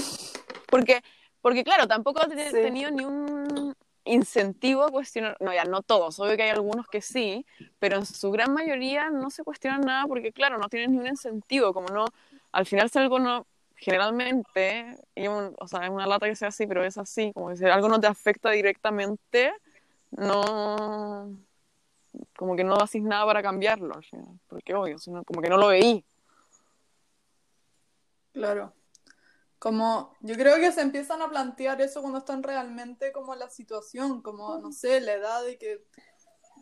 porque, 0.70 1.02
porque 1.40 1.64
claro, 1.64 1.88
tampoco 1.88 2.22
he 2.22 2.44
Sí. 2.50 2.52
tenido 2.52 2.92
ni 2.92 3.04
un 3.04 3.74
incentivo 4.08 4.84
a 4.84 4.90
cuestionar, 4.90 5.36
no, 5.40 5.52
ya 5.52 5.64
no 5.64 5.82
todos, 5.82 6.18
obvio 6.20 6.36
que 6.36 6.44
hay 6.44 6.50
algunos 6.50 6.86
que 6.88 7.00
sí, 7.02 7.46
pero 7.78 7.96
en 7.96 8.06
su 8.06 8.30
gran 8.30 8.52
mayoría 8.52 9.10
no 9.10 9.30
se 9.30 9.44
cuestionan 9.44 9.82
nada 9.82 10.06
porque 10.06 10.32
claro, 10.32 10.58
no 10.58 10.68
tienen 10.68 10.92
ni 10.92 10.98
un 10.98 11.06
incentivo, 11.08 11.72
como 11.74 11.88
no, 11.88 12.06
al 12.52 12.66
final 12.66 12.90
si 12.90 12.98
algo 12.98 13.18
no, 13.18 13.46
generalmente, 13.76 14.96
y 15.14 15.28
un- 15.28 15.54
o 15.60 15.68
sea, 15.68 15.84
es 15.84 15.90
una 15.90 16.06
lata 16.06 16.26
que 16.26 16.34
sea 16.36 16.48
así, 16.48 16.66
pero 16.66 16.84
es 16.84 16.98
así, 16.98 17.32
como 17.32 17.48
que 17.50 17.56
si 17.56 17.64
algo 17.66 17.88
no 17.88 18.00
te 18.00 18.06
afecta 18.08 18.50
directamente, 18.50 19.52
no, 20.12 21.30
como 22.36 22.56
que 22.56 22.64
no 22.64 22.76
haces 22.76 23.02
nada 23.02 23.26
para 23.26 23.42
cambiarlo 23.42 23.94
al 23.94 24.04
final, 24.04 24.38
porque 24.48 24.74
obvio, 24.74 24.98
sino 24.98 25.24
como 25.24 25.42
que 25.42 25.48
no 25.50 25.56
lo 25.58 25.68
veí. 25.68 26.04
Claro. 28.32 28.72
Como, 29.58 30.14
yo 30.20 30.34
creo 30.36 30.56
que 30.56 30.70
se 30.70 30.80
empiezan 30.82 31.20
a 31.20 31.28
plantear 31.28 31.80
eso 31.80 32.00
cuando 32.00 32.18
están 32.20 32.42
realmente 32.42 33.10
como 33.12 33.32
en 33.34 33.40
la 33.40 33.50
situación, 33.50 34.22
como, 34.22 34.58
no 34.58 34.70
sé, 34.72 35.00
la 35.00 35.14
edad 35.14 35.44
de 35.44 35.58
que 35.58 35.84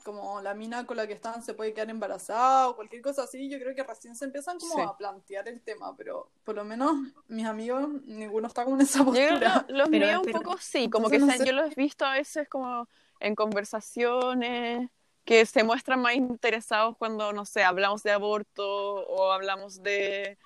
como 0.04 0.40
la 0.40 0.54
mina 0.54 0.86
con 0.86 0.96
la 0.96 1.06
que 1.08 1.14
están 1.14 1.42
se 1.42 1.52
puede 1.52 1.74
quedar 1.74 1.90
embarazada 1.90 2.68
o 2.68 2.76
cualquier 2.76 3.02
cosa 3.02 3.24
así, 3.24 3.48
yo 3.50 3.58
creo 3.58 3.74
que 3.74 3.82
recién 3.82 4.14
se 4.14 4.24
empiezan 4.24 4.56
como 4.58 4.74
Sí. 4.76 4.80
a 4.80 4.96
plantear 4.96 5.48
el 5.48 5.60
tema, 5.60 5.96
pero 5.96 6.30
por 6.44 6.54
lo 6.54 6.64
menos 6.64 6.92
mis 7.26 7.44
amigos, 7.44 7.88
ninguno 8.04 8.46
está 8.46 8.62
como 8.64 8.76
en 8.76 8.82
esa 8.82 9.00
Yo 9.04 9.10
creo 9.10 9.28
postura. 9.30 9.64
que 9.66 9.72
los 9.72 9.88
Pero- 9.88 10.06
míos 10.06 10.18
un 10.20 10.24
pero- 10.26 10.40
poco 10.42 10.58
sí, 10.58 10.88
como 10.88 11.10
que 11.10 11.18
no 11.18 11.26
se- 11.30 11.38
sé. 11.38 11.46
yo 11.46 11.52
los 11.52 11.72
he 11.72 11.74
visto 11.74 12.04
a 12.06 12.12
veces 12.12 12.48
como 12.48 12.88
en 13.18 13.34
conversaciones 13.34 14.88
que 15.24 15.44
se 15.44 15.64
muestran 15.64 16.00
más 16.00 16.14
interesados 16.14 16.96
cuando, 16.96 17.32
no 17.32 17.44
sé, 17.44 17.64
hablamos 17.64 18.04
de 18.04 18.12
aborto 18.12 18.64
o 19.08 19.32
hablamos 19.32 19.82
de 19.82 20.38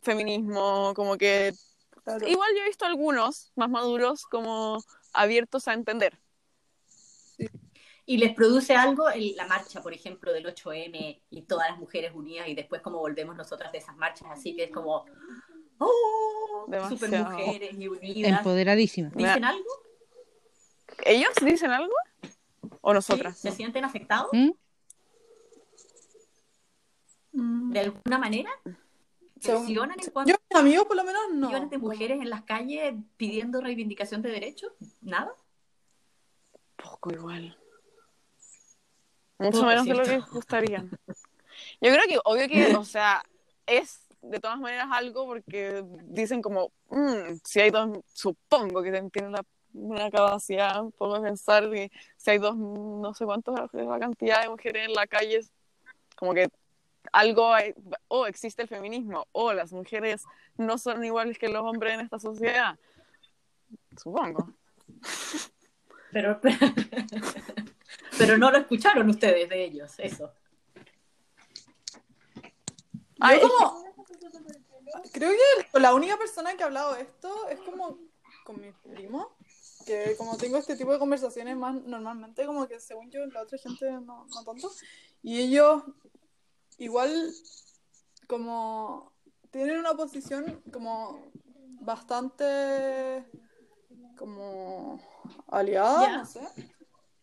feminismo, 0.00 0.92
como 0.96 1.18
que 1.18 1.52
Claro. 2.16 2.28
igual 2.28 2.50
yo 2.56 2.62
he 2.62 2.66
visto 2.66 2.84
algunos 2.86 3.52
más 3.56 3.68
maduros 3.70 4.24
como 4.24 4.82
abiertos 5.12 5.68
a 5.68 5.74
entender. 5.74 6.18
¿Y 8.06 8.16
les 8.16 8.34
produce 8.34 8.74
algo 8.74 9.10
el- 9.10 9.36
la 9.36 9.46
marcha, 9.46 9.82
por 9.82 9.92
ejemplo, 9.92 10.32
del 10.32 10.46
8M 10.46 11.20
y 11.28 11.42
todas 11.42 11.68
las 11.68 11.78
mujeres 11.78 12.12
unidas 12.14 12.48
y 12.48 12.54
después 12.54 12.80
como 12.80 12.98
volvemos 12.98 13.36
nosotras 13.36 13.70
de 13.70 13.78
esas 13.78 13.96
marchas? 13.96 14.28
Así 14.30 14.56
que 14.56 14.64
es 14.64 14.70
como, 14.70 15.04
¡oh! 15.78 16.64
Demasiado. 16.68 16.96
Super 16.96 17.20
mujeres 17.24 17.74
y 17.78 17.88
unidas. 17.88 18.38
Empoderadísima. 18.38 19.10
¿Dicen 19.14 19.44
algo? 19.44 19.68
¿Ellos 21.04 21.32
dicen 21.42 21.70
algo? 21.70 21.92
¿O 22.80 22.94
nosotras? 22.94 23.36
¿Sí? 23.36 23.50
¿Se 23.50 23.54
sienten 23.56 23.84
afectados. 23.84 24.30
Mm. 24.32 24.50
de 27.72 27.80
alguna 27.80 28.18
manera? 28.18 28.50
¿Presionan 29.42 29.98
en 29.98 30.10
cuanto 30.10 30.30
Yo, 30.32 30.36
mis 30.50 30.58
amigos, 30.60 30.86
por 30.86 30.96
lo 30.96 31.04
menos, 31.04 31.22
no. 31.32 31.46
millones 31.48 31.70
de 31.70 31.78
mujeres 31.78 32.20
en 32.20 32.30
las 32.30 32.42
calles 32.42 32.94
pidiendo 33.16 33.60
reivindicación 33.60 34.22
de 34.22 34.30
derechos? 34.30 34.72
¿Nada? 35.00 35.32
Poco 36.76 37.10
igual. 37.12 37.56
Mucho 39.38 39.64
menos 39.64 39.86
de 39.86 39.94
lo 39.94 40.04
que 40.04 40.18
gustaría. 40.18 40.84
Yo 41.80 41.92
creo 41.92 42.04
que, 42.08 42.18
obvio 42.24 42.48
que, 42.48 42.74
o 42.76 42.84
sea, 42.84 43.22
es 43.66 44.00
de 44.20 44.40
todas 44.40 44.58
maneras 44.58 44.88
algo 44.90 45.26
porque 45.26 45.84
dicen 46.04 46.42
como, 46.42 46.72
"Mm, 46.90 47.36
si 47.44 47.60
hay 47.60 47.70
dos, 47.70 47.98
supongo 48.12 48.82
que 48.82 48.90
tienen 48.90 49.32
la, 49.32 49.44
una 49.72 50.10
capacidad 50.10 50.82
un 50.82 50.92
poco 50.92 51.14
de 51.20 51.28
pensar 51.28 51.70
que 51.70 51.90
si 52.16 52.30
hay 52.30 52.38
dos, 52.38 52.56
no 52.56 53.14
sé 53.14 53.24
cuántos, 53.24 53.54
la 53.72 53.98
cantidad 53.98 54.42
de 54.42 54.48
mujeres 54.48 54.88
en 54.88 54.94
la 54.94 55.06
calle, 55.06 55.40
como 56.16 56.34
que 56.34 56.48
algo, 57.12 57.52
hay- 57.52 57.74
o 58.08 58.26
existe 58.26 58.62
el 58.62 58.68
feminismo, 58.68 59.26
o 59.32 59.52
las 59.52 59.72
mujeres 59.72 60.24
no 60.56 60.78
son 60.78 61.04
iguales 61.04 61.38
que 61.38 61.48
los 61.48 61.62
hombres 61.62 61.94
en 61.94 62.00
esta 62.00 62.18
sociedad. 62.18 62.78
Supongo. 63.96 64.52
Pero, 66.12 66.40
pero 68.18 68.38
no 68.38 68.50
lo 68.50 68.58
escucharon 68.58 69.08
ustedes 69.10 69.48
de 69.48 69.64
ellos, 69.64 69.94
eso. 69.98 70.32
Ay, 73.20 73.40
Yo 73.40 73.48
como, 73.48 73.84
creo 75.12 75.30
que 75.72 75.80
la 75.80 75.94
única 75.94 76.16
persona 76.16 76.56
que 76.56 76.62
ha 76.62 76.66
hablado 76.66 76.94
de 76.94 77.02
esto 77.02 77.48
es 77.48 77.58
como 77.60 77.98
con 78.44 78.60
mi 78.60 78.72
primo, 78.72 79.36
que 79.84 80.14
como 80.16 80.36
tengo 80.36 80.56
este 80.56 80.76
tipo 80.76 80.92
de 80.92 80.98
conversaciones 80.98 81.56
más 81.56 81.74
normalmente, 81.84 82.46
como 82.46 82.66
que 82.68 82.80
según 82.80 83.10
yo 83.10 83.26
la 83.26 83.42
otra 83.42 83.58
gente 83.58 83.90
no, 83.90 84.26
no 84.26 84.44
tanto, 84.44 84.70
y 85.22 85.40
ellos 85.40 85.82
igual 86.78 87.32
como 88.26 89.12
tienen 89.50 89.78
una 89.78 89.94
posición 89.94 90.62
como 90.72 91.30
bastante 91.80 93.24
como 94.16 95.00
aliada, 95.48 96.18
no 96.18 96.26
sé, 96.26 96.40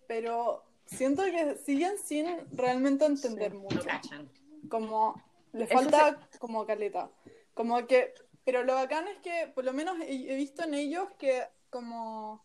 pero 0.07 0.63
siento 0.85 1.23
que 1.23 1.57
siguen 1.57 1.97
sin 1.97 2.25
realmente 2.51 3.05
entender 3.05 3.53
No 3.53 3.61
mucho 3.61 3.83
cachan. 3.83 4.29
como 4.69 5.21
le 5.51 5.65
Eso 5.65 5.73
falta 5.73 6.29
como 6.39 6.65
caleta. 6.65 7.11
Como 7.53 7.85
que, 7.87 8.13
pero 8.43 8.63
lo 8.63 8.75
bacán 8.75 9.07
es 9.07 9.17
que 9.19 9.51
por 9.53 9.65
lo 9.65 9.73
menos 9.73 9.97
he, 10.01 10.31
he 10.31 10.35
visto 10.35 10.63
en 10.63 10.73
ellos 10.73 11.07
que 11.17 11.43
como 11.69 12.44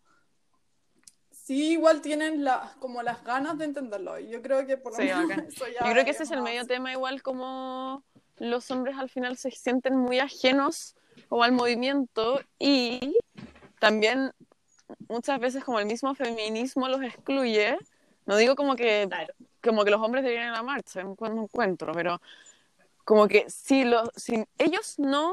sí 1.50 1.72
igual 1.72 2.00
tienen 2.00 2.44
la, 2.44 2.76
como 2.78 3.02
las 3.02 3.24
ganas 3.24 3.58
de 3.58 3.64
entenderlo. 3.64 4.16
Y 4.20 4.28
yo 4.28 4.40
creo 4.40 4.64
que 4.68 4.76
por 4.76 4.92
lo 4.92 4.98
Sí, 4.98 5.04
menos 5.04 5.48
eso 5.48 5.66
ya 5.66 5.84
Yo 5.84 5.90
creo 5.90 6.04
que 6.04 6.12
ese 6.12 6.22
es 6.22 6.30
el 6.30 6.36
más- 6.38 6.44
medio 6.44 6.64
tema, 6.64 6.92
igual 6.92 7.22
como 7.22 8.04
los 8.38 8.70
hombres 8.70 8.96
al 8.96 9.08
final 9.10 9.36
se 9.36 9.50
sienten 9.50 9.96
muy 9.96 10.20
ajenos 10.20 10.94
como 11.28 11.42
al 11.42 11.50
movimiento 11.50 12.40
y 12.60 13.16
también 13.80 14.32
muchas 15.08 15.40
veces 15.40 15.64
como 15.64 15.80
el 15.80 15.86
mismo 15.86 16.14
feminismo 16.14 16.88
los 16.88 17.02
excluye. 17.02 17.76
No 18.26 18.36
digo 18.36 18.54
como 18.54 18.76
que, 18.76 19.06
Claro. 19.08 19.34
como 19.60 19.84
que 19.84 19.90
los 19.90 20.00
hombres 20.00 20.22
deberían 20.22 20.46
ir 20.46 20.52
a 20.52 20.56
la 20.58 20.62
marcha, 20.62 21.00
en 21.00 21.16
cuando 21.16 21.42
encuentro, 21.42 21.92
pero 21.92 22.20
como 23.04 23.26
que 23.26 23.50
si, 23.50 23.82
los, 23.82 24.08
si 24.14 24.44
ellos 24.56 25.00
no 25.00 25.32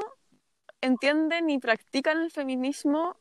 entienden 0.80 1.46
ni 1.46 1.60
practican 1.60 2.22
el 2.22 2.32
feminismo, 2.32 3.16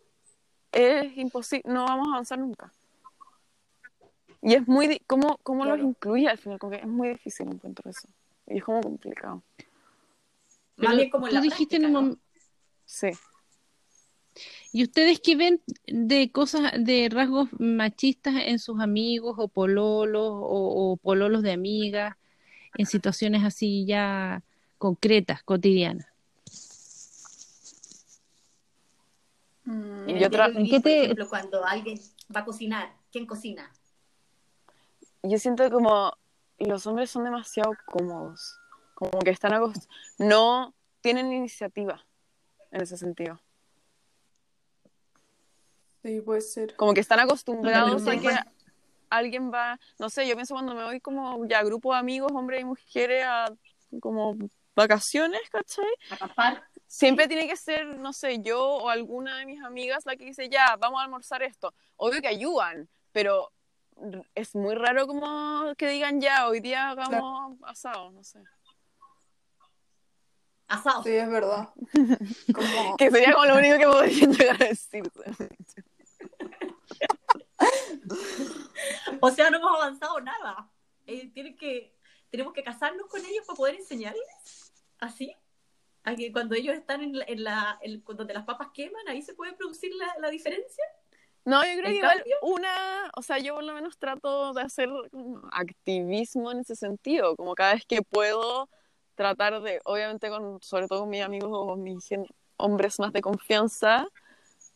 es 0.71 1.15
imposible, 1.15 1.71
no 1.71 1.85
vamos 1.85 2.07
a 2.07 2.11
avanzar 2.13 2.39
nunca. 2.39 2.73
Y 4.41 4.53
es 4.53 4.67
muy, 4.67 4.99
¿cómo, 5.07 5.39
cómo 5.43 5.65
los 5.65 5.79
incluye 5.79 6.27
al 6.27 6.37
final? 6.37 6.59
Como 6.59 6.71
que 6.71 6.77
es 6.77 6.87
muy 6.87 7.09
difícil 7.09 7.47
encuentro 7.47 7.89
eso. 7.89 8.07
Y 8.47 8.57
es 8.57 8.63
como 8.63 8.81
complicado. 8.81 9.43
Más 10.77 10.87
Pero 10.91 10.95
bien 10.95 11.09
como 11.09 11.27
en 11.27 11.31
tú 11.31 11.35
la 11.35 11.41
dijiste 11.41 11.75
en 11.77 11.85
un 11.95 12.09
¿no? 12.09 12.17
Sí. 12.85 13.09
¿Y 14.71 14.83
ustedes 14.83 15.19
qué 15.19 15.35
ven 15.35 15.61
de 15.87 16.31
cosas, 16.31 16.71
de 16.77 17.09
rasgos 17.09 17.49
machistas 17.59 18.35
en 18.45 18.59
sus 18.59 18.79
amigos 18.79 19.35
o 19.39 19.47
pololos 19.47 20.29
o, 20.29 20.91
o 20.91 20.97
pololos 20.97 21.41
de 21.41 21.51
amigas 21.51 22.15
en 22.77 22.85
situaciones 22.85 23.43
así 23.43 23.85
ya 23.85 24.43
concretas, 24.77 25.41
cotidianas? 25.41 26.07
Mm, 29.65 30.09
En 30.09 30.23
¿En 30.23 30.69
qué 30.69 30.79
por 30.79 30.91
ejemplo, 30.91 31.27
cuando 31.27 31.65
alguien 31.65 31.99
va 32.33 32.41
a 32.41 32.45
cocinar, 32.45 32.95
¿quién 33.11 33.25
cocina? 33.25 33.69
Yo 35.23 35.37
siento 35.39 35.69
como 35.69 36.13
los 36.59 36.87
hombres 36.87 37.09
son 37.09 37.23
demasiado 37.23 37.73
cómodos. 37.85 38.59
Como 38.95 39.19
que 39.19 39.29
están 39.29 39.51
acost- 39.53 39.87
no 40.17 40.73
tienen 41.01 41.31
iniciativa 41.31 42.03
en 42.71 42.81
ese 42.81 42.97
sentido. 42.97 43.39
sí, 46.03 46.21
puede 46.21 46.41
ser. 46.41 46.75
Como 46.75 46.93
que 46.93 47.01
están 47.01 47.19
acostumbrados 47.19 48.07
a 48.07 48.15
no 48.15 48.21
que 48.21 48.35
alguien 49.09 49.51
va, 49.51 49.79
no 49.99 50.09
sé, 50.09 50.27
yo 50.27 50.35
pienso 50.35 50.53
cuando 50.53 50.73
me 50.73 50.83
voy 50.83 50.99
como 50.99 51.45
ya 51.47 51.63
grupo 51.63 51.93
de 51.93 51.99
amigos, 51.99 52.31
hombres 52.33 52.61
y 52.61 52.65
mujeres, 52.65 53.23
a 53.25 53.45
como 54.01 54.35
vacaciones, 54.75 55.41
¿cachai? 55.49 55.85
Acampar. 56.09 56.63
siempre 56.87 57.27
tiene 57.27 57.47
que 57.47 57.55
ser, 57.57 57.85
no 57.99 58.13
sé, 58.13 58.41
yo 58.41 58.61
o 58.61 58.89
alguna 58.89 59.37
de 59.37 59.45
mis 59.45 59.61
amigas 59.63 60.05
la 60.05 60.15
que 60.15 60.25
dice, 60.25 60.49
ya, 60.49 60.75
vamos 60.77 60.99
a 60.99 61.03
almorzar 61.03 61.41
esto. 61.43 61.73
Obvio 61.95 62.21
que 62.21 62.27
ayudan, 62.27 62.87
pero 63.11 63.51
es 64.35 64.55
muy 64.55 64.75
raro 64.75 65.07
como 65.07 65.73
que 65.75 65.87
digan, 65.89 66.21
ya, 66.21 66.47
hoy 66.47 66.59
día 66.59 66.89
hagamos 66.89 67.57
asado, 67.63 68.11
no 68.11 68.23
sé. 68.23 68.43
Asado. 70.67 71.03
Sí, 71.03 71.11
es 71.11 71.29
verdad. 71.29 71.69
Como... 72.53 72.97
Que 72.97 73.09
sería 73.09 73.31
como 73.33 73.45
lo 73.45 73.55
único 73.55 73.77
que 73.77 73.87
podría 73.87 74.27
llegar 74.27 74.61
a 74.61 74.67
decir. 74.67 75.03
O 79.21 79.31
sea, 79.31 79.49
no 79.49 79.57
hemos 79.57 79.71
avanzado 79.75 80.19
nada. 80.21 80.69
Eh, 81.05 81.29
tienen 81.33 81.55
que, 81.57 81.95
tenemos 82.29 82.53
que 82.53 82.63
casarnos 82.63 83.07
con 83.07 83.23
ellos 83.25 83.45
para 83.45 83.57
poder 83.57 83.75
enseñarles. 83.75 84.73
¿Así? 84.99 85.35
A 86.03 86.15
que 86.15 86.31
cuando 86.31 86.55
ellos 86.55 86.75
están 86.75 87.01
en 87.01 87.17
la, 87.17 87.25
en 87.25 87.43
la 87.43 87.77
en- 87.81 88.03
donde 88.05 88.33
las 88.33 88.45
papas 88.45 88.69
queman, 88.73 89.07
ahí 89.07 89.21
se 89.21 89.33
puede 89.33 89.53
producir 89.53 89.93
la, 89.95 90.15
la 90.19 90.29
diferencia. 90.29 90.83
No, 91.47 91.63
yo 91.63 91.69
creo 91.79 91.85
¿En 91.85 91.91
que 91.93 91.97
igual 91.99 92.17
cambio? 92.17 92.35
una, 92.41 93.09
o 93.15 93.21
sea, 93.21 93.37
yo 93.39 93.55
por 93.55 93.63
lo 93.63 93.73
menos 93.73 93.97
trato 93.97 94.53
de 94.53 94.61
hacer 94.63 94.89
activismo 95.53 96.51
en 96.51 96.59
ese 96.59 96.75
sentido, 96.75 97.37
como 97.37 97.55
cada 97.55 97.73
vez 97.75 97.85
que 97.85 98.01
puedo 98.01 98.69
tratar 99.15 99.61
de, 99.61 99.79
obviamente 99.85 100.29
con, 100.29 100.61
sobre 100.61 100.87
todo 100.87 100.99
con 101.01 101.09
mis 101.09 101.23
amigos 101.23 101.49
o 101.53 101.77
mis 101.77 102.09
hombres 102.57 102.99
más 102.99 103.13
de 103.13 103.21
confianza, 103.21 104.05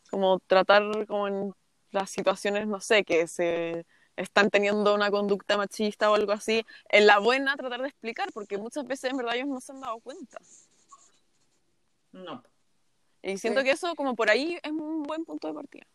como 0.09 0.39
tratar 0.39 1.05
como 1.07 1.28
en 1.28 1.53
las 1.91 2.09
situaciones, 2.09 2.67
no 2.67 2.80
sé, 2.80 3.03
que 3.03 3.28
se 3.28 3.86
están 4.15 4.49
teniendo 4.49 4.95
una 4.95 5.11
conducta 5.11 5.57
machista 5.57 6.09
o 6.09 6.15
algo 6.15 6.32
así, 6.32 6.65
en 6.89 7.05
la 7.05 7.19
buena 7.19 7.57
tratar 7.57 7.82
de 7.82 7.89
explicar, 7.89 8.32
porque 8.34 8.57
muchas 8.57 8.86
veces 8.88 9.11
en 9.11 9.17
verdad 9.17 9.36
ellos 9.36 9.49
no 9.49 9.59
se 9.59 9.74
han 9.74 9.82
dado 9.82 9.99
cuenta. 9.99 10.38
No. 12.13 12.41
Y 13.24 13.38
siento 13.38 13.59
Sí. 13.59 13.65
que 13.65 13.72
eso 13.72 13.93
como 13.95 14.15
por 14.15 14.30
ahí 14.30 14.57
es 14.63 14.72
un 14.72 15.03
buen 15.03 15.26
punto 15.26 15.49
de 15.49 15.53
partida. 15.53 15.86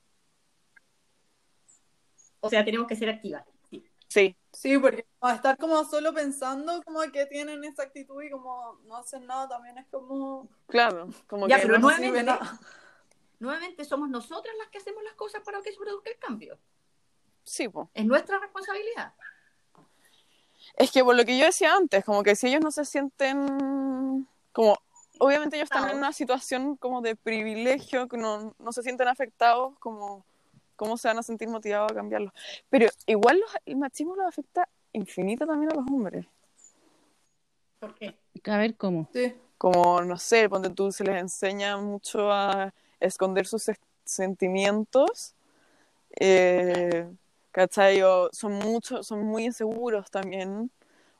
O 2.40 2.48
sea, 2.50 2.64
tenemos 2.64 2.86
que 2.86 2.96
ser 2.96 3.08
activas. 3.08 3.44
Sí. 3.70 3.84
Sí, 4.08 4.36
Sí, 4.52 4.78
porque 4.78 5.04
estar 5.34 5.56
como 5.58 5.84
solo 5.84 6.14
pensando 6.14 6.82
como 6.84 7.00
que 7.12 7.26
tienen 7.26 7.62
esa 7.64 7.82
actitud 7.82 8.22
y 8.22 8.30
como 8.30 8.78
no 8.86 8.96
hacen 8.96 9.26
nada 9.26 9.48
también 9.48 9.76
es 9.78 9.86
como... 9.90 10.48
claro, 10.66 11.08
como 11.26 11.46
Ya, 11.48 11.56
que 11.56 11.66
pero 11.66 11.78
no- 11.78 11.90
sirve 11.90 12.00
nuevamente, 12.22 12.24
nada. 12.32 12.58
nuevamente 13.40 13.84
somos 13.84 14.08
nosotras 14.08 14.54
las 14.58 14.68
que 14.68 14.78
hacemos 14.78 15.02
las 15.02 15.14
cosas 15.14 15.42
para 15.44 15.60
que 15.60 15.72
se 15.72 15.78
produzca 15.78 16.10
el 16.10 16.18
cambio. 16.18 16.58
sí, 17.44 17.68
po. 17.68 17.90
Es 17.94 18.06
nuestra 18.06 18.38
responsabilidad. 18.38 19.12
Es 20.76 20.90
que 20.90 21.02
por 21.04 21.14
lo 21.16 21.24
que 21.24 21.36
yo 21.38 21.46
decía 21.46 21.74
antes, 21.74 22.04
como 22.04 22.22
que 22.22 22.34
si 22.36 22.48
ellos 22.48 22.60
no 22.60 22.70
se 22.70 22.84
sienten 22.84 24.26
como 24.52 24.78
obviamente 25.18 25.56
ellos 25.56 25.70
están 25.70 25.88
en 25.90 25.96
una 25.96 26.12
situación 26.12 26.76
como 26.76 27.00
de 27.02 27.16
privilegio, 27.16 28.08
que 28.08 28.16
no, 28.16 28.54
no 28.58 28.72
se 28.72 28.82
sienten 28.82 29.08
afectados, 29.08 29.78
como 29.78 30.24
cómo 30.76 30.96
se 30.96 31.08
van 31.08 31.18
a 31.18 31.22
sentir 31.22 31.48
motivados 31.48 31.90
a 31.92 31.94
cambiarlo. 31.94 32.32
Pero 32.70 32.88
igual 33.06 33.40
los- 33.40 33.50
el 33.66 33.76
machismo 33.76 34.14
los 34.16 34.26
afecta 34.26 34.68
infinito 34.92 35.46
también 35.46 35.72
a 35.72 35.74
los 35.76 35.86
hombres. 35.90 36.26
¿Por 37.80 37.94
qué? 37.94 38.14
A 38.44 38.58
ver 38.58 38.76
cómo. 38.76 39.08
Sí, 39.12 39.34
Como, 39.58 40.02
no 40.02 40.18
sé, 40.18 40.48
ponte 40.48 40.70
tú, 40.70 40.92
se 40.92 41.02
les 41.04 41.16
enseña 41.16 41.76
mucho 41.78 42.30
a 42.30 42.72
esconder 43.00 43.46
sus 43.46 43.70
sentimientos. 44.04 45.34
Eh, 46.20 47.08
¿Cachai? 47.52 48.02
O 48.02 48.28
son, 48.32 48.52
mucho, 48.52 49.02
son 49.02 49.24
muy 49.24 49.46
inseguros 49.46 50.10
también. 50.10 50.70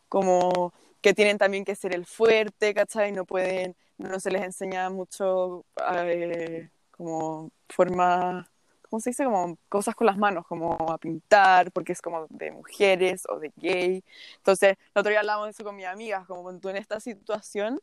Como 0.09 0.72
que 1.00 1.14
tienen 1.14 1.38
también 1.38 1.64
que 1.64 1.74
ser 1.74 1.94
el 1.94 2.04
fuerte, 2.07 2.74
¿cachai? 2.74 3.12
No 3.12 3.24
pueden, 3.24 3.74
no 3.98 4.20
se 4.20 4.30
les 4.30 4.42
enseña 4.42 4.90
mucho 4.90 5.64
eh, 5.94 6.68
como 6.90 7.50
forma, 7.68 8.50
¿cómo 8.89 9.01
se 9.01 9.11
dice? 9.11 9.24
Como 9.24 9.59
cosas 9.68 9.95
con 9.95 10.07
las 10.07 10.16
manos, 10.16 10.47
como 10.47 10.74
a 10.91 10.99
pintar, 10.99 11.72
porque 11.72 11.93
es 11.93 12.03
como 12.03 12.26
de 12.30 12.51
mujeres 12.51 13.24
o 13.28 13.39
de 13.39 13.53
gay. 13.57 14.05
Entonces, 14.39 14.76
el 14.95 15.01
otro 15.01 15.11
día 15.11 15.20
hablábamos 15.20 15.47
de 15.47 15.51
eso 15.51 15.64
con 15.64 15.76
mis 15.76 15.87
amigas, 15.87 16.26
como 16.26 16.51
en 16.51 16.76
esta 16.76 17.01
situación, 17.01 17.80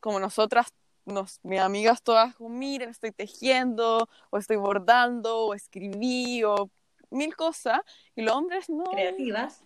como 0.00 0.20
nosotras, 0.20 0.68
nos, 1.04 1.40
mis 1.42 1.60
amigas 1.60 2.02
todas, 2.02 2.34
como, 2.36 2.50
miren, 2.50 2.90
estoy 2.90 3.12
tejiendo, 3.12 4.08
o 4.30 4.38
estoy 4.38 4.56
bordando, 4.56 5.46
o 5.46 5.54
escribí, 5.54 6.44
o 6.44 6.70
mil 7.10 7.34
cosas, 7.36 7.80
y 8.14 8.22
los 8.22 8.34
hombres 8.34 8.68
no, 8.68 8.84
Creativas. 8.84 9.64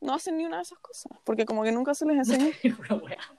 no 0.00 0.14
hacen 0.14 0.36
ni 0.36 0.44
una 0.44 0.56
de 0.56 0.62
esas 0.62 0.78
cosas, 0.78 1.12
porque 1.24 1.46
como 1.46 1.62
que 1.62 1.72
nunca 1.72 1.94
se 1.94 2.06
les 2.06 2.16
enseña. 2.28 2.52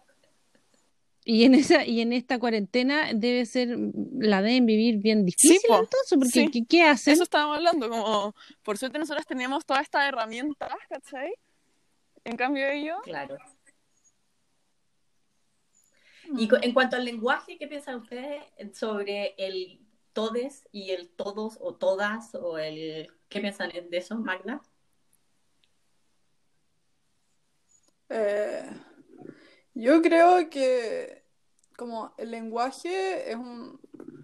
Y 1.25 1.43
en 1.43 1.53
esa 1.53 1.85
y 1.85 2.01
en 2.01 2.13
esta 2.13 2.39
cuarentena 2.39 3.13
debe 3.13 3.45
ser 3.45 3.77
la 4.17 4.41
deben 4.41 4.65
vivir 4.65 4.97
bien 4.97 5.25
difícil 5.25 5.59
po. 5.67 5.75
entonces, 5.79 6.09
porque 6.17 6.29
Sí. 6.31 6.49
¿qué, 6.51 6.65
qué 6.67 6.83
hacen? 6.83 7.13
Eso 7.13 7.23
estábamos 7.23 7.57
hablando, 7.57 7.89
como 7.89 8.33
por 8.63 8.77
suerte 8.77 8.97
nosotros 8.99 9.25
teníamos 9.25 9.65
todas 9.65 9.83
estas 9.83 10.07
herramientas, 10.07 10.71
¿cachai? 10.89 11.33
En 12.23 12.35
cambio 12.37 12.67
ellos, 12.67 12.97
Claro. 13.03 13.37
Y 16.37 16.47
en 16.61 16.73
cuanto 16.73 16.95
al 16.95 17.05
lenguaje, 17.05 17.57
¿qué 17.57 17.67
piensan 17.67 17.95
ustedes 17.95 18.43
sobre 18.77 19.33
el 19.37 19.79
todes 20.13 20.67
y 20.71 20.91
el 20.91 21.09
todos 21.09 21.57
o 21.59 21.73
todas 21.75 22.35
o 22.35 22.57
el 22.59 23.11
¿qué 23.29 23.39
piensan 23.39 23.71
de 23.71 23.97
eso, 23.97 24.15
Magda? 24.17 24.61
Eh, 28.09 28.63
yo 29.81 30.01
creo 30.01 30.49
que 30.49 31.25
como 31.77 32.13
el 32.17 32.31
lenguaje 32.31 33.31
es 33.31 33.35
un 33.35 33.79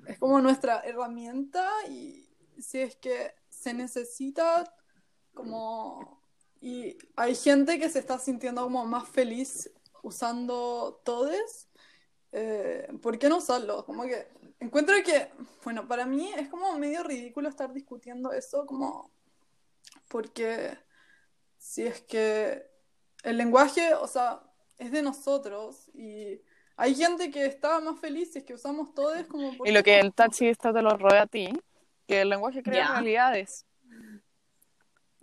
es 0.08 0.20
como 0.20 0.40
nuestra 0.42 0.82
herramienta 0.82 1.68
y 1.90 2.30
si 2.60 2.80
es 2.80 2.96
que 2.96 3.34
se 3.50 3.74
necesita 3.74 4.74
como 5.34 6.22
y 6.62 6.98
hay 7.16 7.36
gente 7.36 7.80
que 7.80 7.90
se 7.90 8.00
está 8.00 8.18
sintiendo 8.18 8.64
como 8.64 8.86
más 8.86 9.08
feliz 9.08 9.70
usando 10.02 11.02
todes, 11.04 11.70
eh, 12.32 12.88
¿por 13.02 13.18
qué 13.20 13.30
no 13.30 13.38
usarlo? 13.38 13.86
Como 13.86 14.04
que 14.04 14.28
encuentro 14.60 14.96
que, 15.04 15.32
bueno, 15.64 15.88
para 15.88 16.06
mí 16.06 16.32
es 16.38 16.50
como 16.50 16.78
medio 16.78 17.04
ridículo 17.04 17.50
estar 17.50 17.74
discutiendo 17.74 18.32
eso 18.32 18.66
como 18.66 19.12
porque 20.08 20.78
si 21.58 21.84
es 21.84 22.02
que 22.02 22.68
el 23.24 23.38
lenguaje, 23.38 23.94
o 23.96 24.08
sea, 24.08 24.42
es 24.78 24.92
de 24.92 25.02
nosotros 25.02 25.90
y 25.94 26.42
hay 26.78 26.96
gente 26.96 27.32
que 27.32 27.46
está 27.46 27.80
más 27.80 28.00
feliz 28.00 28.36
es 28.36 28.44
que 28.44 28.54
usamos 28.54 28.94
todes 28.94 29.28
como 29.28 29.56
por 29.58 29.68
y 29.68 29.72
lo 29.72 29.82
que 29.84 30.00
el 30.00 30.14
taxista 30.14 30.74
te 30.74 30.82
lo 30.82 30.98
rodea 30.98 31.24
a 31.24 31.28
ti, 31.28 31.50
que 32.08 32.22
el 32.22 32.30
lenguaje 32.30 32.62
crea 32.62 32.92
realidades. 32.94 33.66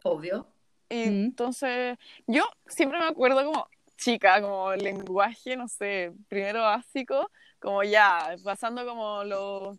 Obvio. 0.03 0.47
Y 0.89 1.07
Mm. 1.07 1.25
entonces, 1.27 1.99
yo 2.27 2.45
siempre 2.67 2.99
me 2.99 3.07
acuerdo 3.07 3.45
como 3.45 3.69
chica, 3.97 4.41
como 4.43 4.73
lenguaje, 4.75 5.57
no 5.57 5.69
sé, 5.69 6.13
primero 6.29 6.63
básico, 6.63 7.31
como 7.61 7.83
ya, 7.83 8.37
pasando 8.43 8.85
como 8.87 9.25
los 9.25 9.79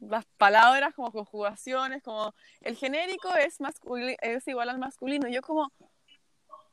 las 0.00 0.26
palabras 0.36 0.92
como 0.94 1.10
conjugaciones, 1.10 2.02
como 2.02 2.34
el 2.60 2.76
genérico 2.76 3.34
es 3.36 3.58
es 4.20 4.48
igual 4.48 4.68
al 4.68 4.78
masculino. 4.78 5.28
Yo 5.28 5.40
como, 5.40 5.72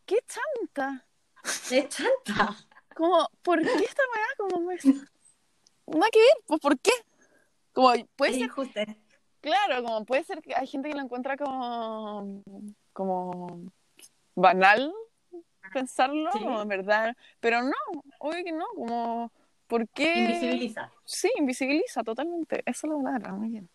qué 0.05 0.17
chanta. 0.27 1.05
Es 1.43 1.89
chanta. 1.89 2.55
Como, 2.95 3.27
¿por 3.41 3.61
qué 3.61 3.73
esta 3.83 4.03
weá? 4.13 4.25
Como, 4.37 4.61
me- 4.67 4.75
nada 4.75 6.09
que 6.11 6.19
ver, 6.19 6.35
pues 6.45 6.59
¿por 6.59 6.79
qué? 6.79 6.91
Como, 7.73 7.91
puede 8.15 8.31
Es 8.31 8.37
ser 8.37 8.45
injusto. 8.45 8.79
Claro, 9.39 9.83
como 9.83 10.05
puede 10.05 10.23
ser 10.23 10.41
que 10.41 10.53
hay 10.55 10.67
gente 10.67 10.89
que 10.89 10.95
lo 10.95 11.01
encuentra 11.01 11.35
como, 11.37 12.43
como 12.93 13.71
banal 14.35 14.93
pensarlo, 15.73 16.31
Sí. 16.33 16.39
como 16.39 16.61
en 16.61 16.67
verdad, 16.67 17.15
pero 17.39 17.63
no, 17.63 17.73
obvio 18.19 18.43
que 18.43 18.51
no, 18.51 18.65
como, 18.75 19.31
¿por 19.67 19.87
qué? 19.89 20.13
Invisibiliza. 20.19 20.91
Sí, 21.05 21.31
invisibiliza 21.37 22.03
totalmente, 22.03 22.61
esa 22.65 22.87
es 22.87 22.93
la 22.93 23.01
palabra, 23.01 23.31
muy 23.33 23.49
bien. 23.49 23.69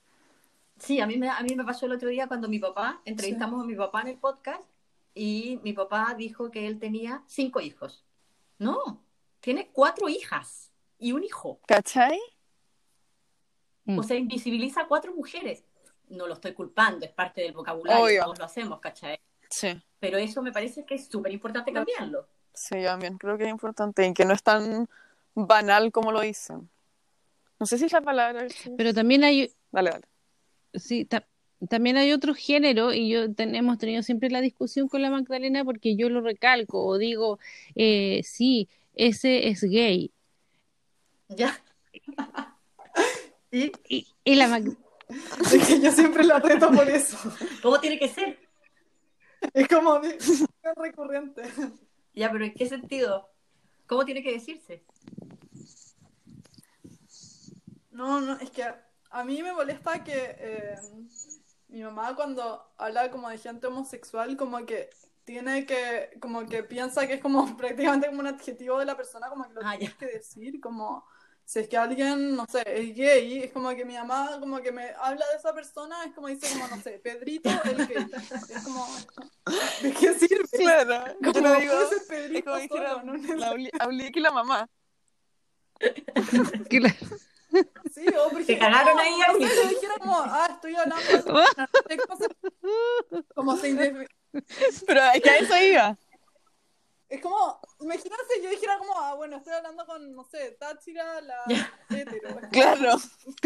Sí, 0.78 1.00
a 1.00 1.06
mí, 1.06 1.16
me, 1.16 1.30
a 1.30 1.40
mí 1.40 1.56
me 1.56 1.64
pasó 1.64 1.86
el 1.86 1.92
otro 1.92 2.10
día 2.10 2.28
cuando 2.28 2.48
mi 2.48 2.58
papá, 2.58 3.00
entrevistamos 3.06 3.62
a 3.62 3.66
mi 3.66 3.74
papá 3.74 4.02
en 4.02 4.08
el 4.08 4.18
podcast 4.18 4.62
y 5.16 5.58
mi 5.64 5.72
papá 5.72 6.14
dijo 6.16 6.50
que 6.50 6.66
él 6.66 6.78
tenía 6.78 7.24
cinco 7.26 7.60
hijos. 7.60 8.04
No, 8.58 9.02
tiene 9.40 9.70
cuatro 9.72 10.08
hijas 10.10 10.70
y 10.98 11.12
un 11.12 11.24
hijo. 11.24 11.58
¿Cachai? 11.66 12.20
Mm. 13.84 13.98
O 13.98 14.02
sea, 14.02 14.16
invisibiliza 14.16 14.82
a 14.82 14.86
cuatro 14.88 15.14
mujeres. 15.14 15.64
No 16.08 16.26
lo 16.26 16.34
estoy 16.34 16.52
culpando, 16.52 17.06
es 17.06 17.12
parte 17.12 17.40
del 17.40 17.52
vocabulario, 17.54 18.04
Obvio. 18.04 18.22
todos 18.24 18.38
lo 18.38 18.44
hacemos, 18.44 18.78
¿cachai? 18.80 19.18
Sí, 19.50 19.80
Pero 19.98 20.18
eso 20.18 20.42
me 20.42 20.52
parece 20.52 20.84
que 20.84 20.96
es 20.96 21.08
súper 21.08 21.32
importante 21.32 21.72
cambiarlo. 21.72 22.28
sí, 22.52 22.82
también 22.84 23.16
creo 23.16 23.38
que 23.38 23.44
es 23.44 23.50
importante 23.50 24.06
y 24.06 24.12
que 24.12 24.24
no 24.26 24.34
es 24.34 24.42
tan 24.42 24.86
banal 25.34 25.90
como 25.92 26.12
lo 26.12 26.20
dicen. 26.20 26.68
No 27.58 27.64
sé 27.64 27.78
si 27.78 27.86
es 27.86 27.92
la 27.92 28.02
palabra. 28.02 28.46
Pero 28.76 28.92
también 28.92 29.24
hay 29.24 29.50
Dale, 29.72 29.90
dale. 29.90 30.04
sí, 30.74 31.04
ta- 31.06 31.26
también 31.68 31.96
hay 31.96 32.12
otro 32.12 32.34
género 32.34 32.92
y 32.92 33.08
yo 33.08 33.32
ten- 33.34 33.54
hemos 33.54 33.78
tenido 33.78 34.02
siempre 34.02 34.30
la 34.30 34.40
discusión 34.40 34.88
con 34.88 35.02
la 35.02 35.10
Magdalena 35.10 35.64
porque 35.64 35.96
yo 35.96 36.08
lo 36.10 36.20
recalco 36.20 36.84
o 36.84 36.98
digo, 36.98 37.38
eh, 37.74 38.20
sí, 38.24 38.68
ese 38.94 39.48
es 39.48 39.62
gay. 39.62 40.10
Ya, 41.28 41.58
¿Y 43.50 43.72
Y, 43.88 44.06
y 44.24 44.34
la 44.34 44.48
Mag- 44.48 44.76
Es 45.52 45.66
que 45.68 45.80
yo 45.80 45.92
siempre 45.92 46.24
la 46.24 46.38
reto 46.40 46.70
por 46.70 46.88
eso. 46.88 47.16
cómo 47.62 47.78
tiene 47.80 47.98
que 47.98 48.08
ser? 48.08 48.38
Es 49.54 49.68
como 49.68 49.98
de- 50.00 50.16
es 50.16 50.44
recurrente. 50.76 51.42
Ya, 52.14 52.30
pero 52.32 52.44
¿en 52.44 52.54
qué 52.54 52.66
sentido? 52.66 53.28
¿Cómo 53.86 54.04
tiene 54.04 54.22
que 54.22 54.32
decirse? 54.32 54.82
No, 57.92 58.20
no, 58.20 58.34
es 58.40 58.50
que 58.50 58.64
a 59.10 59.24
mí 59.24 59.42
me 59.42 59.52
molesta 59.52 60.02
que 60.04 60.36
eh, 60.38 60.74
mi 61.68 61.82
mamá 61.82 62.14
cuando 62.14 62.72
habla 62.78 63.10
como 63.10 63.28
de 63.28 63.38
gente 63.38 63.66
homosexual, 63.66 64.36
como 64.36 64.64
que 64.66 64.90
tiene 65.24 65.66
que, 65.66 66.10
como 66.20 66.46
que 66.46 66.62
piensa 66.62 67.06
que 67.06 67.14
es 67.14 67.20
como 67.20 67.44
prácticamente 67.56 68.06
como 68.08 68.20
un 68.20 68.26
adjetivo 68.28 68.78
de 68.78 68.84
la 68.86 68.96
persona, 68.96 69.28
como 69.28 69.46
que 69.48 69.54
lo 69.54 69.60
Ah, 69.64 69.72
ya. 69.74 69.78
tienes 69.78 69.96
que 69.96 70.06
decir, 70.06 70.60
como 70.60 71.04
si 71.44 71.60
es 71.60 71.68
que 71.68 71.76
alguien, 71.76 72.34
no 72.34 72.44
sé, 72.48 72.62
es 72.66 72.94
gay, 72.96 73.44
es 73.44 73.52
como 73.52 73.70
que 73.70 73.84
mi 73.84 73.94
mamá 73.94 74.36
como 74.40 74.60
que 74.60 74.72
me 74.72 74.90
habla 75.00 75.24
de 75.30 75.36
esa 75.38 75.54
persona, 75.54 76.04
es 76.04 76.12
como 76.12 76.26
dice 76.26 76.48
como, 76.52 76.66
no 76.68 76.82
sé, 76.82 76.98
Pedrito 76.98 77.48
el 77.64 77.86
gay. 77.86 78.06
Es 78.50 78.64
como, 78.64 78.86
¿de 79.82 79.92
qué 79.92 80.14
sirve? 80.14 80.48
Claro, 80.58 81.06
yo 81.20 81.32
Como, 81.32 81.48
lo 81.48 81.60
digo. 81.60 81.74
Es 81.82 82.02
Pedrito 82.08 82.50
como 82.50 82.60
dijera 82.62 82.90
solo, 82.94 83.02
no 83.04 83.36
la 83.36 84.10
que 84.12 84.20
la 84.20 84.30
mamá. 84.32 84.68
Sí, 87.92 88.06
o 88.08 88.30
por 88.30 88.44
Te 88.44 88.52
ejemplo, 88.52 88.68
cagaron 88.68 88.96
no, 88.96 89.00
ahí, 89.02 89.12
no 89.18 89.38
yo 89.38 89.68
dijera 89.68 89.94
como, 89.98 90.16
ah, 90.18 90.48
estoy 90.50 90.74
hablando 90.74 91.04
de 91.06 91.22
se- 92.18 93.24
como 93.34 93.56
se 93.56 94.06
Pero 94.86 95.00
es 95.14 95.22
que 95.22 95.30
a 95.30 95.36
eso 95.38 95.56
iba. 95.56 95.98
Es 97.08 97.20
como, 97.20 97.60
imagínate 97.80 98.22
si 98.34 98.42
yo 98.42 98.50
dijera 98.50 98.78
como, 98.78 98.92
ah, 98.98 99.14
bueno, 99.14 99.36
estoy 99.36 99.52
hablando 99.52 99.86
con, 99.86 100.12
no 100.12 100.24
sé, 100.24 100.56
Táchira, 100.58 101.20
la 101.20 101.44
hetero. 101.88 102.40
Claro. 102.50 102.96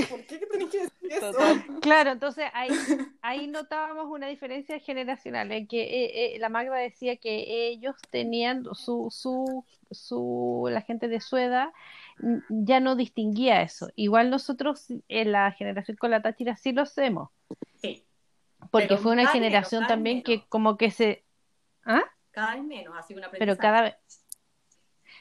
¿Por 0.09 0.25
qué 0.25 0.39
tenés 0.39 0.71
que 0.71 0.79
decir 0.79 1.13
eso? 1.13 1.33
Total. 1.33 1.65
Claro, 1.83 2.11
entonces 2.13 2.47
ahí, 2.55 2.71
ahí 3.21 3.47
notábamos 3.49 4.07
una 4.07 4.29
diferencia 4.29 4.79
generacional, 4.79 5.53
en 5.53 5.69
que 5.69 5.83
eh, 5.83 6.37
eh, 6.37 6.39
la 6.39 6.49
Magda 6.49 6.77
decía 6.77 7.17
que 7.17 7.67
ellos 7.69 7.97
tenían 8.09 8.65
su, 8.75 9.09
su, 9.11 9.63
su, 9.91 10.67
la 10.71 10.81
gente 10.81 11.09
de 11.09 11.21
su 11.21 11.37
edad 11.37 11.69
ya 12.49 12.81
no 12.81 12.97
distinguía 12.97 13.63
eso. 13.63 13.91
Igual 13.97 14.31
nosotros 14.31 14.87
en 15.09 15.33
la 15.33 15.53
generación 15.53 15.97
con 15.97 16.11
la 16.11 16.23
Táchira 16.23 16.57
sí 16.57 16.73
lo 16.73 16.83
hacemos, 16.83 17.31
Sí, 17.81 18.05
porque 18.71 18.89
Pero 18.89 19.01
fue 19.01 19.13
una 19.13 19.27
generación 19.29 19.81
menos, 19.81 19.89
también 19.89 20.23
que 20.23 20.45
como 20.49 20.77
que 20.77 20.91
se... 20.91 21.25
¿Ah? 21.85 22.03
cada 22.31 22.55
vez 22.55 22.65
menos, 22.65 22.95
así 22.97 23.15
una 23.15 23.31
Pero 23.31 23.57
cada 23.57 23.83
vez... 23.83 23.95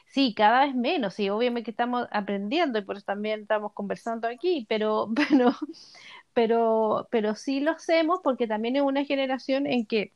Sí, 0.06 0.34
cada 0.34 0.66
vez 0.66 0.74
menos, 0.74 1.14
sí, 1.14 1.30
obviamente 1.30 1.66
que 1.66 1.70
estamos 1.70 2.08
aprendiendo 2.10 2.78
y 2.78 2.82
por 2.82 2.96
eso 2.96 3.06
también 3.06 3.42
estamos 3.42 3.72
conversando 3.72 4.26
aquí, 4.26 4.66
pero, 4.68 5.08
pero, 5.30 5.54
pero, 6.34 7.08
pero 7.10 7.34
sí 7.34 7.60
lo 7.60 7.72
hacemos 7.72 8.20
porque 8.22 8.46
también 8.46 8.76
es 8.76 8.82
una 8.82 9.04
generación 9.04 9.66
en 9.66 9.86
que 9.86 10.12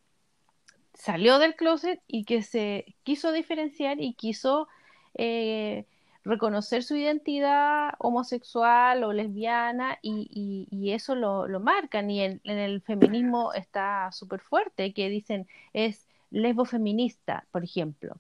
salió 0.94 1.38
del 1.38 1.56
closet 1.56 2.00
y 2.06 2.24
que 2.24 2.42
se 2.42 2.94
quiso 3.04 3.32
diferenciar 3.32 4.00
y 4.00 4.14
quiso 4.14 4.68
eh, 5.14 5.86
reconocer 6.24 6.82
su 6.82 6.96
identidad 6.96 7.92
homosexual 7.98 9.04
o 9.04 9.12
lesbiana 9.12 9.98
y, 10.02 10.28
y- 10.30 10.68
y 10.76 10.92
eso 10.92 11.14
lo, 11.14 11.46
lo 11.46 11.60
marcan 11.60 12.10
y 12.10 12.22
en, 12.22 12.40
en 12.44 12.58
el 12.58 12.80
feminismo 12.80 13.52
está 13.52 14.10
súper 14.12 14.40
fuerte 14.40 14.92
que 14.94 15.08
dicen 15.10 15.46
es 15.72 16.08
lesbofeminista, 16.30 17.46
por 17.50 17.62
ejemplo 17.62 18.16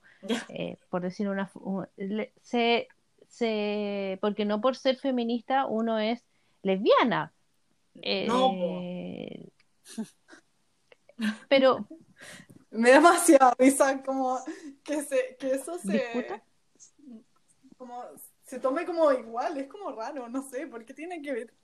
eh, 0.50 0.76
por 0.90 1.02
decir 1.02 1.28
una, 1.28 1.50
un- 1.54 1.86
se, 2.42 2.88
se, 3.26 4.18
porque 4.20 4.44
no 4.44 4.60
por 4.60 4.76
ser 4.76 4.96
feminista 4.96 5.66
uno 5.66 5.98
es 5.98 6.24
lesbiana. 6.62 7.32
No. 7.94 8.00
Eh, 8.02 9.48
pero 11.48 11.86
Me 12.70 12.90
da 12.90 12.96
demasiada 12.96 13.54
risa 13.58 14.02
como 14.02 14.38
que, 14.82 15.02
se, 15.02 15.36
que 15.38 15.52
eso 15.52 15.78
se... 15.78 15.92
¿Disputa? 15.92 16.42
Como 17.76 18.02
se 18.42 18.58
tome 18.60 18.84
como 18.86 19.10
igual, 19.12 19.56
es 19.58 19.66
como 19.68 19.90
raro, 19.92 20.28
no 20.28 20.42
sé, 20.42 20.66
¿por 20.66 20.84
qué 20.84 20.94
tiene 20.94 21.20
que 21.22 21.32
ver? 21.32 21.54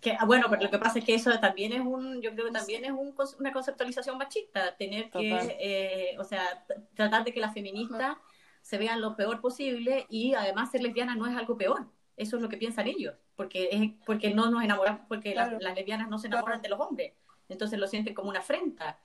Que, 0.00 0.12
ah, 0.18 0.24
bueno, 0.24 0.46
pero 0.48 0.62
lo 0.62 0.70
que 0.70 0.78
pasa 0.78 0.98
es 1.00 1.04
que 1.04 1.14
eso 1.14 1.30
también 1.40 1.72
es 1.72 1.80
un, 1.80 2.22
yo 2.22 2.32
creo 2.32 2.46
que 2.46 2.52
también 2.52 2.84
es 2.84 2.92
un, 2.92 3.14
una 3.38 3.52
conceptualización 3.52 4.16
machista, 4.16 4.76
tener 4.76 5.10
que, 5.10 5.30
Total. 5.30 5.56
eh, 5.58 6.16
o 6.18 6.24
sea, 6.24 6.64
tratar 6.94 7.24
de 7.24 7.32
que 7.34 7.40
las 7.40 7.52
feministas 7.52 8.16
se 8.62 8.78
vean 8.78 9.00
lo 9.00 9.16
peor 9.16 9.40
posible 9.40 10.06
y 10.08 10.34
además 10.34 10.70
ser 10.70 10.82
lesbiana 10.82 11.14
no 11.16 11.26
es 11.26 11.36
algo 11.36 11.56
peor. 11.56 11.86
Eso 12.16 12.36
es 12.36 12.42
lo 12.42 12.48
que 12.48 12.56
piensan 12.56 12.86
ellos, 12.86 13.14
porque 13.34 13.68
es 13.72 13.90
porque 14.06 14.32
no 14.32 14.50
nos 14.50 14.62
enamoramos, 14.62 15.02
porque 15.08 15.34
las- 15.34 15.48
Claro. 15.48 15.64
las, 15.64 15.74
lesbianas 15.74 16.08
no 16.08 16.18
se 16.18 16.28
enamoran 16.28 16.60
Claro. 16.60 16.62
de 16.62 16.68
los 16.68 16.80
hombres, 16.88 17.12
entonces 17.48 17.78
lo 17.78 17.86
sienten 17.86 18.14
como 18.14 18.28
una 18.30 18.40
afrenta. 18.40 18.98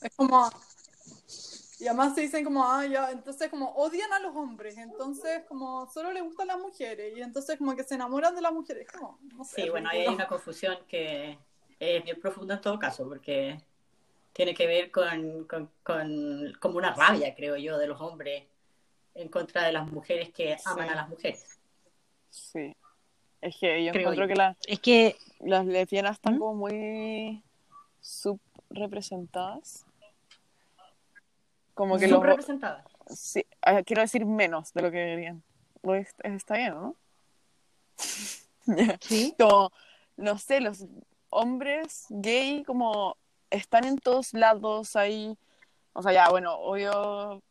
Es 0.00 0.14
como... 0.16 0.48
Y 1.82 1.88
además 1.88 2.14
se 2.14 2.20
dicen 2.20 2.44
como, 2.44 2.64
ah, 2.64 2.86
ya, 2.86 3.10
entonces 3.10 3.50
como 3.50 3.70
odian 3.72 4.12
a 4.12 4.20
los 4.20 4.36
hombres, 4.36 4.78
entonces 4.78 5.42
como 5.48 5.88
solo 5.90 6.12
les 6.12 6.22
gustan 6.22 6.46
las 6.46 6.58
mujeres, 6.58 7.16
y 7.16 7.20
entonces 7.20 7.58
como 7.58 7.74
que 7.74 7.82
se 7.82 7.96
enamoran 7.96 8.36
de 8.36 8.40
las 8.40 8.52
mujeres, 8.52 8.86
como, 8.92 9.18
no 9.34 9.42
sé. 9.44 9.62
Sí, 9.62 9.68
bueno, 9.68 9.88
ahí 9.90 10.02
hay 10.02 10.14
una 10.14 10.28
confusión 10.28 10.78
que 10.86 11.36
es 11.80 12.04
bien 12.04 12.20
profunda 12.20 12.54
en 12.54 12.60
todo 12.60 12.78
caso, 12.78 13.08
porque 13.08 13.60
tiene 14.32 14.54
que 14.54 14.66
ver 14.68 14.92
con, 14.92 15.44
con, 15.48 15.70
con- 15.82 16.52
como 16.60 16.78
una 16.78 16.94
rabia, 16.94 17.34
creo 17.34 17.56
yo, 17.56 17.76
de 17.78 17.88
los 17.88 18.00
hombres 18.00 18.44
en 19.14 19.28
contra 19.28 19.64
de 19.64 19.72
las 19.72 19.90
mujeres 19.90 20.30
que 20.32 20.56
aman 20.64 20.86
Sí. 20.86 20.92
a 20.92 20.94
las 20.96 21.08
mujeres. 21.08 21.58
Sí. 22.30 22.76
Es 23.40 23.56
que 23.58 23.84
yo 23.84 23.90
Creo 23.90 24.02
encuentro 24.02 24.24
yo. 24.26 24.28
que 24.28 24.36
la- 24.36 24.56
es 24.68 24.78
que 24.78 25.16
las 25.40 25.66
lesbianas 25.66 26.12
están 26.12 26.36
¿Mm? 26.36 26.38
como 26.38 26.54
muy 26.54 27.42
subrepresentadas. 28.00 29.84
Como 31.74 31.98
que 31.98 32.08
los... 32.08 32.18
Subrepresentadas. 32.18 32.84
Sí, 33.06 33.46
ah, 33.62 33.82
quiero 33.82 34.02
decir 34.02 34.24
menos 34.26 34.72
de 34.72 34.82
lo 34.82 34.90
que 34.90 34.98
deberían. 34.98 35.42
Lo 35.82 35.94
es- 35.94 36.14
Está 36.22 36.56
bien, 36.56 36.74
¿no? 36.74 36.96
sí, 39.00 39.34
como, 39.38 39.72
no 40.16 40.38
sé, 40.38 40.60
los 40.60 40.86
hombres 41.30 42.06
gay 42.10 42.62
como 42.64 43.16
están 43.50 43.84
en 43.84 43.98
todos 43.98 44.32
lados 44.34 44.96
ahí. 44.96 45.36
O 45.92 46.02
sea, 46.02 46.12
ya, 46.12 46.28
bueno, 46.30 46.54
obvio 46.54 47.42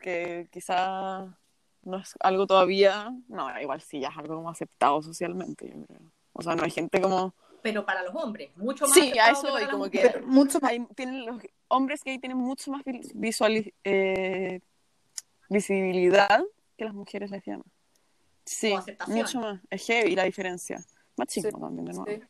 que 0.00 0.48
quizá 0.50 1.36
no 1.82 1.98
es 1.98 2.14
algo 2.20 2.46
todavía, 2.46 3.12
no, 3.28 3.60
igual 3.60 3.80
sí, 3.80 4.00
ya 4.00 4.08
es 4.08 4.16
algo 4.18 4.36
como 4.36 4.50
aceptado 4.50 5.02
socialmente, 5.02 5.68
yo 5.68 5.86
creo. 5.86 6.00
O 6.32 6.42
sea, 6.42 6.54
no 6.54 6.64
hay 6.64 6.70
gente 6.70 7.00
como... 7.00 7.34
Pero 7.62 7.86
para 7.86 8.02
los 8.02 8.14
hombres, 8.14 8.54
mucho 8.56 8.86
más. 8.86 8.92
Sí, 8.94 9.18
a 9.18 9.30
eso 9.30 9.58
las 9.58 9.68
como 9.68 9.88
que 9.88 10.02
mujeres. 10.04 10.26
Mucho 10.26 10.60
más. 10.60 10.70
hay, 10.70 10.84
tienen 10.94 11.24
los 11.24 11.40
hombres 11.68 12.02
gay 12.04 12.18
tienen 12.18 12.38
mucho 12.38 12.70
más 12.70 12.82
vi- 12.84 13.00
visuali- 13.14 13.72
eh, 13.84 14.60
visibilidad 15.48 16.42
que 16.76 16.84
las 16.84 16.94
mujeres 16.94 17.30
lesbianas. 17.30 17.66
Sí, 18.44 18.74
mucho 19.06 19.40
más. 19.40 19.60
Es 19.70 19.86
heavy 19.86 20.14
la 20.14 20.24
diferencia. 20.24 20.84
Machismo 21.16 21.50
Sí, 21.50 21.60
también, 21.60 21.84
de 21.86 21.92
nuevo. 21.92 22.10
Sí. 22.10 22.20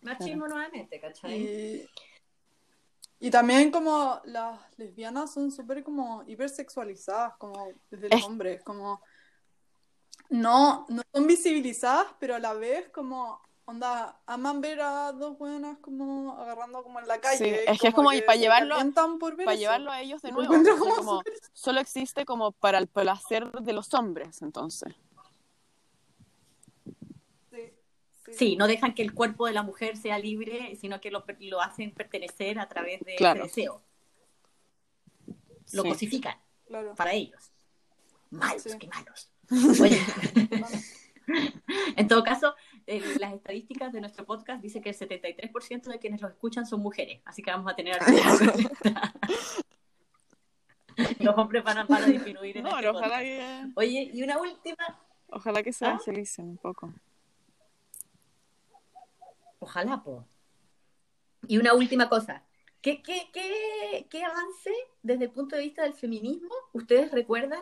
Machismo 0.00 0.46
nuevamente, 0.46 1.00
¿cachai? 1.00 1.34
Y, 1.42 1.88
y 3.20 3.30
también 3.30 3.70
como 3.70 4.20
las 4.24 4.60
lesbianas 4.78 5.32
son 5.34 5.50
súper 5.50 5.82
como 5.82 6.22
hipersexualizadas, 6.26 7.34
como 7.36 7.72
desde 7.90 8.08
los 8.08 8.20
Es- 8.20 8.24
hombres, 8.26 8.62
como 8.62 9.02
no, 10.30 10.86
no 10.88 11.02
son 11.12 11.26
visibilizadas, 11.26 12.06
pero 12.20 12.36
a 12.36 12.38
la 12.38 12.52
vez 12.54 12.88
como 12.90 13.40
onda, 13.70 14.18
aman 14.26 14.62
ver 14.62 14.80
a 14.80 15.12
dos 15.12 15.36
buenas 15.36 15.76
como 15.78 16.32
agarrando 16.38 16.82
como 16.82 17.00
en 17.00 17.06
la 17.06 17.20
calle. 17.20 17.36
Sí, 17.36 17.60
es 17.66 17.78
que 17.80 17.88
es 17.88 17.94
como 17.94 18.12
y 18.14 18.22
para 18.22 18.38
llevarlo- 18.38 18.76
Para 19.44 19.54
llevarlo 19.56 19.90
a 19.90 20.00
ellos 20.00 20.22
de 20.22 20.32
nuevo. 20.32 20.54
o 20.54 20.64
sea, 20.64 20.74
como 20.96 21.22
solo 21.52 21.80
existe 21.80 22.24
como 22.24 22.52
para 22.52 22.78
el 22.78 22.86
placer 22.86 23.50
de 23.52 23.72
los 23.74 23.92
hombres, 23.92 24.40
entonces. 24.40 24.94
Sí, 27.50 27.72
sí. 28.24 28.32
Sí, 28.34 28.56
no 28.56 28.66
dejan 28.66 28.94
que 28.94 29.02
el 29.02 29.12
cuerpo 29.12 29.46
de 29.46 29.52
la 29.52 29.62
mujer 29.62 29.96
sea 29.96 30.18
libre, 30.18 30.76
sino 30.80 31.00
que 31.00 31.10
lo, 31.10 31.24
lo 31.40 31.60
hacen 31.60 31.92
pertenecer 31.92 32.58
a 32.58 32.68
través 32.68 33.00
de 33.00 33.16
Claro. 33.16 33.44
ese 33.44 33.48
deseo. 33.62 33.82
Lo 35.72 35.82
Sí. 35.82 35.88
cosifican 35.90 36.38
Claro. 36.66 36.94
para 36.94 37.12
ellos. 37.12 37.50
Malos, 38.30 38.62
Sí. 38.62 38.78
qué 38.78 38.88
malos. 38.88 39.30
Oye, 39.80 40.00
en 41.96 42.08
todo 42.08 42.22
caso, 42.24 42.54
eh, 42.88 43.02
las 43.20 43.34
estadísticas 43.34 43.92
de 43.92 44.00
nuestro 44.00 44.24
podcast 44.24 44.62
dicen 44.62 44.82
que 44.82 44.88
el 44.88 44.96
73% 44.96 45.82
de 45.82 45.98
quienes 45.98 46.22
los 46.22 46.30
escuchan 46.30 46.64
son 46.64 46.80
mujeres, 46.80 47.20
así 47.26 47.42
que 47.42 47.50
vamos 47.50 47.70
a 47.70 47.76
tener 47.76 47.98
Los 51.20 51.36
hombres 51.36 51.62
van 51.62 51.78
a, 51.78 51.84
van 51.84 52.02
a 52.02 52.06
disminuir 52.06 52.56
en 52.56 52.64
No, 52.64 52.70
este 52.70 52.88
ojalá 52.88 53.20
que, 53.20 53.66
Oye, 53.76 54.10
y 54.12 54.22
una 54.22 54.38
última, 54.38 54.98
ojalá 55.28 55.62
que 55.62 55.72
se 55.72 55.84
¿Ah? 55.84 55.90
evangelicen 55.90 56.46
un 56.46 56.56
poco. 56.56 56.92
ojalá, 59.58 60.02
po. 60.02 60.24
Y 61.46 61.58
una 61.58 61.74
última 61.74 62.08
cosa. 62.08 62.42
¿Qué, 62.80 63.02
qué, 63.02 63.28
qué, 63.34 64.06
qué 64.08 64.24
avance 64.24 64.72
desde 65.02 65.24
el 65.24 65.30
punto 65.30 65.56
de 65.56 65.62
vista 65.62 65.82
del 65.82 65.92
feminismo 65.92 66.54
ustedes 66.72 67.12
recuerdan 67.12 67.60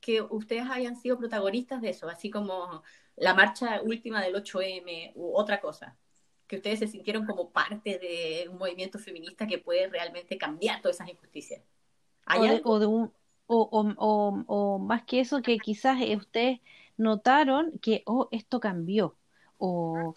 que 0.00 0.22
ustedes 0.22 0.70
hayan 0.70 0.94
sido 0.96 1.18
protagonistas 1.18 1.82
de 1.82 1.90
eso, 1.90 2.08
así 2.08 2.30
como 2.30 2.84
la 3.16 3.34
marcha 3.34 3.80
última 3.82 4.22
del 4.22 4.34
8M 4.36 5.12
u 5.16 5.32
otra 5.36 5.60
cosa, 5.60 5.96
que 6.46 6.56
ustedes 6.56 6.78
se 6.80 6.86
sintieron 6.88 7.26
como 7.26 7.50
parte 7.50 7.98
de 7.98 8.48
un 8.50 8.58
movimiento 8.58 8.98
feminista 8.98 9.46
que 9.46 9.58
puede 9.58 9.88
realmente 9.88 10.38
cambiar 10.38 10.80
todas 10.82 10.96
esas 10.96 11.08
injusticias. 11.10 11.62
¿Hay 12.26 12.40
O, 12.40 12.46
de- 12.48 12.54
algo? 12.56 12.70
o 12.72 12.78
de 12.78 12.86
un, 12.86 13.12
o, 13.46 13.68
o- 13.70 13.94
o- 13.98 14.44
o 14.46 14.78
más 14.78 15.04
que 15.04 15.20
eso, 15.20 15.42
que 15.42 15.58
quizás 15.58 16.00
eh, 16.02 16.16
ustedes 16.16 16.60
notaron 16.96 17.78
que, 17.80 18.02
oh, 18.06 18.28
esto 18.32 18.60
cambió, 18.60 19.16
o, 19.58 20.14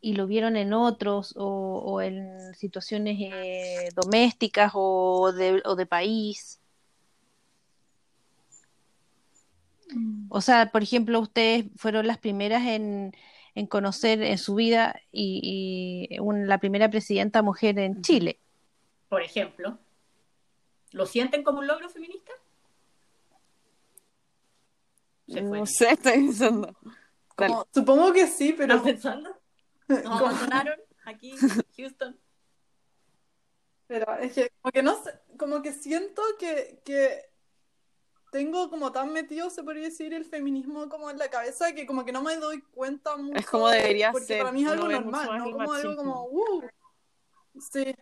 y 0.00 0.14
lo 0.14 0.26
vieron 0.26 0.56
en 0.56 0.72
otros, 0.74 1.34
o, 1.36 1.46
o 1.84 2.00
en 2.02 2.54
situaciones 2.54 3.16
eh, 3.20 3.92
domésticas 3.94 4.72
o 4.74 5.32
de, 5.32 5.62
o 5.64 5.76
de 5.76 5.86
país. 5.86 6.60
O 10.28 10.40
sea, 10.40 10.70
por 10.72 10.82
ejemplo, 10.82 11.20
ustedes 11.20 11.66
fueron 11.76 12.06
las 12.06 12.18
primeras 12.18 12.62
en, 12.66 13.12
en 13.54 13.66
conocer 13.66 14.22
en 14.22 14.38
su 14.38 14.54
vida 14.54 15.00
y, 15.12 16.08
y 16.10 16.18
un- 16.18 16.46
la 16.48 16.58
primera 16.58 16.88
presidenta 16.90 17.42
mujer 17.42 17.78
en 17.78 18.02
Chile. 18.02 18.38
Por 19.08 19.22
ejemplo, 19.22 19.78
¿lo 20.92 21.06
sienten 21.06 21.42
como 21.44 21.60
un 21.60 21.66
logro 21.66 21.88
feminista? 21.88 22.32
Se 25.28 25.42
fue. 25.46 25.58
No 25.58 25.66
sé, 25.66 25.90
estoy 25.92 26.12
pensando. 26.12 26.74
Como- 27.36 27.66
supongo 27.72 28.12
que 28.12 28.26
sí, 28.26 28.54
pero 28.56 28.74
¿Están 28.74 28.84
pensando? 28.92 29.36
Nos 29.88 30.04
abandonaron 30.06 30.78
aquí, 31.04 31.32
Houston. 31.76 32.18
Pero 33.86 34.14
es 34.18 34.32
que 34.32 34.50
como 34.62 34.72
que 34.72 34.82
no 34.82 35.02
sé, 35.02 35.10
como 35.38 35.62
que 35.62 35.72
siento 35.72 36.22
que, 36.38 36.80
que 36.84 37.20
tengo 38.34 38.68
como 38.68 38.90
tan 38.90 39.12
metido, 39.12 39.48
se 39.48 39.62
podría 39.62 39.84
decir, 39.84 40.12
el 40.12 40.24
feminismo 40.24 40.88
como 40.88 41.08
en 41.08 41.18
la 41.18 41.30
cabeza 41.30 41.72
que 41.72 41.86
como 41.86 42.04
que 42.04 42.10
no 42.10 42.20
me 42.20 42.36
doy 42.36 42.62
cuenta 42.62 43.16
mucho. 43.16 43.38
Es 43.38 43.46
como 43.46 43.68
de- 43.68 43.76
debería 43.76 44.10
porque 44.10 44.26
ser, 44.26 44.38
para 44.40 44.50
mí 44.50 44.64
es 44.64 44.70
algo 44.72 44.88
normal, 44.88 45.38
no 45.38 45.52
como 45.52 45.72
algo 45.72 45.94
como, 45.94 46.24
uh, 46.24 46.64
sí, 47.60 47.94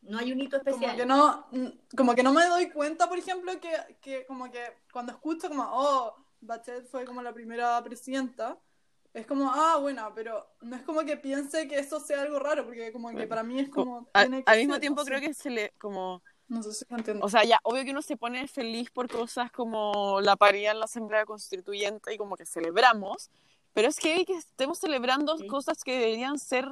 No 0.00 0.16
hay 0.16 0.32
un 0.32 0.40
hito 0.40 0.58
como 0.60 0.70
especial. 0.70 0.96
que 0.96 1.04
no, 1.04 1.46
mm, 1.52 1.66
como 1.94 2.14
que 2.14 2.22
no 2.22 2.32
me 2.32 2.46
doy 2.46 2.70
cuenta, 2.70 3.10
por 3.10 3.18
ejemplo, 3.18 3.52
que, 3.60 3.98
que 4.00 4.24
como 4.24 4.50
que 4.50 4.62
cuando 4.90 5.12
escucho 5.12 5.48
como, 5.48 5.68
oh, 5.70 6.16
Bachelet 6.40 6.86
fue 6.86 7.04
como 7.04 7.20
la 7.20 7.34
primera 7.34 7.84
presidenta, 7.84 8.58
es 9.12 9.26
como, 9.26 9.50
ah, 9.52 9.76
bueno, 9.78 10.12
pero 10.14 10.46
no 10.62 10.76
es 10.76 10.82
como 10.82 11.04
que 11.04 11.18
piense 11.18 11.68
que 11.68 11.78
eso 11.78 12.00
sea 12.00 12.22
algo 12.22 12.38
raro, 12.38 12.64
porque 12.64 12.90
como 12.90 13.10
que 13.10 13.26
para 13.26 13.42
mí 13.42 13.60
es 13.60 13.68
como... 13.68 14.08
Al, 14.14 14.28
tiene 14.28 14.44
que 14.44 14.50
al 14.50 14.58
mismo 14.60 14.80
tiempo 14.80 15.02
no 15.02 15.04
sé. 15.04 15.10
creo 15.10 15.20
que 15.20 15.34
se 15.34 15.50
le 15.50 15.72
como 15.78 16.22
No 16.48 16.62
sé 16.62 16.72
si 16.72 16.84
entiendo. 16.88 17.24
o 17.26 17.28
sea 17.28 17.42
ya 17.44 17.58
obvio 17.64 17.84
que 17.84 17.90
uno 17.90 18.02
se 18.02 18.16
pone 18.16 18.46
feliz 18.46 18.90
por 18.90 19.08
cosas 19.10 19.50
como 19.50 20.20
la 20.20 20.36
paridad 20.36 20.72
en 20.72 20.78
la 20.78 20.84
asamblea 20.84 21.24
constituyente 21.26 22.14
y 22.14 22.18
como 22.18 22.36
que 22.36 22.46
celebramos 22.46 23.30
pero 23.72 23.88
es 23.88 23.98
que 23.98 24.24
que 24.24 24.34
estemos 24.34 24.78
celebrando 24.78 25.36
Sí. 25.38 25.46
cosas 25.48 25.82
que 25.82 25.98
deberían 25.98 26.38
ser 26.38 26.68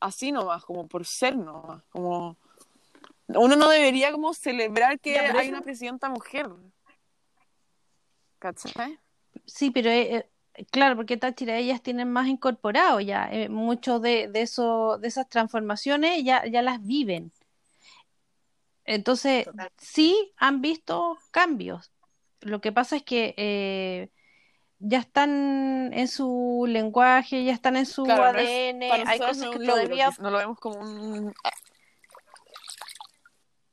así 0.00 0.30
nomás 0.30 0.64
como 0.64 0.86
por 0.86 1.04
ser 1.04 1.36
nomás 1.36 1.82
como 1.90 2.36
uno 3.26 3.56
no 3.56 3.68
debería 3.68 4.12
como 4.12 4.34
celebrar 4.34 5.00
que 5.00 5.14
Ya, 5.14 5.32
hay 5.36 5.48
una 5.48 5.62
presidenta 5.62 6.08
mujer 6.08 6.48
¿cachai? 8.38 8.98
Sí, 9.46 9.70
pero 9.70 9.90
eh, 9.90 10.28
eh, 10.54 10.64
claro, 10.70 10.96
porque 10.96 11.16
Táchira 11.16 11.56
ellas 11.58 11.82
tienen 11.82 12.10
más 12.10 12.28
incorporado 12.28 13.00
ya, 13.00 13.28
eh, 13.32 13.48
muchos 13.48 14.00
de, 14.00 14.28
de 14.28 14.42
eso, 14.42 14.98
de 14.98 15.08
esas 15.08 15.28
transformaciones 15.28 16.22
ya, 16.24 16.46
ya 16.46 16.62
las 16.62 16.84
viven. 16.84 17.32
Entonces, 18.84 19.44
Total. 19.46 19.70
sí 19.78 20.32
han 20.36 20.60
visto 20.60 21.18
cambios. 21.30 21.92
Lo 22.40 22.60
que 22.60 22.72
pasa 22.72 22.96
es 22.96 23.02
que 23.02 23.34
eh, 23.38 24.10
ya 24.78 24.98
están 24.98 25.90
en 25.94 26.08
su 26.08 26.66
lenguaje, 26.68 27.44
ya 27.44 27.52
están 27.52 27.76
en 27.76 27.86
su 27.86 28.04
Claro, 28.04 28.32
no 28.32 28.38
es- 28.38 28.48
ADN, 28.48 28.88
para 28.88 29.10
hay 29.10 29.18
cosas 29.18 29.38
no 29.38 29.50
que 29.52 29.58
todavía, 29.66 30.10
no 30.18 30.30
lo 30.30 30.38
vemos 30.38 30.58
como 30.58 30.78
un 30.80 31.32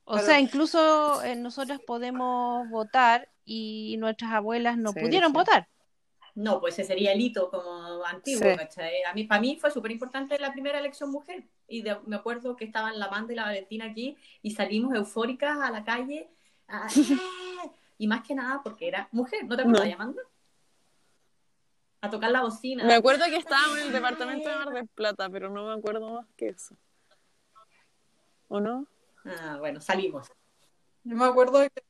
o 0.04 0.14
Claro. 0.14 0.26
sea, 0.28 0.40
incluso 0.40 1.22
eh, 1.24 1.36
nosotros 1.36 1.80
podemos 1.86 2.68
votar 2.70 3.30
y 3.46 3.96
nuestras 3.98 4.32
abuelas 4.34 4.78
no 4.78 4.92
Sí, 4.92 5.00
pudieron 5.00 5.32
sí. 5.32 5.38
votar. 5.38 5.68
No, 6.36 6.60
pues 6.60 6.74
ese 6.80 6.86
sería 6.86 7.12
el 7.14 7.22
hito 7.22 7.50
como 7.50 8.04
antiguo, 8.06 8.50
Sí. 8.50 8.58
¿cachai? 8.58 9.04
A 9.04 9.14
mí, 9.14 9.26
para 9.26 9.40
mí 9.42 9.58
fue 9.60 9.72
súper 9.72 9.92
importante 9.92 10.38
la 10.40 10.52
primera 10.52 10.80
elección 10.80 11.12
mujer. 11.12 11.44
Y 11.72 11.82
de- 11.84 12.00
me 12.06 12.18
acuerdo 12.18 12.56
que 12.58 12.66
estaban 12.66 13.00
la 13.00 13.06
Amanda 13.06 13.32
y 13.32 13.36
la 13.38 13.44
Valentina 13.46 13.86
aquí 13.86 14.18
y 14.42 14.52
salimos 14.52 14.94
eufóricas 14.94 15.58
a 15.60 15.72
la 15.72 15.84
calle. 15.84 16.30
a-. 16.68 16.88
Y 17.98 18.08
más 18.08 18.24
que 18.28 18.34
nada 18.36 18.62
porque 18.64 18.88
era 18.88 19.08
mujer, 19.12 19.46
¿no 19.46 19.56
te 19.56 19.62
acuerdas, 19.62 19.88
No. 19.88 19.94
Amanda? 19.94 20.22
A 22.02 22.10
tocar 22.10 22.32
la 22.32 22.42
bocina. 22.42 22.84
Me 22.84 22.96
acuerdo 22.96 23.26
que 23.26 23.38
estábamos 23.38 23.78
en 23.78 23.88
el 23.88 23.92
departamento 23.94 24.50
de 24.50 24.56
Mar 24.56 24.70
del 24.72 24.88
Plata, 24.88 25.30
pero 25.30 25.50
no 25.50 25.68
me 25.68 25.74
acuerdo 25.74 26.10
más 26.12 26.26
que 26.36 26.50
eso. 26.50 26.76
¿O 28.48 28.60
no? 28.60 28.88
Ah, 29.24 29.58
bueno, 29.60 29.80
salimos. 29.82 30.28
Yo 31.04 31.16
me 31.16 31.26
acuerdo 31.26 31.60
de 31.60 31.70
que, 31.70 31.84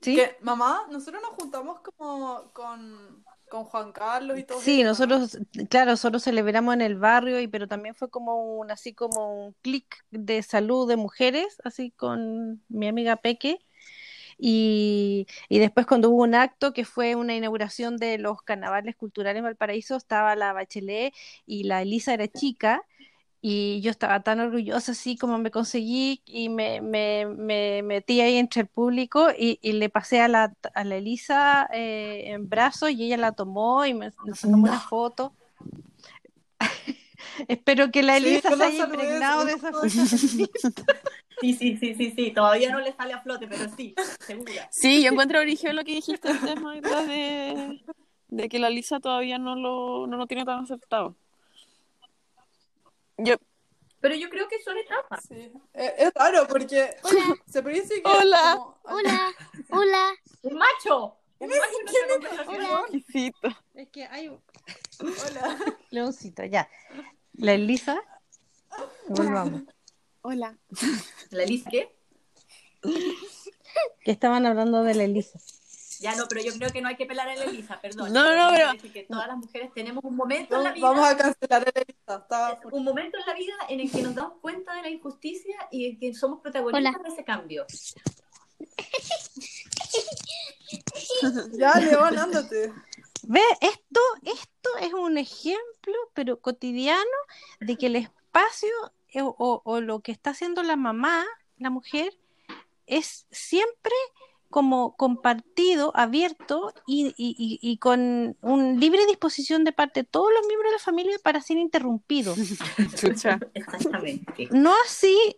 ¿Sí? 0.00 0.16
que, 0.16 0.36
mamá, 0.42 0.86
nosotros 0.90 1.22
nos 1.22 1.32
juntamos 1.32 1.80
como 1.80 2.50
con, 2.52 3.24
con 3.50 3.64
Juan 3.66 3.92
Carlos 3.92 4.38
y 4.38 4.44
todo 4.44 4.62
Sí, 4.62 4.82
eso, 4.82 4.96
¿no? 4.96 5.14
nosotros, 5.14 5.38
claro, 5.70 5.92
nosotros 5.92 6.22
celebramos 6.24 6.74
en 6.74 6.80
el 6.82 6.96
barrio, 6.96 7.40
y 7.40 7.48
pero 7.48 7.66
también 7.66 7.94
fue 7.94 8.10
como 8.10 8.58
un, 8.58 8.70
así 8.70 8.94
como 8.94 9.46
un 9.46 9.52
clic 9.62 10.04
de 10.10 10.42
salud 10.42 10.88
de 10.88 10.96
mujeres, 10.96 11.58
así 11.64 11.90
con 11.90 12.62
mi 12.68 12.86
amiga 12.88 13.16
Peque. 13.16 13.58
Y, 14.38 15.26
y 15.48 15.58
después 15.60 15.86
cuando 15.86 16.10
hubo 16.10 16.22
un 16.24 16.34
acto 16.34 16.72
que 16.74 16.84
fue 16.86 17.14
una 17.16 17.36
inauguración 17.36 17.96
de 17.98 18.18
los 18.18 18.42
carnavales 18.42 18.96
culturales 18.96 19.38
en 19.40 19.44
Valparaíso, 19.44 19.96
estaba 19.96 20.36
la 20.36 20.52
Bachelet 20.54 21.14
y 21.46 21.64
la 21.64 21.82
Elisa 21.82 22.14
era 22.14 22.28
chica. 22.28 22.82
Y 23.42 23.80
yo 23.80 23.90
estaba 23.90 24.22
tan 24.22 24.40
orgullosa 24.40 24.92
así 24.92 25.16
como 25.16 25.38
me 25.38 25.50
conseguí 25.50 26.22
y 26.26 26.50
me, 26.50 26.82
me, 26.82 27.26
me 27.26 27.82
metí 27.82 28.20
ahí 28.20 28.36
entre 28.36 28.62
el 28.62 28.66
público 28.68 29.28
y, 29.36 29.58
y 29.62 29.72
le 29.72 29.88
pasé 29.88 30.20
a 30.20 30.28
la, 30.28 30.54
a 30.74 30.84
la 30.84 30.96
Elisa 30.96 31.68
eh, 31.72 32.24
en 32.26 32.48
brazos 32.50 32.90
y 32.90 33.04
ella 33.04 33.16
la 33.16 33.32
tomó 33.32 33.86
y 33.86 33.94
me, 33.94 34.12
nos 34.26 34.40
sacamos 34.40 34.68
una 34.68 34.80
foto. 34.80 35.34
Espero 37.48 37.90
que 37.90 38.02
la 38.02 38.16
Elisa 38.16 38.56
se 38.56 38.64
haya 38.64 38.84
impregnado 38.84 39.44
de 39.44 39.52
esa 39.54 39.72
fecha. 39.72 40.02
Sí, 41.40 41.54
sí, 41.54 41.78
sí, 41.78 41.94
sí, 41.94 42.12
sí. 42.14 42.32
Todavía 42.32 42.70
no 42.70 42.80
le 42.80 42.92
sale 42.92 43.14
a 43.14 43.22
flote, 43.22 43.46
pero 43.48 43.66
sí, 43.74 43.94
segura. 44.18 44.68
Sí, 44.70 45.02
yo 45.02 45.10
encuentro 45.10 45.40
origen 45.40 45.74
lo 45.74 45.84
que 45.84 45.92
dijiste 45.92 46.34
tema 46.34 46.74
detrás 46.74 47.08
de, 47.08 47.80
de 48.28 48.48
que 48.50 48.58
la 48.58 48.68
Lisa 48.68 49.00
todavía 49.00 49.38
no 49.38 49.56
lo, 49.56 50.06
no 50.06 50.18
lo 50.18 50.26
tiene 50.26 50.44
tan 50.44 50.64
aceptado. 50.64 51.16
Yo, 53.22 53.34
Pero 54.00 54.14
yo 54.14 54.30
creo 54.30 54.48
que 54.48 54.62
son 54.62 54.76
etapas. 54.78 55.22
Sí, 55.28 55.52
es, 55.74 55.92
es 55.98 56.14
raro 56.14 56.46
porque 56.48 56.96
Hola. 57.02 57.36
se 57.46 57.62
decir 57.80 58.02
que 58.02 58.10
Hola. 58.10 58.54
como- 58.56 58.78
Hola, 58.84 59.30
hola. 59.70 60.14
¡Un 60.42 60.54
macho! 60.54 61.16
¡Un 61.38 61.48
macho 61.48 61.60
conversación! 62.08 62.54
Hola. 62.56 62.80
exquisito. 62.92 63.48
Es 63.74 63.88
que 63.88 64.04
hay 64.06 64.28
Hola. 64.28 65.58
leoncito, 65.90 66.44
ya. 66.44 66.68
La 67.34 67.52
Elisa, 67.52 68.00
volvamos. 69.08 69.62
Hola. 70.22 70.58
¿La 71.30 71.42
Elisa 71.44 71.70
qué? 71.70 71.94
Que 74.04 74.10
estaban 74.10 74.46
hablando 74.46 74.82
de 74.82 74.94
la 74.94 75.04
Elisa. 75.04 75.38
Ya 76.00 76.16
no, 76.16 76.26
pero 76.28 76.40
yo 76.40 76.52
creo 76.54 76.70
que 76.70 76.80
no 76.80 76.88
hay 76.88 76.96
que 76.96 77.04
pelar 77.04 77.28
a 77.28 77.36
la 77.36 77.44
Elisa, 77.44 77.78
perdón. 77.78 78.10
No, 78.10 78.34
no, 78.34 78.50
pero- 78.56 78.72
decir 78.72 78.90
que 78.92 79.02
todas 79.04 79.28
las 79.28 79.36
mujeres 79.36 79.70
tenemos 79.74 80.02
un 80.02 80.16
momento 80.16 80.56
en 80.56 80.64
la 80.64 80.72
vida. 80.72 80.88
Vamos 80.88 81.06
a 81.06 81.16
cancelar 81.16 81.72
el 81.74 81.84
lista. 81.86 82.16
Estaba 82.16 82.60
un 82.72 82.84
momento 82.84 83.18
en 83.18 83.26
la 83.26 83.34
vida 83.34 83.54
en 83.68 83.80
el 83.80 83.90
que 83.90 84.02
nos 84.02 84.14
damos 84.14 84.38
cuenta 84.40 84.74
de 84.74 84.82
la 84.82 84.88
injusticia 84.88 85.68
y 85.70 85.90
en 85.90 85.98
que 85.98 86.14
somos 86.14 86.40
protagonistas 86.40 86.94
Hola. 86.96 87.02
de 87.06 87.14
ese 87.14 87.24
cambio. 87.24 87.66
Ya, 91.52 91.74
León, 91.80 92.18
ándate. 92.18 92.72
Ve, 93.24 93.42
esto, 93.60 94.00
esto 94.22 94.70
es 94.80 94.92
un 94.94 95.18
ejemplo, 95.18 95.94
pero 96.14 96.40
cotidiano, 96.40 97.04
de 97.60 97.76
que 97.76 97.86
el 97.86 97.96
espacio 97.96 98.70
eh, 99.08 99.20
o, 99.22 99.62
o 99.64 99.80
lo 99.80 100.00
que 100.00 100.12
está 100.12 100.30
haciendo 100.30 100.62
la 100.62 100.76
mamá, 100.76 101.26
la 101.58 101.68
mujer, 101.70 102.16
es 102.86 103.26
siempre 103.30 103.92
como 104.50 104.96
compartido, 104.96 105.92
abierto 105.94 106.72
y, 106.86 107.06
y- 107.16 107.36
y- 107.38 107.58
y 107.62 107.76
con 107.78 108.36
un 108.42 108.80
libre 108.80 109.06
disposición 109.06 109.64
de 109.64 109.72
parte 109.72 110.00
de 110.02 110.08
todos 110.08 110.30
los 110.36 110.46
miembros 110.46 110.70
de 110.70 110.76
la 110.76 110.82
familia 110.82 111.16
para 111.22 111.40
ser 111.40 111.56
interrumpidos. 111.58 112.36
Chucha. 113.00 113.38
Exactamente. 113.54 114.48
No 114.50 114.74
así, 114.84 115.36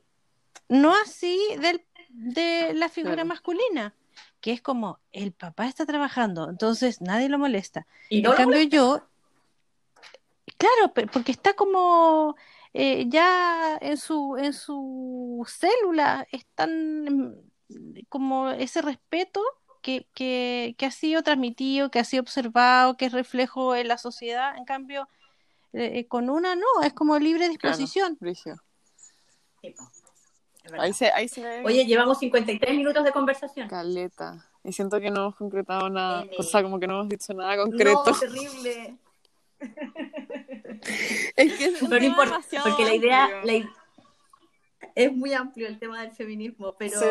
no 0.68 0.94
así 1.04 1.38
del, 1.60 1.84
de 2.08 2.72
la 2.74 2.88
figura 2.88 3.14
Claro. 3.16 3.28
masculina, 3.28 3.94
que 4.40 4.52
es 4.52 4.62
como 4.62 4.98
el 5.12 5.32
papá 5.32 5.66
está 5.66 5.84
trabajando, 5.86 6.48
entonces 6.48 7.00
nadie 7.02 7.28
lo 7.28 7.38
molesta. 7.38 7.86
Y 8.08 8.22
no 8.22 8.30
En 8.30 8.32
lo 8.32 8.36
cambio 8.36 8.56
molesta. 8.56 8.76
yo, 8.76 9.06
claro, 10.56 11.08
porque 11.12 11.32
está 11.32 11.54
como 11.54 12.34
eh, 12.74 13.04
ya 13.08 13.76
en 13.80 13.96
su, 13.98 14.36
en 14.38 14.52
su 14.54 15.46
célula, 15.46 16.26
están, 16.32 17.36
como 18.08 18.50
ese 18.50 18.82
respeto 18.82 19.42
que, 19.82 20.06
que, 20.14 20.74
que 20.78 20.86
ha 20.86 20.90
sido 20.90 21.22
transmitido, 21.22 21.90
que 21.90 21.98
ha 21.98 22.04
sido 22.04 22.22
observado, 22.22 22.96
que 22.96 23.06
es 23.06 23.12
reflejo 23.12 23.74
en 23.74 23.88
la 23.88 23.98
sociedad. 23.98 24.56
En 24.56 24.64
cambio, 24.64 25.08
eh, 25.72 26.06
con 26.06 26.30
una 26.30 26.54
no, 26.54 26.66
es 26.84 26.92
como 26.92 27.18
libre 27.18 27.48
disposición. 27.48 28.18
Sí, 28.20 28.52
verdad. 30.64 30.80
Ahí 30.80 30.92
se, 30.92 31.10
ahí 31.10 31.28
se 31.28 31.42
ve 31.42 31.62
Oye, 31.64 31.84
llevamos 31.84 32.18
53 32.18 32.76
minutos 32.76 33.04
de 33.04 33.12
conversación. 33.12 33.68
caleta. 33.68 34.48
Y 34.64 34.72
siento 34.72 35.00
que 35.00 35.10
no 35.10 35.22
hemos 35.22 35.36
concretado 35.36 35.88
nada. 35.90 36.22
N. 36.22 36.30
O 36.38 36.42
sea, 36.42 36.62
como 36.62 36.78
que 36.78 36.86
no 36.86 36.94
hemos 36.94 37.08
dicho 37.08 37.34
nada 37.34 37.56
concreto. 37.56 38.04
No, 38.06 38.12
terrible. 38.18 38.96
Es 41.36 41.52
que 41.54 41.64
es 41.66 41.82
un 41.82 41.90
Pero 41.90 42.04
importa, 42.04 42.40
porque 42.62 42.84
la 42.84 42.94
idea 42.94 43.28
la 43.44 43.68
es 44.94 45.12
muy 45.12 45.32
amplio 45.32 45.68
el 45.68 45.78
tema 45.78 46.02
del 46.02 46.12
feminismo, 46.12 46.74
pero, 46.78 46.98
Sí. 46.98 47.06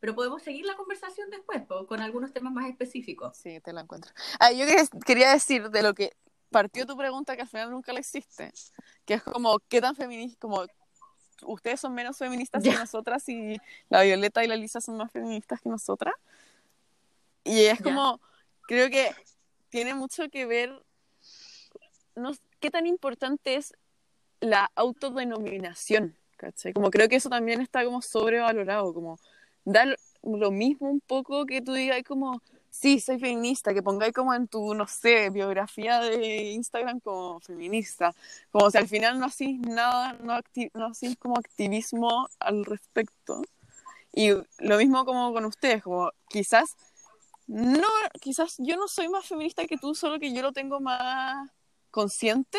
Pero 0.00 0.14
podemos 0.14 0.42
seguir 0.42 0.64
la 0.64 0.74
conversación 0.76 1.30
después 1.30 1.62
po, 1.66 1.86
con 1.86 2.00
algunos 2.00 2.32
temas 2.32 2.52
más 2.52 2.68
específicos. 2.68 3.36
Sí, 3.36 3.60
te 3.60 3.72
la 3.72 3.82
encuentro. 3.82 4.10
Ah, 4.40 4.50
yo 4.50 4.64
quería, 5.04 5.32
decir 5.32 5.70
de 5.70 5.82
lo 5.82 5.94
que 5.94 6.16
partió 6.50 6.86
tu 6.86 6.96
pregunta, 6.96 7.36
que 7.36 7.42
al 7.42 7.48
final 7.48 7.70
nunca 7.70 7.92
la 7.92 8.00
hiciste, 8.00 8.50
que 9.04 9.14
es 9.14 9.22
como, 9.22 9.58
¿qué 9.68 9.80
tan 9.80 9.94
feminista? 9.94 10.38
Como, 10.40 10.64
ustedes 11.42 11.80
son 11.80 11.94
menos 11.94 12.16
feministas 12.16 12.62
que 12.62 12.72
nosotras 12.72 13.28
y 13.28 13.58
la 13.88 14.02
Violeta 14.02 14.42
y 14.42 14.48
la 14.48 14.56
Lisa 14.56 14.80
son 14.80 14.96
más 14.96 15.12
feministas 15.12 15.60
que 15.60 15.68
nosotras. 15.68 16.14
Y 17.44 17.64
es 17.64 17.80
como, 17.80 18.20
creo 18.62 18.90
que 18.90 19.14
tiene 19.68 19.94
mucho 19.94 20.28
que 20.30 20.46
ver, 20.46 20.82
no, 22.16 22.32
qué 22.58 22.70
tan 22.70 22.86
importante 22.86 23.56
es 23.56 23.74
la 24.40 24.70
autodenominación, 24.74 26.16
¿cachai? 26.36 26.72
Como 26.72 26.90
creo 26.90 27.08
que 27.08 27.16
eso 27.16 27.28
también 27.28 27.60
está 27.60 27.84
como 27.84 28.00
sobrevalorado, 28.00 28.94
como 28.94 29.18
dar 29.64 29.96
lo 30.22 30.50
mismo 30.50 30.90
un 30.90 31.00
poco 31.00 31.46
que 31.46 31.62
tú 31.62 31.72
digas 31.72 32.02
como, 32.06 32.42
sí, 32.70 33.00
soy 33.00 33.18
feminista, 33.18 33.72
que 33.72 33.82
pongáis 33.82 34.12
como 34.12 34.34
en 34.34 34.48
tu, 34.48 34.74
no 34.74 34.86
sé, 34.86 35.30
biografía 35.30 36.00
de 36.00 36.52
Instagram 36.52 37.00
como 37.00 37.40
feminista, 37.40 38.14
como 38.50 38.70
si 38.70 38.78
al 38.78 38.88
final 38.88 39.18
no 39.18 39.26
hacís 39.26 39.58
nada, 39.60 40.12
no, 40.14 40.34
acti- 40.34 40.70
no 40.74 40.86
hacís 40.86 41.16
como 41.16 41.36
activismo 41.38 42.28
al 42.38 42.64
respecto. 42.64 43.42
Y 44.12 44.30
lo 44.58 44.76
mismo 44.76 45.04
como 45.04 45.32
con 45.32 45.44
ustedes, 45.44 45.82
como 45.82 46.10
quizás, 46.28 46.76
no, 47.46 47.88
quizás 48.20 48.56
yo 48.58 48.76
no 48.76 48.88
soy 48.88 49.08
más 49.08 49.26
feminista 49.26 49.66
que 49.66 49.78
tú, 49.78 49.94
solo 49.94 50.18
que 50.18 50.32
yo 50.32 50.42
lo 50.42 50.52
tengo 50.52 50.80
más 50.80 51.50
consciente, 51.90 52.58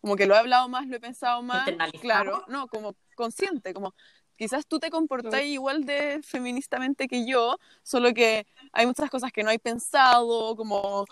como 0.00 0.16
que 0.16 0.26
lo 0.26 0.34
he 0.34 0.38
hablado 0.38 0.68
más, 0.68 0.86
lo 0.86 0.96
he 0.96 1.00
pensado 1.00 1.42
más, 1.42 1.64
claro, 2.00 2.44
no, 2.48 2.68
como 2.68 2.94
consciente, 3.16 3.72
como 3.72 3.94
quizás 4.36 4.66
tú 4.66 4.78
te 4.78 4.90
comportáis 4.90 5.52
igual 5.52 5.84
de 5.84 6.20
feministamente 6.22 7.08
que 7.08 7.26
yo, 7.26 7.58
solo 7.82 8.12
que 8.12 8.46
hay 8.72 8.86
muchas 8.86 9.10
cosas 9.10 9.32
que 9.32 9.42
no 9.42 9.50
hay 9.50 9.58
pensado, 9.58 10.56
como 10.56 11.04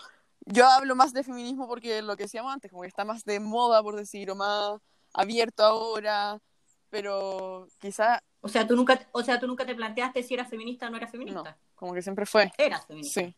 yo 0.45 0.67
hablo 0.67 0.95
más 0.95 1.13
de 1.13 1.23
feminismo 1.23 1.67
porque 1.67 2.01
lo 2.01 2.17
que 2.17 2.23
decíamos 2.23 2.53
antes, 2.53 2.71
como 2.71 2.83
que 2.83 2.89
está 2.89 3.05
más 3.05 3.23
de 3.23 3.39
moda, 3.39 3.81
por 3.81 3.95
decir, 3.95 4.29
o 4.29 4.35
más 4.35 4.79
abierto 5.13 5.63
ahora, 5.63 6.41
pero 6.89 7.67
quizás 7.79 8.19
O 8.41 8.49
sea, 8.49 8.67
tú 8.67 8.75
nunca, 8.75 9.07
o 9.11 9.23
sea, 9.23 9.39
tú 9.39 9.47
nunca 9.47 9.65
te 9.65 9.75
planteaste 9.75 10.23
si 10.23 10.33
eras 10.33 10.49
feminista 10.49 10.87
o 10.87 10.89
no 10.89 10.97
eras 10.97 11.11
feminista. 11.11 11.43
no, 11.43 11.57
como 11.75 11.93
que 11.93 12.01
siempre 12.01 12.25
fue. 12.25 12.51
Eras 12.57 12.85
feminista. 12.85 13.21
Sí. 13.21 13.35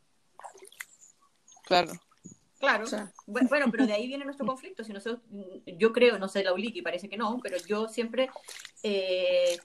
Claro. 1.63 1.93
Claro. 2.59 2.85
Bueno, 3.27 3.67
pero 3.69 3.85
de 3.85 3.93
ahí 3.93 4.07
viene 4.07 4.25
nuestro 4.25 4.45
conflicto. 4.45 4.83
Si 4.83 4.93
nosotros, 4.93 5.21
yo 5.65 5.91
creo, 5.91 6.17
no 6.17 6.27
sé, 6.27 6.43
la 6.43 6.53
Uliki 6.53 6.81
parece 6.81 7.09
que 7.09 7.17
no, 7.17 7.39
pero 7.41 7.57
yo 7.67 7.87
siempre, 7.87 8.29
eh, 8.81 9.57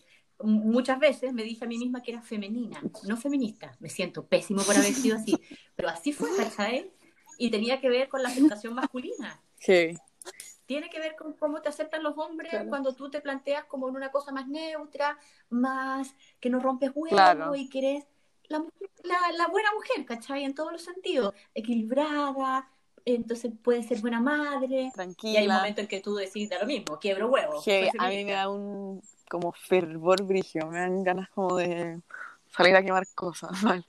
muchas 0.42 0.98
veces 0.98 1.32
me 1.32 1.42
dije 1.42 1.64
a 1.64 1.68
mí 1.68 1.78
misma 1.78 2.02
que 2.02 2.12
era 2.12 2.22
femenina, 2.22 2.80
no 3.06 3.16
feminista. 3.16 3.76
Me 3.80 3.88
siento 3.88 4.26
pésimo 4.26 4.62
por 4.62 4.76
haber 4.76 4.94
sido 4.94 5.16
así, 5.16 5.36
pero 5.76 5.88
así 5.88 6.12
fue, 6.12 6.28
¿cachai? 6.36 6.90
Y 7.38 7.50
tenía 7.50 7.80
que 7.80 7.88
ver 7.88 8.08
con 8.08 8.22
la 8.22 8.28
aceptación 8.28 8.74
masculina. 8.74 9.40
Sí. 9.58 9.96
Tiene 10.66 10.88
que 10.88 11.00
ver 11.00 11.16
con 11.16 11.32
cómo 11.32 11.60
te 11.62 11.68
aceptan 11.68 12.02
los 12.02 12.16
hombres 12.16 12.50
Claro. 12.50 12.68
cuando 12.68 12.94
tú 12.94 13.10
te 13.10 13.20
planteas 13.20 13.64
como 13.64 13.88
en 13.88 13.96
una 13.96 14.10
cosa 14.12 14.30
más 14.32 14.46
neutra, 14.46 15.18
más 15.48 16.14
que 16.38 16.48
no 16.50 16.60
rompes 16.60 16.90
huevos 16.94 17.10
Claro. 17.10 17.54
y 17.56 17.68
que 17.68 17.78
eres 17.78 18.04
la, 18.48 18.58
la, 19.04 19.18
la 19.36 19.46
buena 19.48 19.70
mujer, 19.74 20.04
¿cachai? 20.06 20.44
En 20.44 20.54
todos 20.54 20.70
los 20.72 20.82
sentidos, 20.82 21.34
equilibrada, 21.54 22.68
entonces 23.04 23.52
puede 23.62 23.82
ser 23.82 24.00
buena 24.00 24.20
madre. 24.20 24.68
Y 24.68 24.76
hay 24.76 24.84
un 24.86 24.92
Tranquila. 24.92 25.56
momento 25.58 25.80
en 25.80 25.88
que 25.88 26.00
tú 26.00 26.14
decides 26.14 26.60
lo 26.60 26.66
mismo, 26.66 26.98
quiebro 26.98 27.28
huevos. 27.28 27.64
Soy 27.64 27.88
a 27.98 28.08
mí 28.08 28.24
me 28.24 28.32
da 28.32 28.48
un 28.48 29.02
como 29.30 29.52
fervor 29.52 30.24
brigio, 30.24 30.66
me 30.66 30.80
dan 30.80 31.04
ganas 31.04 31.30
como 31.30 31.56
de 31.56 32.00
salir 32.54 32.74
a 32.74 32.82
quemar 32.82 33.06
cosas, 33.14 33.50
mal. 33.62 33.86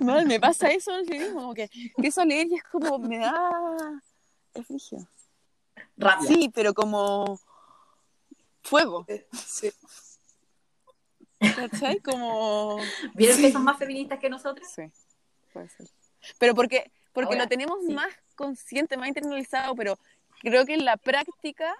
Mal, 0.00 0.26
me 0.26 0.40
pasa 0.40 0.68
eso 0.70 0.92
como 1.32 1.54
que 1.54 1.70
empiezo 1.96 2.22
a 2.22 2.24
leer 2.24 2.46
y 2.48 2.54
es 2.54 2.64
como, 2.64 2.98
me 2.98 3.18
da... 3.18 4.02
Es. 4.54 4.94
Rabia. 5.98 6.26
Sí, 6.26 6.50
pero 6.54 6.72
como 6.74 7.38
fuego, 8.62 9.04
Eh, 9.08 9.26
Sí. 9.32 9.70
¿cachai? 11.54 12.00
Como... 12.00 12.78
¿Vieron 13.14 13.38
que 13.38 13.52
son 13.52 13.64
más 13.64 13.78
feministas 13.78 14.18
que 14.18 14.30
nosotros? 14.30 14.66
Sí, 14.74 14.90
puede 15.52 15.68
ser. 15.68 15.88
Pero 16.38 16.54
porque, 16.54 16.90
porque 17.12 17.34
Ahora, 17.34 17.44
lo 17.44 17.48
tenemos 17.48 17.78
sí. 17.86 17.92
más 17.92 18.12
consciente, 18.34 18.96
más 18.96 19.08
internalizado, 19.08 19.74
pero 19.74 19.98
creo 20.40 20.64
que 20.64 20.74
en 20.74 20.84
la 20.84 20.96
práctica, 20.96 21.74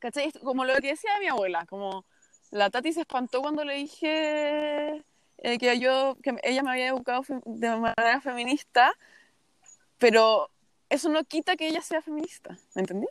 ¿cachai? 0.00 0.32
Como 0.32 0.64
lo 0.64 0.74
que 0.76 0.88
decía 0.88 1.10
mi 1.20 1.28
abuela, 1.28 1.66
como 1.66 2.04
la 2.50 2.70
Tati 2.70 2.92
se 2.92 3.02
espantó 3.02 3.40
cuando 3.42 3.64
le 3.64 3.74
dije 3.74 5.04
eh, 5.38 5.58
que 5.58 5.78
yo, 5.78 6.16
que 6.22 6.34
ella 6.42 6.62
me 6.62 6.72
había 6.72 6.88
educado 6.88 7.22
de 7.44 7.76
manera 7.76 8.20
feminista, 8.20 8.92
pero 9.98 10.50
eso 10.88 11.08
no 11.08 11.22
quita 11.24 11.56
que 11.56 11.68
ella 11.68 11.82
sea 11.82 12.02
feminista, 12.02 12.58
¿me 12.74 12.80
entendí? 12.82 13.06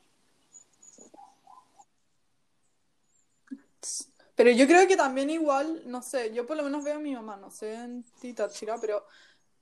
Pero 4.35 4.51
yo 4.51 4.67
creo 4.67 4.87
que 4.87 4.95
también 4.95 5.29
igual, 5.29 5.83
no 5.85 6.01
sé, 6.01 6.33
yo 6.33 6.45
por 6.45 6.57
lo 6.57 6.63
menos 6.63 6.83
veo 6.83 6.95
a 6.95 6.99
mi 6.99 7.13
mamá, 7.13 7.37
no 7.37 7.51
sé 7.51 7.73
en 7.73 8.03
ti, 8.21 8.33
Tachira, 8.33 8.77
pero 8.79 9.05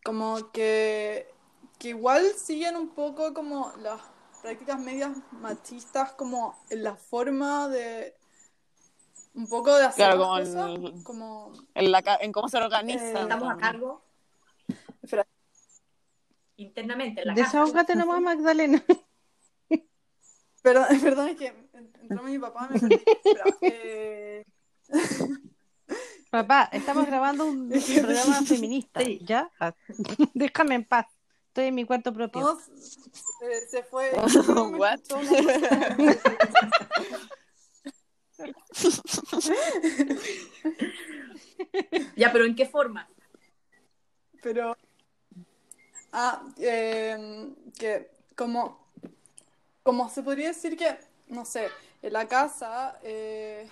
como 0.04 0.52
que, 0.52 1.28
que 1.80 1.90
igual 1.90 2.26
siguen 2.36 2.76
un 2.76 2.90
poco 2.90 3.34
como 3.34 3.74
las 3.82 4.02
prácticas 4.48 4.80
medias 4.80 5.12
machistas, 5.34 6.14
como 6.14 6.58
en 6.70 6.84
la 6.84 6.96
forma 6.96 7.68
de 7.68 8.16
un 9.34 9.48
poco 9.50 9.76
de 9.76 9.84
hacer 9.86 10.06
Claro, 10.06 10.20
como 10.22 10.38
cosas, 10.38 10.70
el- 10.70 11.04
como... 11.04 11.52
En, 11.76 11.92
la, 11.92 12.04
en 12.22 12.32
cómo 12.32 12.48
se 12.48 12.58
organiza. 12.58 13.04
Eh, 13.06 13.22
Estamos 13.22 13.54
a 13.54 13.58
cargo 13.58 14.02
Espera, 15.02 15.28
internamente 16.56 17.22
en 17.22 17.28
la 17.28 17.36
casa. 17.36 17.46
Desahógate 17.46 17.96
nomás, 17.96 18.22
Magdalena. 18.22 18.84
perdón, 20.62 20.86
perdón, 21.02 21.28
es 21.30 21.38
que 21.38 21.70
entró 22.02 22.24
mi 22.24 22.40
papá, 22.40 22.70
me 22.72 22.80
perdí. 22.80 22.96
Espera, 22.96 23.44
eh, 23.62 24.46
Papá, 26.32 26.70
estamos 26.74 27.06
grabando 27.06 27.46
un 27.46 27.70
programa 27.70 28.42
feminista, 28.44 29.02
Sí. 29.02 29.20
¿ya? 29.24 29.50
Déjame 30.34 30.76
en 30.76 30.84
paz. 30.86 31.06
Estoy 31.58 31.70
en 31.70 31.76
mi 31.76 31.86
cuarto 31.86 32.14
propio. 32.14 32.40
no, 32.40 32.60
eh, 33.50 33.62
se 33.68 33.82
fue. 33.82 34.12
What? 34.78 35.00
Ya, 42.16 42.32
pero 42.32 42.46
¿en 42.46 42.56
qué 42.56 42.68
forma? 42.68 43.10
Pero. 44.44 44.78
Ah, 46.14 46.44
eh, 46.60 47.50
que 47.76 48.12
como. 48.36 48.86
Como 49.82 50.10
se 50.10 50.22
podría 50.22 50.50
decir 50.50 50.78
que, 50.78 51.00
no 51.28 51.44
sé, 51.44 51.70
en 52.04 52.14
la 52.14 52.28
casa 52.28 53.00
eh, 53.02 53.68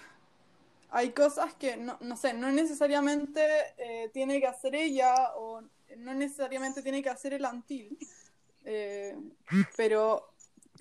hay 0.90 1.12
cosas 1.12 1.54
que, 1.54 1.78
no, 1.78 1.98
no 2.00 2.18
sé, 2.18 2.34
no 2.34 2.50
necesariamente 2.50 3.46
eh, 3.78 4.10
tiene 4.12 4.40
que 4.40 4.48
hacer 4.48 4.74
ella 4.74 5.36
o 5.36 5.62
no 5.98 6.14
necesariamente 6.14 6.82
tiene 6.82 7.02
que 7.04 7.10
hacer 7.10 7.34
el 7.34 7.46
antil. 7.46 7.98
eh, 8.64 9.16
pero 9.78 10.34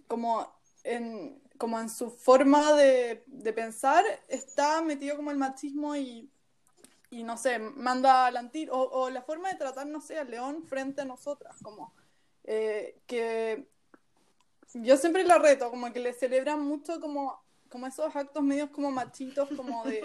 como 0.06 0.54
en, 0.82 1.40
como 1.58 1.78
en 1.80 1.88
su 1.88 2.10
forma 2.10 2.72
de, 2.74 3.24
de 3.26 3.52
pensar 3.52 4.04
está 4.28 4.82
metido 4.82 5.16
como 5.16 5.30
el 5.30 5.36
machismo 5.36 5.96
y 5.96 6.30
y 7.14 7.22
no 7.22 7.36
sé, 7.36 7.60
manda 7.60 8.26
al 8.26 8.36
antil, 8.36 8.68
o, 8.72 9.08
la 9.08 9.22
forma 9.22 9.48
de 9.48 9.54
tratar, 9.54 9.86
no 9.86 10.00
sé, 10.00 10.18
al 10.18 10.30
león 10.30 10.64
frente 10.64 11.02
a 11.02 11.04
nosotras, 11.04 11.54
como 11.62 11.94
eh, 12.42 12.98
que 13.06 13.68
yo 14.74 14.96
siempre 14.96 15.22
la 15.22 15.38
reto, 15.38 15.70
como 15.70 15.92
que 15.92 16.00
le 16.00 16.12
celebran 16.12 16.60
mucho 16.60 16.98
como, 17.00 17.40
como 17.68 17.86
esos 17.86 18.14
actos 18.16 18.42
medios 18.42 18.70
como 18.70 18.90
machitos, 18.90 19.48
como 19.56 19.84
de, 19.84 20.02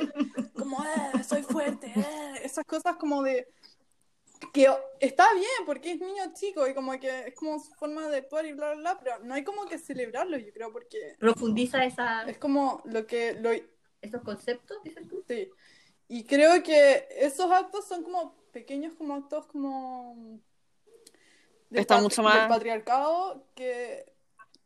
como, 0.55 0.84
eh, 0.84 1.24
soy 1.24 1.41
fuerte, 1.41 1.91
eh, 1.95 2.41
esas 2.43 2.64
cosas 2.66 2.95
como 2.97 3.24
de, 3.24 3.47
que 4.54 4.68
está 5.00 5.34
bien, 5.34 5.66
porque 5.66 5.92
es 5.92 6.00
niño 6.00 6.24
chico 6.34 6.68
y 6.68 6.74
como 6.74 6.98
que 7.00 7.28
es 7.28 7.36
como 7.36 7.60
su 7.60 7.72
forma 7.76 8.08
de 8.10 8.18
actuar 8.18 8.46
y 8.46 8.54
bla, 8.54 8.72
bla, 8.74 8.80
bla, 8.96 9.00
pero 9.00 9.20
no 9.20 9.34
hay 9.34 9.44
como 9.44 9.66
que 9.66 9.78
celebrarlo, 9.78 10.38
yo 10.38 10.52
creo, 10.54 10.72
porque 10.72 11.16
Profundiza 11.20 11.84
esa, 11.86 12.24
es 12.24 12.38
como 12.38 12.82
lo 12.86 13.06
que, 13.06 13.34
lo, 13.34 13.52
esos 14.02 14.22
conceptos, 14.24 14.78
dices 14.84 15.08
tú. 15.08 15.24
Sí. 15.28 15.50
y 16.08 16.24
creo 16.24 16.64
que 16.64 17.08
esos 17.18 17.52
actos 17.52 17.86
son 17.88 18.04
como 18.04 18.34
pequeños 18.52 18.94
como 18.96 19.16
actos 19.16 19.46
como 19.48 20.40
del, 21.70 21.82
Está 21.82 22.00
mucho 22.02 22.22
del 22.24 22.32
más- 22.32 22.48
patriarcado 22.50 23.46
que 23.56 24.12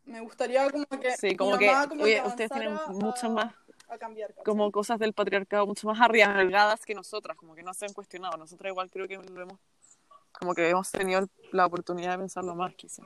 me 0.05 0.21
gustaría 0.21 0.69
como 0.69 0.86
que 0.86 1.11
Sí, 1.17 1.28
mi 1.30 1.36
como 1.36 1.57
que, 1.57 1.69
oye, 1.99 2.21
que 2.21 2.28
ustedes 2.28 2.51
tienen 2.51 2.78
mucho 2.89 3.30
más 3.30 3.53
a 3.93 3.97
cambiar, 3.97 4.29
¿cachai? 4.29 4.43
como 4.43 4.71
cosas 4.71 4.99
del 4.99 5.13
patriarcado 5.13 5.65
mucho 5.67 5.87
más 5.87 5.99
arriesgadas 6.01 6.85
que 6.85 6.93
nosotras, 6.95 7.37
como 7.37 7.55
que 7.55 7.63
no 7.63 7.73
se 7.73 7.85
han 7.85 7.93
cuestionado. 7.93 8.37
Nosotras 8.37 8.71
igual 8.71 8.89
creo 8.91 9.07
que 9.07 9.17
lo 9.17 9.41
hemos, 9.41 9.59
como 10.31 10.53
que 10.53 10.69
hemos 10.69 10.91
tenido 10.91 11.27
la 11.51 11.65
oportunidad 11.65 12.11
de 12.13 12.17
pensarlo 12.19 12.55
más, 12.55 12.73
quizás. 12.75 13.05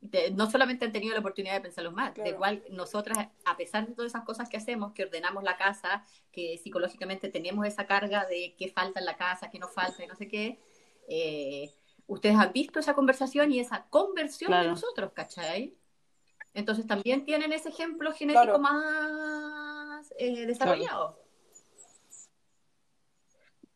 de- 0.00 0.30
no 0.32 0.50
solamente 0.50 0.84
han 0.84 0.92
tenido 0.92 1.14
la 1.14 1.20
oportunidad 1.20 1.54
de 1.54 1.60
pensarlo 1.62 1.90
más, 1.90 2.12
Claro. 2.12 2.28
de 2.28 2.34
igual 2.36 2.62
nosotras, 2.68 3.16
a 3.46 3.56
pesar 3.56 3.86
de 3.86 3.94
todas 3.94 4.12
esas 4.12 4.22
cosas 4.24 4.50
que 4.50 4.58
hacemos, 4.58 4.92
que 4.92 5.04
ordenamos 5.04 5.42
la 5.42 5.56
casa, 5.56 6.04
que 6.30 6.58
psicológicamente 6.62 7.30
tenemos 7.30 7.66
esa 7.66 7.86
carga 7.86 8.26
de 8.26 8.54
qué 8.58 8.68
falta 8.68 9.00
en 9.00 9.06
la 9.06 9.16
casa, 9.16 9.50
qué 9.50 9.58
no 9.58 9.66
falta 9.68 10.04
y 10.04 10.06
no 10.06 10.14
sé 10.14 10.28
qué, 10.28 10.58
eh, 11.08 11.70
ustedes 12.06 12.36
han 12.36 12.52
visto 12.52 12.78
esa 12.80 12.92
conversación 12.94 13.50
y 13.50 13.60
esa 13.60 13.86
conversión 13.88 14.50
de 14.50 14.56
Claro. 14.58 14.70
nosotros, 14.72 15.12
¿cachai? 15.14 15.74
Entonces 16.54 16.86
también 16.86 17.24
tienen 17.24 17.52
ese 17.52 17.68
ejemplo 17.68 18.12
genético 18.12 18.44
Claro. 18.44 18.58
más 18.60 20.12
eh, 20.18 20.46
desarrollado. 20.46 21.18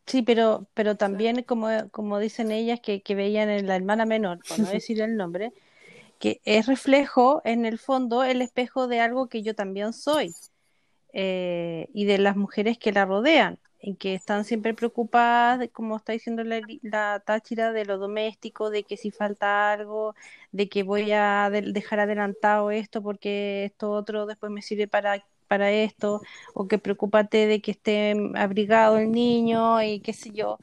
Sí, 0.05 0.23
pero, 0.23 0.67
pero 0.73 0.95
también, 0.95 1.43
como, 1.43 1.69
como 1.91 2.17
dicen 2.17 2.51
ellas, 2.51 2.79
que, 2.79 3.03
que 3.03 3.13
veían 3.13 3.49
en 3.49 3.67
la 3.67 3.75
hermana 3.75 4.05
menor, 4.05 4.39
por 4.47 4.59
no 4.59 4.67
decir 4.81 5.01
el 5.01 5.17
nombre, 5.17 5.53
que 6.19 6.41
es 6.45 6.65
reflejo, 6.65 7.41
en 7.45 7.65
el 7.65 7.77
fondo, 7.77 8.23
el 8.23 8.41
espejo 8.41 8.87
de 8.87 9.01
algo 9.01 9.27
que 9.27 9.43
yo 9.43 9.53
también 9.53 9.93
soy, 9.93 10.33
eh, 11.13 11.89
y 11.93 12.05
de 12.05 12.17
las 12.17 12.37
mujeres 12.37 12.79
que 12.79 12.91
la 12.91 13.05
rodean, 13.05 13.59
en 13.79 13.95
que 13.95 14.13
están 14.15 14.43
siempre 14.45 14.73
preocupadas, 14.73 15.59
de, 15.59 15.69
como 15.69 15.97
está 15.97 16.13
diciendo 16.13 16.43
la, 16.43 16.61
la 16.81 17.21
Táchira, 17.25 17.71
de 17.73 17.85
lo 17.85 17.97
doméstico, 17.97 18.69
de 18.69 18.83
que 18.83 18.97
si 18.97 19.11
falta 19.11 19.71
algo, 19.73 20.15
de 20.51 20.67
que 20.69 20.83
voy 20.83 21.11
a 21.13 21.49
de- 21.49 21.61
dejar 21.73 21.99
adelantado 22.01 22.71
esto 22.71 23.01
porque 23.01 23.65
esto 23.65 23.91
otro 23.91 24.25
después 24.25 24.51
me 24.51 24.61
sirve 24.61 24.87
para, 24.87 25.23
para 25.47 25.71
esto, 25.71 26.21
o 26.53 26.67
que 26.67 26.77
preocúpate 26.79 27.47
de 27.47 27.61
que 27.61 27.71
esté 27.71 28.13
abrigado 28.35 28.97
el 28.97 29.11
niño 29.11 29.81
y 29.81 30.01
qué 30.01 30.13
sé 30.13 30.31
yo, 30.33 30.59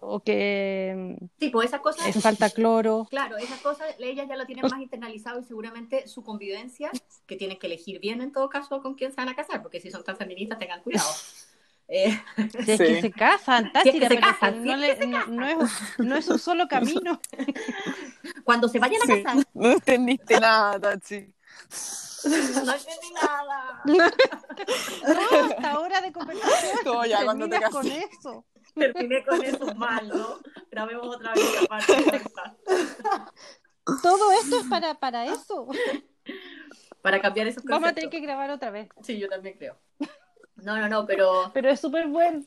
o 0.00 0.20
que 0.22 1.16
Sí, 1.38 1.50
pues 1.50 1.68
esas 1.68 1.80
cosas, 1.80 2.06
eh, 2.16 2.20
falta 2.20 2.50
cloro. 2.50 3.08
claro, 3.08 3.36
esas 3.38 3.60
cosas 3.60 3.94
ellas 3.98 4.28
ya 4.28 4.36
lo 4.36 4.46
tienen 4.46 4.68
más 4.68 4.80
internalizado 4.80 5.40
y 5.40 5.44
seguramente 5.44 6.06
su 6.08 6.22
convivencia, 6.24 6.90
que 7.26 7.36
tienen 7.36 7.58
que 7.58 7.66
elegir 7.66 8.00
bien 8.00 8.20
en 8.20 8.32
todo 8.32 8.48
caso 8.48 8.80
con 8.82 8.94
quién 8.94 9.10
se 9.12 9.16
van 9.16 9.28
a 9.28 9.36
casar, 9.36 9.62
porque 9.62 9.80
si 9.80 9.90
son 9.90 10.04
tan 10.04 10.16
feministas 10.16 10.58
tengan 10.58 10.82
cuidado. 10.82 11.08
Eh, 11.88 12.18
Si 12.36 12.70
es 12.72 12.78
Sí. 12.78 12.84
que 12.86 13.00
se 13.02 13.12
casan, 13.12 13.70
Si 13.82 13.88
es 13.90 13.94
que 13.94 14.00
se 14.00 14.00
pero 14.00 14.14
es 14.14 14.20
que 14.20 14.20
casan, 14.20 14.54
si 14.62 14.68
no, 14.68 14.74
es 14.74 14.98
le- 14.98 15.06
no, 15.06 15.26
no 15.26 15.46
es, 15.46 15.70
no 15.98 16.16
es 16.16 16.28
un 16.28 16.38
solo 16.38 16.66
camino. 16.68 17.20
cuando 18.44 18.68
se 18.68 18.78
vayan 18.78 19.02
a 19.02 19.06
Sí. 19.06 19.22
casar, 19.22 19.44
No 19.54 19.70
entendiste 19.72 20.40
nada, 20.40 20.80
Tachi. 20.80 21.32
no 22.24 22.34
entendí 22.72 23.12
nada. 23.22 23.82
No, 23.84 24.04
hasta 25.44 25.70
ahora 25.72 26.00
de 26.00 26.12
conversación. 26.12 26.78
Como 26.84 27.04
ya 27.04 27.24
cuando 27.24 27.48
te 27.48 27.60
con 27.70 27.86
eso. 27.86 28.44
Terminé 28.74 29.24
con 29.24 29.44
eso 29.44 29.74
mal, 29.76 30.08
¿no? 30.08 30.38
Grabemos 30.70 31.16
otra 31.16 31.32
vez 31.34 31.44
esta 31.44 31.66
parte. 31.68 31.92
Todo 34.02 34.32
esto 34.32 34.60
es 34.60 34.66
para, 34.66 34.94
para 34.94 35.26
eso. 35.26 35.68
Para 37.02 37.20
cambiar 37.20 37.46
esos 37.46 37.62
Vamos 37.64 37.76
a 37.88 37.92
conceptos. 37.92 37.94
tener 37.94 38.10
que 38.10 38.20
grabar 38.20 38.50
otra 38.50 38.70
vez. 38.70 38.88
Sí, 39.02 39.18
yo 39.18 39.28
también 39.28 39.56
creo. 39.58 39.78
No, 40.64 40.76
no, 40.78 40.88
no, 40.88 41.06
pero, 41.06 41.50
Pero 41.52 41.68
es 41.70 41.80
súper 41.80 42.08
bueno. 42.08 42.42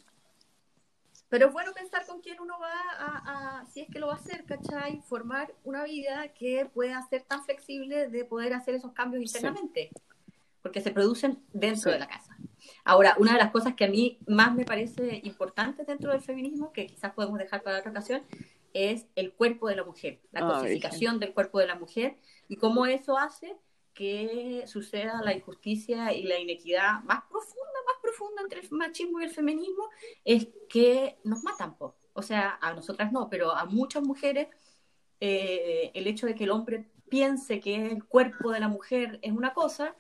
pero 1.29 1.47
es 1.47 1.53
bueno 1.53 1.71
pensar 1.73 2.05
con 2.05 2.21
quién 2.21 2.39
uno 2.39 2.55
va 2.59 2.71
a, 2.99 3.59
a- 3.59 3.65
si 3.65 3.81
es 3.81 3.89
que 3.89 3.99
lo 3.99 4.07
va 4.07 4.13
a 4.13 4.17
hacer, 4.17 4.45
¿cachai? 4.45 5.01
Formar 5.01 5.53
una 5.63 5.83
vida 5.83 6.29
que 6.33 6.65
pueda 6.73 7.01
ser 7.09 7.23
tan 7.23 7.43
flexible 7.43 8.07
de 8.07 8.25
poder 8.25 8.53
hacer 8.53 8.75
esos 8.75 8.93
cambios 8.93 9.23
internamente, 9.23 9.91
porque 10.61 10.81
se 10.81 10.91
producen 10.91 11.43
dentro 11.53 11.91
Sí. 11.91 11.91
de 11.91 11.99
la 11.99 12.07
casa. 12.07 12.35
Ahora, 12.85 13.15
una 13.19 13.33
de 13.33 13.39
las 13.39 13.51
cosas 13.51 13.75
que 13.75 13.85
a 13.85 13.89
mí 13.89 14.17
más 14.27 14.53
me 14.55 14.63
parece 14.65 15.19
importante 15.23 15.83
dentro 15.83 16.11
del 16.11 16.21
feminismo, 16.21 16.71
que 16.71 16.87
quizás 16.87 17.13
podemos 17.13 17.37
dejar 17.37 17.61
para 17.61 17.79
otra 17.79 17.91
ocasión, 17.91 18.23
es 18.73 19.05
el 19.15 19.33
cuerpo 19.33 19.67
de 19.67 19.75
la 19.75 19.83
mujer, 19.83 20.19
la 20.31 20.41
Ah, 20.41 20.59
cosificación 20.61 21.19
del 21.19 21.33
cuerpo 21.33 21.59
de 21.59 21.67
la 21.67 21.75
mujer 21.75 22.17
y 22.47 22.55
cómo 22.57 22.85
eso 22.85 23.17
hace 23.17 23.55
que 23.93 24.63
suceda 24.67 25.21
la 25.23 25.33
injusticia 25.33 26.13
y 26.13 26.23
la 26.23 26.37
inequidad 26.39 27.01
más 27.03 27.23
profunda, 27.29 27.79
profunda 28.17 28.41
entre 28.41 28.61
el 28.61 28.71
machismo 28.71 29.19
y 29.19 29.25
el 29.25 29.29
feminismo, 29.29 29.89
es 30.25 30.47
que 30.69 31.17
nos 31.23 31.43
matan, 31.43 31.77
po. 31.77 31.95
o 32.13 32.21
sea, 32.21 32.57
a 32.61 32.73
nosotras 32.73 33.11
no, 33.11 33.29
pero 33.29 33.51
a 33.51 33.65
muchas 33.65 34.03
mujeres 34.03 34.47
eh, 35.19 35.91
el 35.93 36.07
hecho 36.07 36.27
de 36.27 36.35
que 36.35 36.43
el 36.43 36.51
hombre 36.51 36.85
piense 37.09 37.59
que 37.59 37.91
el 37.91 38.03
cuerpo 38.03 38.51
de 38.51 38.59
la 38.59 38.67
mujer 38.67 39.19
es 39.21 39.31
una 39.31 39.53
cosa, 39.53 39.95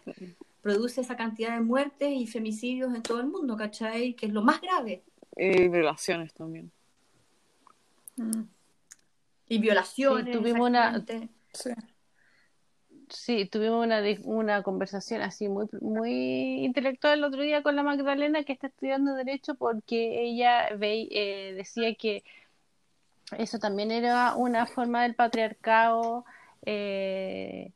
produce 0.61 1.01
esa 1.01 1.15
cantidad 1.15 1.53
de 1.53 1.61
muertes 1.61 2.11
y 2.11 2.27
femicidios 2.27 2.93
en 2.93 3.01
todo 3.01 3.19
el 3.19 3.27
mundo, 3.27 3.55
¿cachai? 3.55 4.13
Que 4.13 4.25
es 4.25 4.33
lo 4.33 4.41
más 4.41 4.61
grave. 4.61 5.03
Y 5.35 5.69
violaciones 5.69 6.33
también. 6.33 6.71
Y 9.47 9.59
violaciones. 9.59 10.25
Sí, 10.25 10.31
tuvimos 10.31 10.67
una-. 10.67 11.05
Sí. 11.53 11.69
Sí, 13.09 13.45
tuvimos 13.45 13.85
una, 13.85 14.01
una 14.25 14.63
conversación 14.63 15.21
así 15.21 15.47
muy, 15.47 15.67
muy 15.79 16.65
intelectual 16.65 17.19
el 17.19 17.23
otro 17.23 17.41
día 17.41 17.63
con 17.63 17.75
la 17.75 17.83
Magdalena 17.83 18.43
que 18.43 18.53
está 18.53 18.67
estudiando 18.67 19.13
Derecho 19.15 19.55
porque 19.55 20.21
ella 20.23 20.69
ve, 20.75 21.07
eh, 21.11 21.53
decía 21.55 21.95
que 21.95 22.23
eso 23.37 23.59
también 23.59 23.91
era 23.91 24.35
una 24.35 24.65
forma 24.65 25.03
del 25.03 25.15
patriarcado 25.15 26.25
eh, 26.65 27.71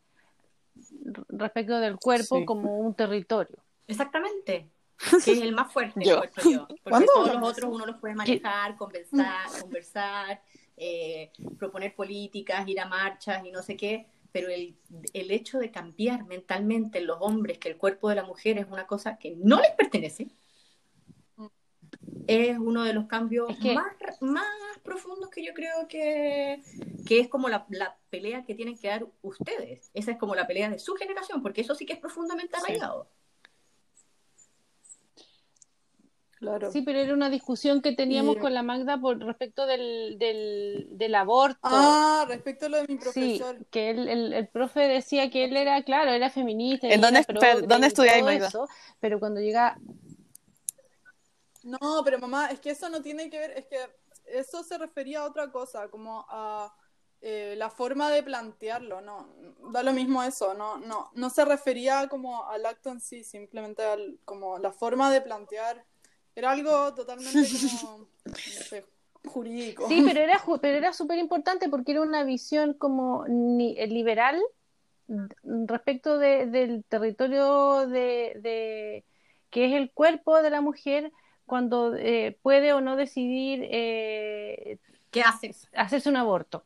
respecto 1.30 1.80
del 1.80 1.98
cuerpo 1.98 2.40
Sí. 2.40 2.46
como 2.46 2.78
un 2.80 2.94
territorio. 2.94 3.58
Exactamente. 3.88 4.68
Que 5.26 5.32
es 5.32 5.42
el 5.42 5.54
más 5.54 5.72
fuerte, 5.74 6.00
Yo. 6.06 6.22
yo. 6.44 6.68
Porque 6.68 6.80
¿Cuándo 6.84 7.12
todos 7.12 7.34
los 7.34 7.50
otros 7.50 7.74
uno 7.74 7.86
los 7.88 7.98
puede 7.98 8.14
manejar, 8.14 8.76
conversar, 8.78 9.48
conversar, 9.60 10.42
eh, 10.78 11.32
proponer 11.58 11.96
políticas, 11.96 12.68
ir 12.68 12.80
a 12.80 12.86
marchas 12.86 13.44
y 13.44 13.52
no 13.52 13.64
sé 13.64 13.76
qué. 13.76 14.06
Pero 14.32 14.48
el, 14.50 14.78
el 15.14 15.32
hecho 15.32 15.60
de 15.60 15.72
cambiar 15.72 16.26
mentalmente 16.26 17.00
en 17.00 17.08
los 17.08 17.18
hombres 17.20 17.58
que 17.58 17.70
el 17.70 17.78
cuerpo 17.78 18.10
de 18.10 18.16
la 18.16 18.24
mujer 18.24 18.58
es 18.58 18.68
una 18.70 18.88
cosa 18.88 19.18
que 19.18 19.36
no 19.38 19.60
les 19.60 19.72
pertenece, 19.72 20.28
es 22.28 22.58
uno 22.58 22.84
de 22.84 22.94
los 22.94 23.08
cambios 23.08 23.50
Es 23.50 23.58
que- 23.58 23.74
más, 23.76 23.94
más 24.22 24.46
profundos 24.84 25.30
que 25.30 25.44
yo 25.44 25.54
creo 25.54 25.88
que, 25.90 26.62
que 27.06 27.20
es 27.20 27.28
como 27.28 27.50
la, 27.50 27.66
la 27.70 27.98
pelea 28.10 28.46
que 28.46 28.55
tienen 28.55 28.78
que 28.78 28.88
dar 28.88 29.05
ustedes. 29.22 29.92
Esa 29.93 30.12
es 30.12 30.18
como 30.18 30.34
la 30.36 30.47
pelea 30.47 30.70
de 30.70 30.80
su 30.80 30.93
generación, 30.96 31.42
porque 31.42 31.62
eso 31.62 31.76
sí 31.76 31.86
que 31.86 31.93
es 31.93 32.00
profundamente 32.00 32.55
Sí. 32.58 32.64
arraigado. 32.64 33.10
Claro. 36.42 36.72
Sí, 36.72 36.82
pero 36.82 36.97
era 36.97 37.13
una 37.13 37.30
discusión 37.30 37.84
que 37.84 37.92
teníamos 37.96 38.38
Y- 38.38 38.39
con 38.39 38.51
la 38.55 38.63
Magda 38.63 39.00
por 39.00 39.20
respecto 39.20 39.68
del, 39.68 40.18
del, 40.18 40.88
del 40.89 41.13
aborto. 41.13 41.59
Ah, 41.62 42.26
respecto 42.28 42.66
a 42.66 42.70
lo 42.70 42.78
de 42.78 42.88
mi 42.88 42.96
Sí, 42.96 43.00
profesor. 43.00 43.63
que 43.70 43.92
él, 43.92 44.08
el, 44.09 44.34
el 44.34 44.47
profe 44.47 44.80
decía 44.88 45.30
que 45.30 45.43
él 45.46 45.55
era, 45.55 45.84
claro, 45.84 46.09
era 46.09 46.32
feminista. 46.32 46.88
¿En 46.88 47.00
dónde- 47.00 47.20
era 47.20 47.28
pro- 47.28 47.39
pero, 47.39 47.62
¿dónde 47.62 47.86
y 47.86 47.89
estudiáis, 47.89 48.22
todo 48.22 48.32
Magda? 48.32 48.47
eso, 48.47 48.68
pero 49.00 49.20
cuando 49.20 49.39
llega, 49.39 49.78
No, 51.63 52.01
pero 52.04 52.18
mamá, 52.18 52.47
es 52.47 52.59
que 52.59 52.72
eso 52.72 52.89
no 52.89 53.04
tiene 53.04 53.30
que 53.30 53.38
ver, 53.38 53.51
es 53.51 53.68
que 53.68 53.78
eso 54.26 54.63
se 54.63 54.80
refería 54.80 55.20
a 55.20 55.26
otra 55.26 55.51
cosa, 55.51 55.89
como 55.89 56.26
a 56.28 56.76
eh, 57.22 57.54
la 57.55 57.70
forma 57.70 58.09
de 58.09 58.24
plantearlo, 58.24 59.00
no, 59.01 59.30
da 59.72 59.84
lo 59.84 59.93
mismo 59.93 60.24
eso, 60.24 60.55
no, 60.55 60.78
no, 60.80 61.12
no 61.13 61.30
se 61.30 61.46
refería 61.46 62.08
como 62.08 62.47
al 62.50 62.66
acto 62.66 62.89
en 62.89 63.00
sí, 63.00 63.24
simplemente 63.24 63.84
al, 63.84 64.18
como 64.26 64.58
la 64.58 64.72
forma 64.72 65.12
de 65.12 65.22
plantear, 65.22 65.86
era 66.36 66.51
algo 66.51 66.93
totalmente 66.93 67.49
como, 67.51 68.08
no 68.25 68.63
sé, 68.63 68.86
jurídico. 69.25 69.87
sí, 69.87 70.01
pero 70.05 70.20
era, 70.21 70.41
pero 70.62 70.78
era 70.78 70.93
súper 70.93 71.20
importante 71.20 71.70
porque 71.70 71.91
era 71.93 72.01
una 72.01 72.24
visión 72.24 72.74
como 72.74 73.25
ni- 73.28 73.78
eh, 73.78 73.87
liberal 73.87 74.39
respecto 75.43 76.17
de, 76.17 76.45
del 76.47 76.83
territorio 76.86 77.87
de, 77.87 78.33
de 78.41 79.05
que 79.49 79.66
es 79.66 79.74
el 79.74 79.91
cuerpo 79.91 80.41
de 80.41 80.49
la 80.49 80.62
mujer 80.62 81.12
cuando 81.45 81.95
eh, 81.95 82.37
puede 82.41 82.74
o 82.74 82.82
no 82.82 82.95
decidir 82.95 83.67
eh, 83.70 84.79
¿Qué 85.09 85.21
haces? 85.21 85.67
hacerse 85.74 86.09
un 86.09 86.16
aborto. 86.16 86.66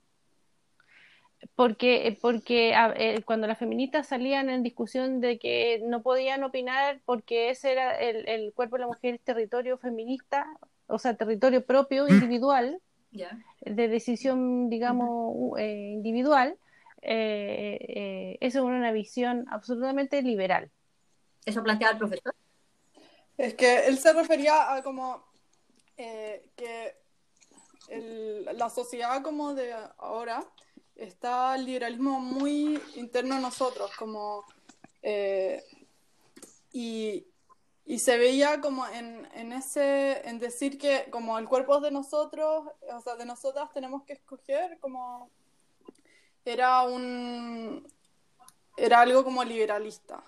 Porque, 1.55 2.17
porque 2.21 2.73
a- 2.73 2.93
eh, 2.97 3.21
cuando 3.23 3.47
las 3.47 3.57
feministas 3.59 4.07
salían 4.07 4.49
en 4.49 4.63
discusión 4.63 5.19
de 5.21 5.37
que 5.37 5.81
no 5.83 6.01
podían 6.01 6.43
opinar 6.43 7.01
porque 7.05 7.49
ese 7.49 7.71
era 7.71 7.95
el, 7.97 8.27
el 8.27 8.53
cuerpo 8.53 8.77
de 8.77 8.81
la 8.81 8.87
mujer 8.87 9.15
es 9.15 9.21
territorio 9.21 9.77
feminista, 9.77 10.47
o 10.87 10.97
sea, 10.97 11.15
territorio 11.15 11.65
propio, 11.65 12.07
individual, 12.07 12.79
Ya. 13.11 13.37
de 13.61 13.87
decisión, 13.87 14.69
digamos, 14.69 15.07
u- 15.33 15.57
eh, 15.57 15.91
individual, 15.93 16.57
eh, 17.01 17.77
eh, 17.81 18.37
eso 18.41 18.59
es 18.59 18.65
una 18.65 18.91
visión 18.91 19.45
absolutamente 19.51 20.21
liberal. 20.21 20.71
Eso 21.45 21.61
planteaba 21.63 21.93
el 21.93 21.99
profesor. 21.99 22.33
Es 23.37 23.53
que 23.53 23.85
él 23.87 23.97
se 23.99 24.13
refería 24.13 24.73
a 24.73 24.81
como 24.81 25.23
eh, 25.97 26.43
que 26.55 26.95
el- 27.89 28.45
la 28.57 28.69
sociedad 28.69 29.21
como 29.21 29.53
de 29.53 29.73
ahora 29.97 30.43
está 30.95 31.55
el 31.55 31.65
liberalismo 31.65 32.19
muy 32.19 32.81
interno 32.95 33.35
en 33.35 33.41
nosotros, 33.41 33.91
como 33.97 34.45
eh, 35.01 35.63
y, 36.71 37.25
y 37.85 37.99
se 37.99 38.17
veía 38.17 38.59
como 38.61 38.87
en, 38.87 39.27
en 39.33 39.53
ese, 39.53 40.27
en 40.27 40.39
decir 40.39 40.77
que 40.77 41.07
como 41.11 41.37
el 41.37 41.47
cuerpo 41.47 41.77
es 41.77 41.83
de 41.83 41.91
nosotros, 41.91 42.65
o 42.91 43.01
sea, 43.01 43.15
de 43.15 43.25
nosotras 43.25 43.71
tenemos 43.73 44.03
que 44.03 44.13
escoger, 44.13 44.79
como 44.79 45.29
era 46.43 46.83
un 46.83 47.87
era 48.77 49.01
algo 49.01 49.23
como 49.23 49.43
liberalista. 49.43 50.23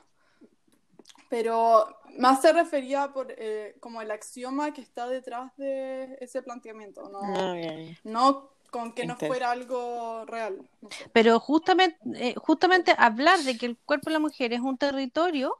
Pero 1.29 1.85
más 2.17 2.41
se 2.41 2.53
refería 2.53 3.11
por 3.11 3.27
eh, 3.37 3.75
como 3.81 4.01
el 4.01 4.09
axioma 4.11 4.73
que 4.73 4.81
está 4.81 5.07
detrás 5.07 5.55
de 5.57 6.17
ese 6.21 6.41
planteamiento, 6.41 7.09
no, 7.09 7.19
Ah, 7.21 7.55
ya, 7.59 7.75
ya. 7.77 7.97
no 8.05 8.49
con 8.71 8.93
que 8.93 9.05
no 9.05 9.15
fuera 9.15 9.51
algo 9.51 10.25
real. 10.25 10.67
no 10.81 10.89
sé. 10.91 11.09
Pero 11.13 11.39
justamente, 11.39 11.97
eh, 12.15 12.35
justamente 12.37 12.93
hablar 12.97 13.39
de 13.39 13.57
que 13.57 13.65
el 13.65 13.77
cuerpo 13.77 14.09
de 14.09 14.13
la 14.13 14.19
mujer 14.19 14.53
es 14.53 14.59
un 14.59 14.77
territorio 14.77 15.57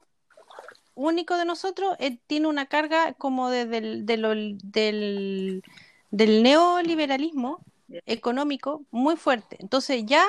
único 0.96 1.38
de 1.38 1.46
nosotros 1.46 1.96
eh, 2.00 2.18
tiene 2.28 2.48
una 2.48 2.66
carga 2.66 3.14
como 3.14 3.50
de- 3.50 3.66
del, 3.66 4.06
de 4.06 4.18
lo- 4.18 4.30
del, 4.34 5.64
del 6.12 6.44
neoliberalismo 6.44 7.62
económico 8.06 8.84
muy 8.92 9.16
fuerte. 9.16 9.58
Entonces 9.60 10.04
ya 10.06 10.24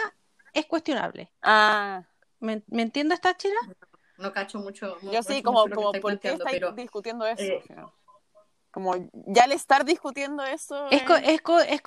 es 0.52 0.66
cuestionable. 0.66 1.30
Ah, 1.42 2.02
¿Me, 2.40 2.62
me 2.68 2.82
entiendes, 2.82 3.16
esta 3.16 3.36
chila? 3.36 3.56
No 4.18 4.32
cacho 4.32 4.58
mucho. 4.58 4.96
no 5.02 5.12
yo 5.12 5.22
sí, 5.22 5.42
como, 5.42 5.68
como 5.68 5.92
¿por 5.92 6.18
qué 6.18 6.30
estáis 6.30 6.58
pero 6.60 6.72
discutiendo 6.72 7.24
eso? 7.26 7.42
eh, 7.42 7.62
como 8.70 8.94
ya 9.26 9.44
al 9.44 9.52
estar 9.52 9.84
discutiendo 9.84 10.42
eso 10.44 10.88
Es, 10.90 11.02
co- 11.40 11.56
es 11.56 11.80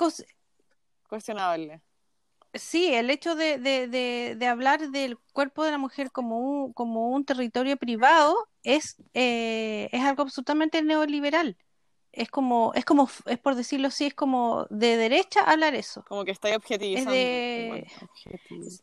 cuestionable. 1.11 1.81
Sí, 2.53 2.93
el 2.93 3.09
hecho 3.09 3.35
de, 3.35 3.57
de, 3.59 3.87
de, 3.87 4.35
de 4.37 4.47
hablar 4.47 4.89
del 4.89 5.17
cuerpo 5.33 5.63
de 5.65 5.71
la 5.71 5.77
mujer 5.77 6.09
como 6.11 6.39
un, 6.39 6.73
como 6.73 7.09
un 7.09 7.25
territorio 7.25 7.75
privado 7.77 8.35
es, 8.63 8.95
eh, 9.13 9.89
es 9.91 10.01
algo 10.03 10.23
absolutamente 10.23 10.81
neoliberal. 10.81 11.57
Es 12.13 12.29
como, 12.29 12.73
es 12.73 12.85
como, 12.85 13.09
es 13.25 13.39
por 13.39 13.55
decirlo 13.55 13.87
así, 13.89 14.05
es 14.07 14.13
como 14.13 14.67
de 14.69 14.95
derecha 14.97 15.41
hablar 15.41 15.75
eso. 15.75 16.03
Como 16.07 16.23
que 16.25 16.31
estáis 16.31 16.55
objetivizando. 16.55 17.11
objetiviz- 17.11 18.81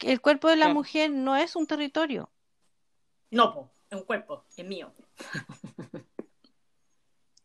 El 0.00 0.20
cuerpo 0.20 0.48
de 0.48 0.56
la 0.56 0.66
Claro. 0.66 0.74
mujer 0.74 1.10
no 1.10 1.36
es 1.36 1.56
un 1.56 1.66
territorio. 1.66 2.30
no, 3.30 3.70
es 3.90 3.98
un 3.98 4.04
cuerpo, 4.04 4.44
es 4.56 4.64
mío. 4.64 4.92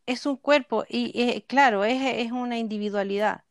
es 0.06 0.26
un 0.26 0.38
cuerpo 0.38 0.86
y 0.90 1.12
eh, 1.22 1.46
claro, 1.48 1.84
es, 1.86 2.02
es 2.04 2.32
una 2.32 2.58
individualidad. 2.58 3.44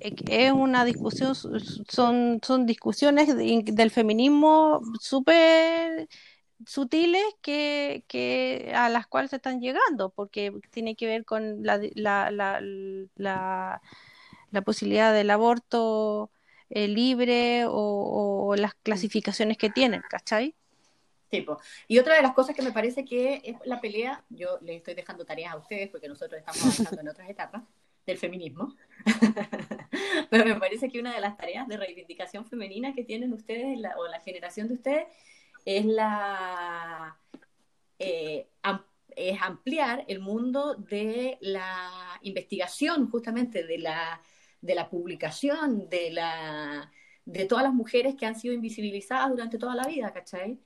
Eh, 0.00 0.14
Es 0.28 0.52
una 0.52 0.84
discusión, 0.84 1.34
son, 1.36 2.40
son 2.44 2.66
discusiones 2.66 3.36
de- 3.36 3.62
del 3.66 3.90
feminismo 3.90 4.82
súper 5.00 6.08
sutiles 6.66 7.22
que, 7.42 8.72
a 8.76 8.88
las 8.90 9.06
cuales 9.08 9.30
se 9.30 9.36
están 9.36 9.60
llegando, 9.60 10.10
porque 10.10 10.52
tiene 10.72 10.96
que 10.96 11.06
ver 11.06 11.24
con 11.24 11.62
la, 11.64 11.80
la, 11.94 12.30
la, 12.30 12.60
la, 13.16 13.82
la 14.50 14.62
posibilidad 14.62 15.12
del 15.14 15.30
aborto 15.30 16.30
eh, 16.70 16.88
libre 16.88 17.66
o, 17.66 17.72
o 18.48 18.56
las 18.56 18.74
clasificaciones 18.76 19.58
que 19.58 19.70
tienen, 19.70 20.02
¿cachai? 20.08 20.56
Y 21.88 21.98
otra 21.98 22.16
de 22.16 22.22
las 22.22 22.32
cosas 22.32 22.54
que 22.54 22.62
me 22.62 22.72
parece 22.72 23.04
que 23.04 23.40
es 23.44 23.56
la 23.64 23.80
pelea, 23.80 24.24
yo 24.28 24.58
les 24.60 24.76
estoy 24.76 24.94
dejando 24.94 25.24
tareas 25.24 25.52
a 25.52 25.58
ustedes 25.58 25.88
porque 25.88 26.08
nosotros 26.08 26.38
estamos 26.38 26.62
avanzando 26.62 27.00
en 27.00 27.08
otras 27.08 27.30
etapas 27.30 27.62
del 28.06 28.18
feminismo, 28.18 28.74
pero 30.30 30.44
me 30.44 30.56
parece 30.56 30.88
que 30.88 30.98
una 30.98 31.14
de 31.14 31.20
las 31.20 31.36
tareas 31.36 31.68
de 31.68 31.76
reivindicación 31.76 32.44
femenina 32.44 32.92
que 32.94 33.04
tienen 33.04 33.32
ustedes 33.32 33.78
o 33.96 34.08
la 34.08 34.20
generación 34.20 34.68
de 34.68 34.74
ustedes 34.74 35.06
es 35.64 35.84
la 35.84 37.16
eh, 37.98 38.48
es 39.16 39.40
ampliar 39.40 40.04
el 40.08 40.20
mundo 40.20 40.74
de 40.74 41.38
la 41.40 42.18
investigación, 42.22 43.10
justamente 43.10 43.64
de 43.64 43.78
la, 43.78 44.20
de 44.60 44.74
la 44.74 44.88
publicación, 44.88 45.88
de 45.88 46.10
la 46.10 46.90
de 47.24 47.44
todas 47.44 47.62
las 47.62 47.72
mujeres 47.72 48.16
que 48.16 48.26
han 48.26 48.34
sido 48.34 48.52
invisibilizadas 48.52 49.30
durante 49.30 49.56
toda 49.56 49.76
la 49.76 49.86
vida, 49.86 50.12
¿cachai? 50.12 50.58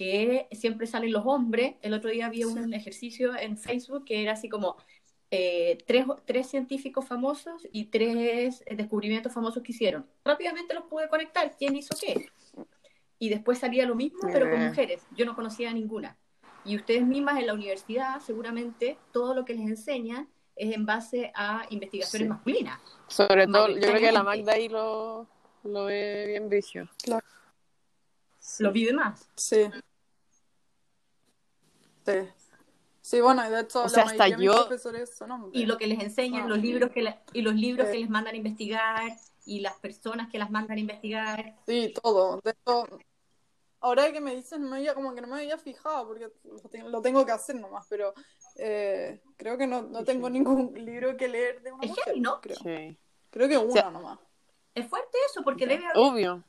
Que 0.00 0.48
siempre 0.52 0.86
salen 0.86 1.12
los 1.12 1.26
hombres. 1.26 1.74
El 1.82 1.92
otro 1.92 2.08
día 2.08 2.24
había 2.24 2.46
un 2.46 2.72
ejercicio 2.72 3.36
en 3.36 3.58
Facebook 3.58 4.06
que 4.06 4.22
era 4.22 4.32
así 4.32 4.48
como 4.48 4.78
eh, 5.30 5.76
tres, 5.86 6.06
tres 6.24 6.46
científicos 6.48 7.06
famosos 7.06 7.68
y 7.70 7.84
tres 7.90 8.64
descubrimientos 8.70 9.30
famosos 9.30 9.62
que 9.62 9.72
hicieron. 9.72 10.06
Rápidamente 10.24 10.72
los 10.72 10.84
pude 10.84 11.06
conectar, 11.10 11.54
quién 11.54 11.76
hizo 11.76 11.94
qué. 12.00 12.30
Y 13.18 13.28
después 13.28 13.58
salía 13.58 13.84
lo 13.84 13.94
mismo, 13.94 14.20
pero 14.32 14.48
con 14.48 14.68
mujeres. 14.68 15.02
Yo 15.14 15.26
no 15.26 15.34
conocía 15.34 15.68
a 15.68 15.74
ninguna. 15.74 16.16
Y 16.64 16.76
ustedes 16.76 17.02
mismas 17.06 17.38
en 17.38 17.48
la 17.48 17.52
universidad, 17.52 18.20
seguramente, 18.20 18.96
todo 19.12 19.34
lo 19.34 19.44
que 19.44 19.52
les 19.52 19.68
enseñan 19.68 20.30
es 20.56 20.74
en 20.74 20.86
base 20.86 21.30
a 21.34 21.66
investigaciones 21.68 22.24
Sí. 22.24 22.28
masculinas. 22.30 22.80
Sobre 23.06 23.46
todo, 23.46 23.68
yo 23.68 23.80
creo 23.80 24.00
que 24.00 24.12
la. 24.12 24.22
Magda 24.22 24.54
ahí 24.54 24.70
lo, 24.70 25.26
lo 25.64 25.84
ve 25.84 26.24
bien 26.26 26.48
vicio. 26.48 26.88
Lo 28.60 28.72
vive 28.72 28.94
más. 28.94 29.28
Sí. 29.36 29.68
Sí. 32.06 32.28
Sí, 33.02 33.20
bueno, 33.20 33.46
y 33.46 33.50
de 33.50 33.60
hecho, 33.60 33.80
O 33.80 33.82
la 33.84 33.88
sea, 33.88 34.02
hasta 34.04 34.28
yo- 34.28 34.52
profesores 34.52 35.16
son 35.16 35.30
hombres. 35.32 35.52
y 35.60 35.66
lo 35.66 35.78
que 35.78 35.86
les 35.86 36.00
enseñan, 36.02 36.42
Ah. 36.44 36.48
los 36.48 36.58
libros 36.58 36.90
que 36.90 37.02
la- 37.02 37.22
y 37.32 37.42
los 37.42 37.54
libros 37.54 37.88
Eh. 37.88 37.92
que 37.92 37.98
les 37.98 38.10
mandan 38.10 38.34
a 38.34 38.36
investigar 38.36 39.02
y 39.46 39.60
las 39.60 39.74
personas 39.78 40.28
que 40.30 40.38
las 40.38 40.50
mandan 40.50 40.76
a 40.76 40.80
investigar. 40.80 41.56
Sí, 41.66 41.94
todo. 42.02 42.40
De 42.44 42.50
hecho, 42.50 42.86
ahora 43.80 44.12
que 44.12 44.20
me 44.20 44.36
dicen, 44.36 44.62
no 44.62 44.68
me 44.68 44.76
había, 44.76 44.94
como 44.94 45.14
que 45.14 45.22
no 45.22 45.28
me 45.28 45.36
había 45.40 45.56
fijado, 45.56 46.06
porque 46.06 46.28
lo, 46.44 46.58
te- 46.68 46.82
lo 46.82 47.00
tengo 47.00 47.24
que 47.24 47.32
hacer 47.32 47.56
nomás, 47.56 47.86
pero 47.88 48.12
eh, 48.56 49.22
creo 49.36 49.56
que 49.56 49.66
no, 49.66 49.82
no 49.82 50.04
tengo 50.04 50.28
ningún 50.28 50.72
libro 50.84 51.16
que 51.16 51.28
leer 51.28 51.62
de 51.62 51.72
una 51.72 51.82
Es 51.84 51.90
mujer. 51.90 52.04
heavy, 52.04 52.20
¿no? 52.20 52.40
Creo, 52.42 52.56
Sí. 52.56 52.98
creo 53.30 53.48
que 53.48 53.56
uno 53.58 53.72
sea, 53.72 53.90
nomás. 53.90 54.18
Es 54.74 54.86
fuerte 54.86 55.16
eso, 55.30 55.42
porque 55.42 55.66
debe 55.66 55.84
haber 55.86 55.96
Obvio. 55.96 56.44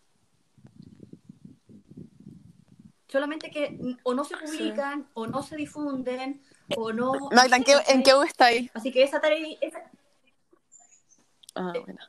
Solamente 3.12 3.52
que 3.52 3.78
o 4.04 4.14
no 4.14 4.24
se 4.24 4.38
publican, 4.38 5.08
o 5.14 5.28
no 5.28 5.44
se 5.44 5.56
difunden, 5.58 6.42
o 6.78 6.94
no. 6.94 7.12
Magda, 7.32 7.58
¿en 7.58 7.64
qué, 7.64 7.76
en 7.90 8.04
qué 8.04 8.16
U 8.16 8.24
está 8.24 8.46
ahí? 8.46 8.72
Así 8.74 8.92
que 8.92 9.04
esa 9.04 9.20
tarea. 9.20 9.58
esa- 9.60 9.84
Ah, 11.56 11.74
bueno. 11.86 12.00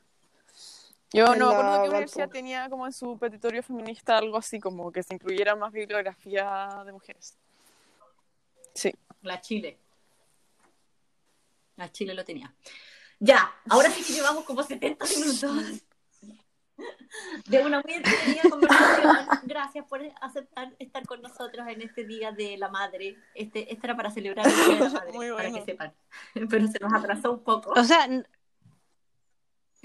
Yo 1.11 1.25
no 1.27 1.31
me 1.33 1.37
la 1.39 1.45
acuerdo 1.51 1.71
Valpo. 1.81 1.87
universidad 1.89 2.29
tenía 2.29 2.69
como 2.69 2.87
en 2.87 2.93
su 2.93 3.17
petitorio 3.19 3.61
feminista 3.61 4.17
algo 4.17 4.37
así 4.37 4.59
como 4.59 4.91
que 4.91 5.03
se 5.03 5.13
incluyera 5.13 5.55
más 5.55 5.71
bibliografía 5.71 6.81
de 6.85 6.91
mujeres. 6.91 7.35
Sí. 8.73 8.91
La 9.21 9.39
Chile. 9.41 9.77
La 11.75 11.91
Chile 11.91 12.13
lo 12.13 12.23
tenía. 12.25 12.51
Ya, 13.19 13.51
ahora 13.69 13.89
sí 13.91 14.03
que 14.03 14.13
llevamos 14.13 14.43
como 14.45 14.63
70 14.63 15.05
minutos 15.05 15.83
de 17.45 17.61
una 17.65 17.81
muy 17.81 17.93
entretenida 17.93 18.41
conversación. 18.49 19.17
Gracias 19.43 19.85
por 19.87 20.01
aceptar 20.21 20.73
estar 20.79 21.05
con 21.05 21.21
nosotros 21.21 21.67
en 21.67 21.81
este 21.81 22.05
Día 22.05 22.31
de 22.31 22.57
la 22.57 22.69
Madre. 22.69 23.17
Este, 23.35 23.71
este 23.71 23.85
era 23.85 23.95
para 23.95 24.11
celebrar 24.11 24.47
el 24.47 24.53
Día 24.55 24.67
de 24.75 24.79
la 24.79 24.89
Madre, 24.99 25.11
Muy 25.13 25.29
para 25.31 25.49
bueno. 25.49 25.57
que 25.59 25.65
sepan. 25.71 25.93
Pero 26.49 26.67
se 26.67 26.79
nos 26.79 26.93
atrasó 26.93 27.31
un 27.33 27.43
poco. 27.43 27.71
O 27.75 27.83
sea, 27.83 28.07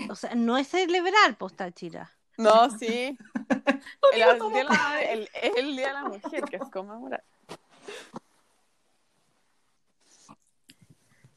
o 0.09 0.15
sea 0.15 0.35
no 0.35 0.57
es 0.59 0.69
celebrar, 0.69 1.37
postachira. 1.37 2.11
No, 2.37 2.71
sí. 2.71 3.19
El, 4.15 4.23
el 4.23 4.39
¿cómo 4.39 4.55
día 4.55 4.65
de 4.65 4.69
la, 4.71 5.03
el- 5.03 5.29
es 5.43 5.57
el 5.57 5.77
Día 5.77 5.89
de 5.89 5.93
la 5.93 6.05
Mujer, 6.05 6.45
que 6.45 6.57
es 6.57 6.63
conmemorar. 6.71 7.23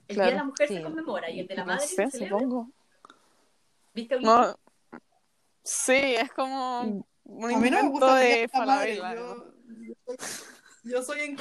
El 0.07 0.15
claro, 0.15 0.29
Día 0.29 0.31
de 0.31 0.35
la 0.37 0.43
Mujer 0.43 0.67
sí. 0.67 0.75
se 0.75 0.81
conmemora 0.83 1.29
y 1.29 1.39
el 1.39 1.47
de 1.47 1.55
la 1.55 1.61
No 1.63 1.73
Madre 1.73 1.87
sé, 1.87 1.95
se 2.05 2.11
celebra. 2.11 2.39
supongo. 2.39 2.69
¿Viste? 3.93 4.19
No, 4.19 4.55
sí, 5.63 5.93
es 5.93 6.31
como 6.33 6.81
un 7.23 7.45
A 7.53 7.57
mí 7.59 7.69
no 7.69 7.77
me 7.77 7.85
invento 7.85 8.15
Día 8.15 8.25
de 8.25 8.47
Falabella. 8.49 9.15
yo, 9.15 9.53
yo 9.79 9.95
soy, 10.05 10.17
yo 10.83 11.03
soy 11.03 11.21
en 11.21 11.37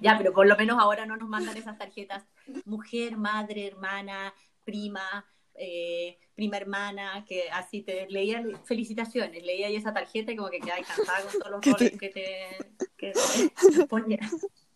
Ya, 0.00 0.16
pero 0.18 0.32
por 0.32 0.46
lo 0.46 0.56
menos 0.56 0.78
ahora 0.80 1.06
no 1.06 1.16
nos 1.16 1.28
mandan 1.28 1.56
esas 1.56 1.78
tarjetas. 1.78 2.24
Mujer, 2.64 3.16
madre, 3.16 3.66
hermana, 3.66 4.34
prima, 4.64 5.24
eh, 5.54 6.18
prima 6.34 6.56
hermana, 6.56 7.24
que 7.26 7.48
así 7.50 7.82
te 7.82 8.06
leía 8.10 8.42
felicitaciones, 8.64 9.42
leía 9.44 9.68
ahí 9.68 9.76
esa 9.76 9.92
tarjeta 9.94 10.32
y 10.32 10.36
como 10.36 10.50
que 10.50 10.60
quedaba 10.60 10.82
cansada 10.82 11.22
con 11.22 11.32
todos 11.40 11.50
los 11.52 11.60
Que 11.60 11.72
te- 11.74 11.84
roles 11.84 11.98
que 12.00 12.08
te, 12.10 12.56
que 12.96 13.86
ponía. 13.86 14.18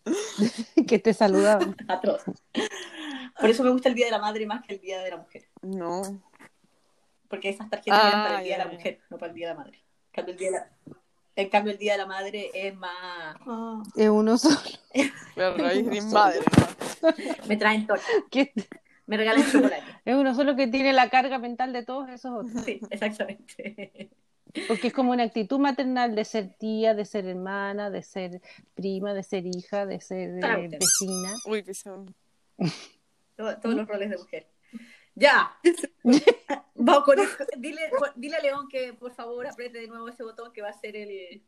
que 0.87 0.99
te 0.99 1.13
saludaban. 1.13 1.75
Atroz. 1.87 2.23
Por 3.39 3.49
eso 3.49 3.63
me 3.63 3.69
gusta 3.71 3.89
el 3.89 3.95
Día 3.95 4.05
de 4.05 4.11
la 4.11 4.19
Madre 4.19 4.45
más 4.45 4.63
que 4.65 4.73
el 4.75 4.79
Día 4.81 5.01
de 5.01 5.11
la 5.11 5.17
Mujer. 5.17 5.49
No. 5.61 6.01
Porque 7.29 7.49
esas 7.49 7.69
tarjetas 7.69 7.99
Ah, 8.03 8.07
eran 8.09 8.23
para 8.23 8.37
el 8.39 8.43
Día 8.45 8.57
ya, 8.57 8.63
de 8.63 8.69
la. 8.69 8.75
Mujer, 8.77 8.99
no 9.09 9.17
para 9.17 9.29
el 9.31 9.35
Día 9.35 9.47
de 9.49 9.53
la 9.53 9.59
Madre. 9.59 9.77
En 9.77 10.11
cambio, 10.13 10.33
el 10.33 10.39
Día 10.39 10.51
de 10.51 10.57
la- 10.57 10.97
En 11.35 11.49
cambio, 11.49 11.71
el 11.73 11.77
Día 11.79 11.91
de 11.93 11.97
la 11.99 12.05
Madre 12.05 12.49
es 12.53 12.75
más... 12.75 13.35
Ah. 13.47 13.83
Es 13.95 14.09
uno 14.09 14.37
solo. 14.37 14.55
Pero 15.35 15.65
ahí 15.65 15.87
es 15.91 16.05
madre. 16.05 16.39
Me 17.47 17.55
traen 17.55 17.87
torta, 17.87 18.05
me 19.05 19.17
regalan 19.17 19.49
chocolate. 19.49 19.83
es 20.05 20.15
uno 20.15 20.35
solo 20.35 20.55
que 20.55 20.67
tiene 20.67 20.91
la 20.91 21.09
carga 21.09 21.39
mental 21.39 21.71
de 21.71 21.83
todos 21.85 22.09
esos 22.09 22.31
otros. 22.45 22.63
Sí, 22.65 22.81
exactamente. 22.89 24.09
Porque 24.67 24.87
es 24.87 24.93
como 24.93 25.11
una 25.11 25.23
actitud 25.23 25.59
maternal 25.59 26.15
de 26.15 26.25
ser 26.25 26.55
tía, 26.57 26.95
de 26.95 27.05
ser 27.05 27.25
hermana, 27.25 27.89
de 27.91 28.01
ser 28.01 28.41
prima, 28.73 29.13
de 29.13 29.21
ser 29.23 29.45
hija, 29.45 29.85
de 29.85 30.01
ser 30.01 30.43
eh, 30.43 30.67
vecina. 30.67 31.29
Uy, 31.45 31.63
un... 31.85 32.15
Todo- 33.37 33.57
todos 33.59 33.75
los 33.75 33.87
roles 33.87 34.09
de 34.09 34.17
mujer. 34.17 34.47
Ya. 35.19 35.57
Vamos 36.75 37.03
con 37.03 37.19
esto. 37.19 37.45
Dile, 37.57 37.91
dile 38.15 38.37
a 38.37 38.41
León 38.41 38.67
que 38.69 38.93
por 38.93 39.11
favor 39.13 39.45
apriete 39.47 39.79
de 39.79 39.87
nuevo 39.87 40.07
ese 40.07 40.23
botón 40.23 40.51
que 40.53 40.61
va 40.61 40.69
a 40.69 40.73
ser 40.73 40.95
el... 40.95 41.43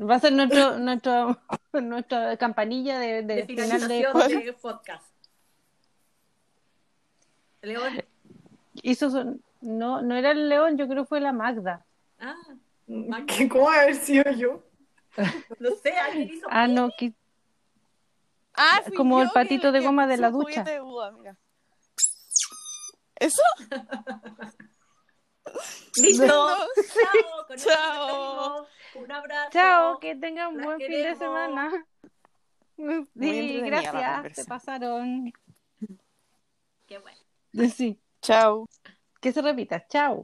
Va 0.00 0.16
a 0.16 0.18
ser 0.18 0.32
nuestro, 0.32 0.78
nuestro, 0.78 1.38
nuestra 1.72 2.36
campanilla 2.36 2.98
de, 2.98 3.22
de 3.22 3.34
de 3.36 3.46
final 3.46 3.70
de 3.70 3.78
finalización 3.78 4.44
de 4.44 4.52
podcast. 4.54 5.06
León. 7.62 8.04
hizo 8.82 9.10
su- 9.10 9.40
no, 9.60 10.02
no 10.02 10.16
era 10.16 10.32
el 10.32 10.48
león, 10.48 10.76
yo 10.76 10.86
creo 10.88 11.04
que 11.04 11.08
fue 11.08 11.20
la 11.20 11.32
Magda. 11.32 11.84
Ah, 12.18 12.34
¿Qué- 13.26 13.48
¿Cómo 13.48 13.70
haber 13.70 13.94
sido 13.94 14.30
yo? 14.32 14.62
no 15.60 15.70
sé, 15.76 15.92
alguien 15.92 16.28
hizo. 16.34 16.46
Ah, 16.50 16.66
no, 16.66 16.90
que- 16.98 17.12
Ah, 18.56 18.82
Como 18.96 19.20
el 19.22 19.30
patito 19.30 19.62
que- 19.68 19.72
de 19.72 19.78
que 19.80 19.86
goma 19.86 20.06
de 20.06 20.16
la 20.16 20.28
un 20.28 20.40
ducha. 20.40 20.64
uva, 20.82 21.10
mira. 21.12 21.36
¿Eso? 23.16 23.42
Listo. 25.96 26.26
No. 26.26 26.56
Chao. 26.56 27.46
Con 27.46 27.56
Chao. 27.56 28.66
Un 28.96 29.12
abrazo. 29.12 29.50
Chao, 29.52 29.98
que 30.00 30.16
tengan 30.16 30.56
un 30.56 30.62
buen 30.62 30.78
fin 30.78 30.90
de 30.90 31.14
semana. 31.16 31.86
Muy 32.76 33.06
Sí, 33.16 33.60
gracias, 33.60 34.36
se 34.36 34.44
pasaron. 34.44 35.32
Qué 36.86 36.98
bueno. 36.98 37.18
Sí, 37.76 38.00
Chao. 38.20 38.68
que 39.20 39.32
se 39.32 39.40
repita. 39.42 39.86
Chao. 39.86 40.22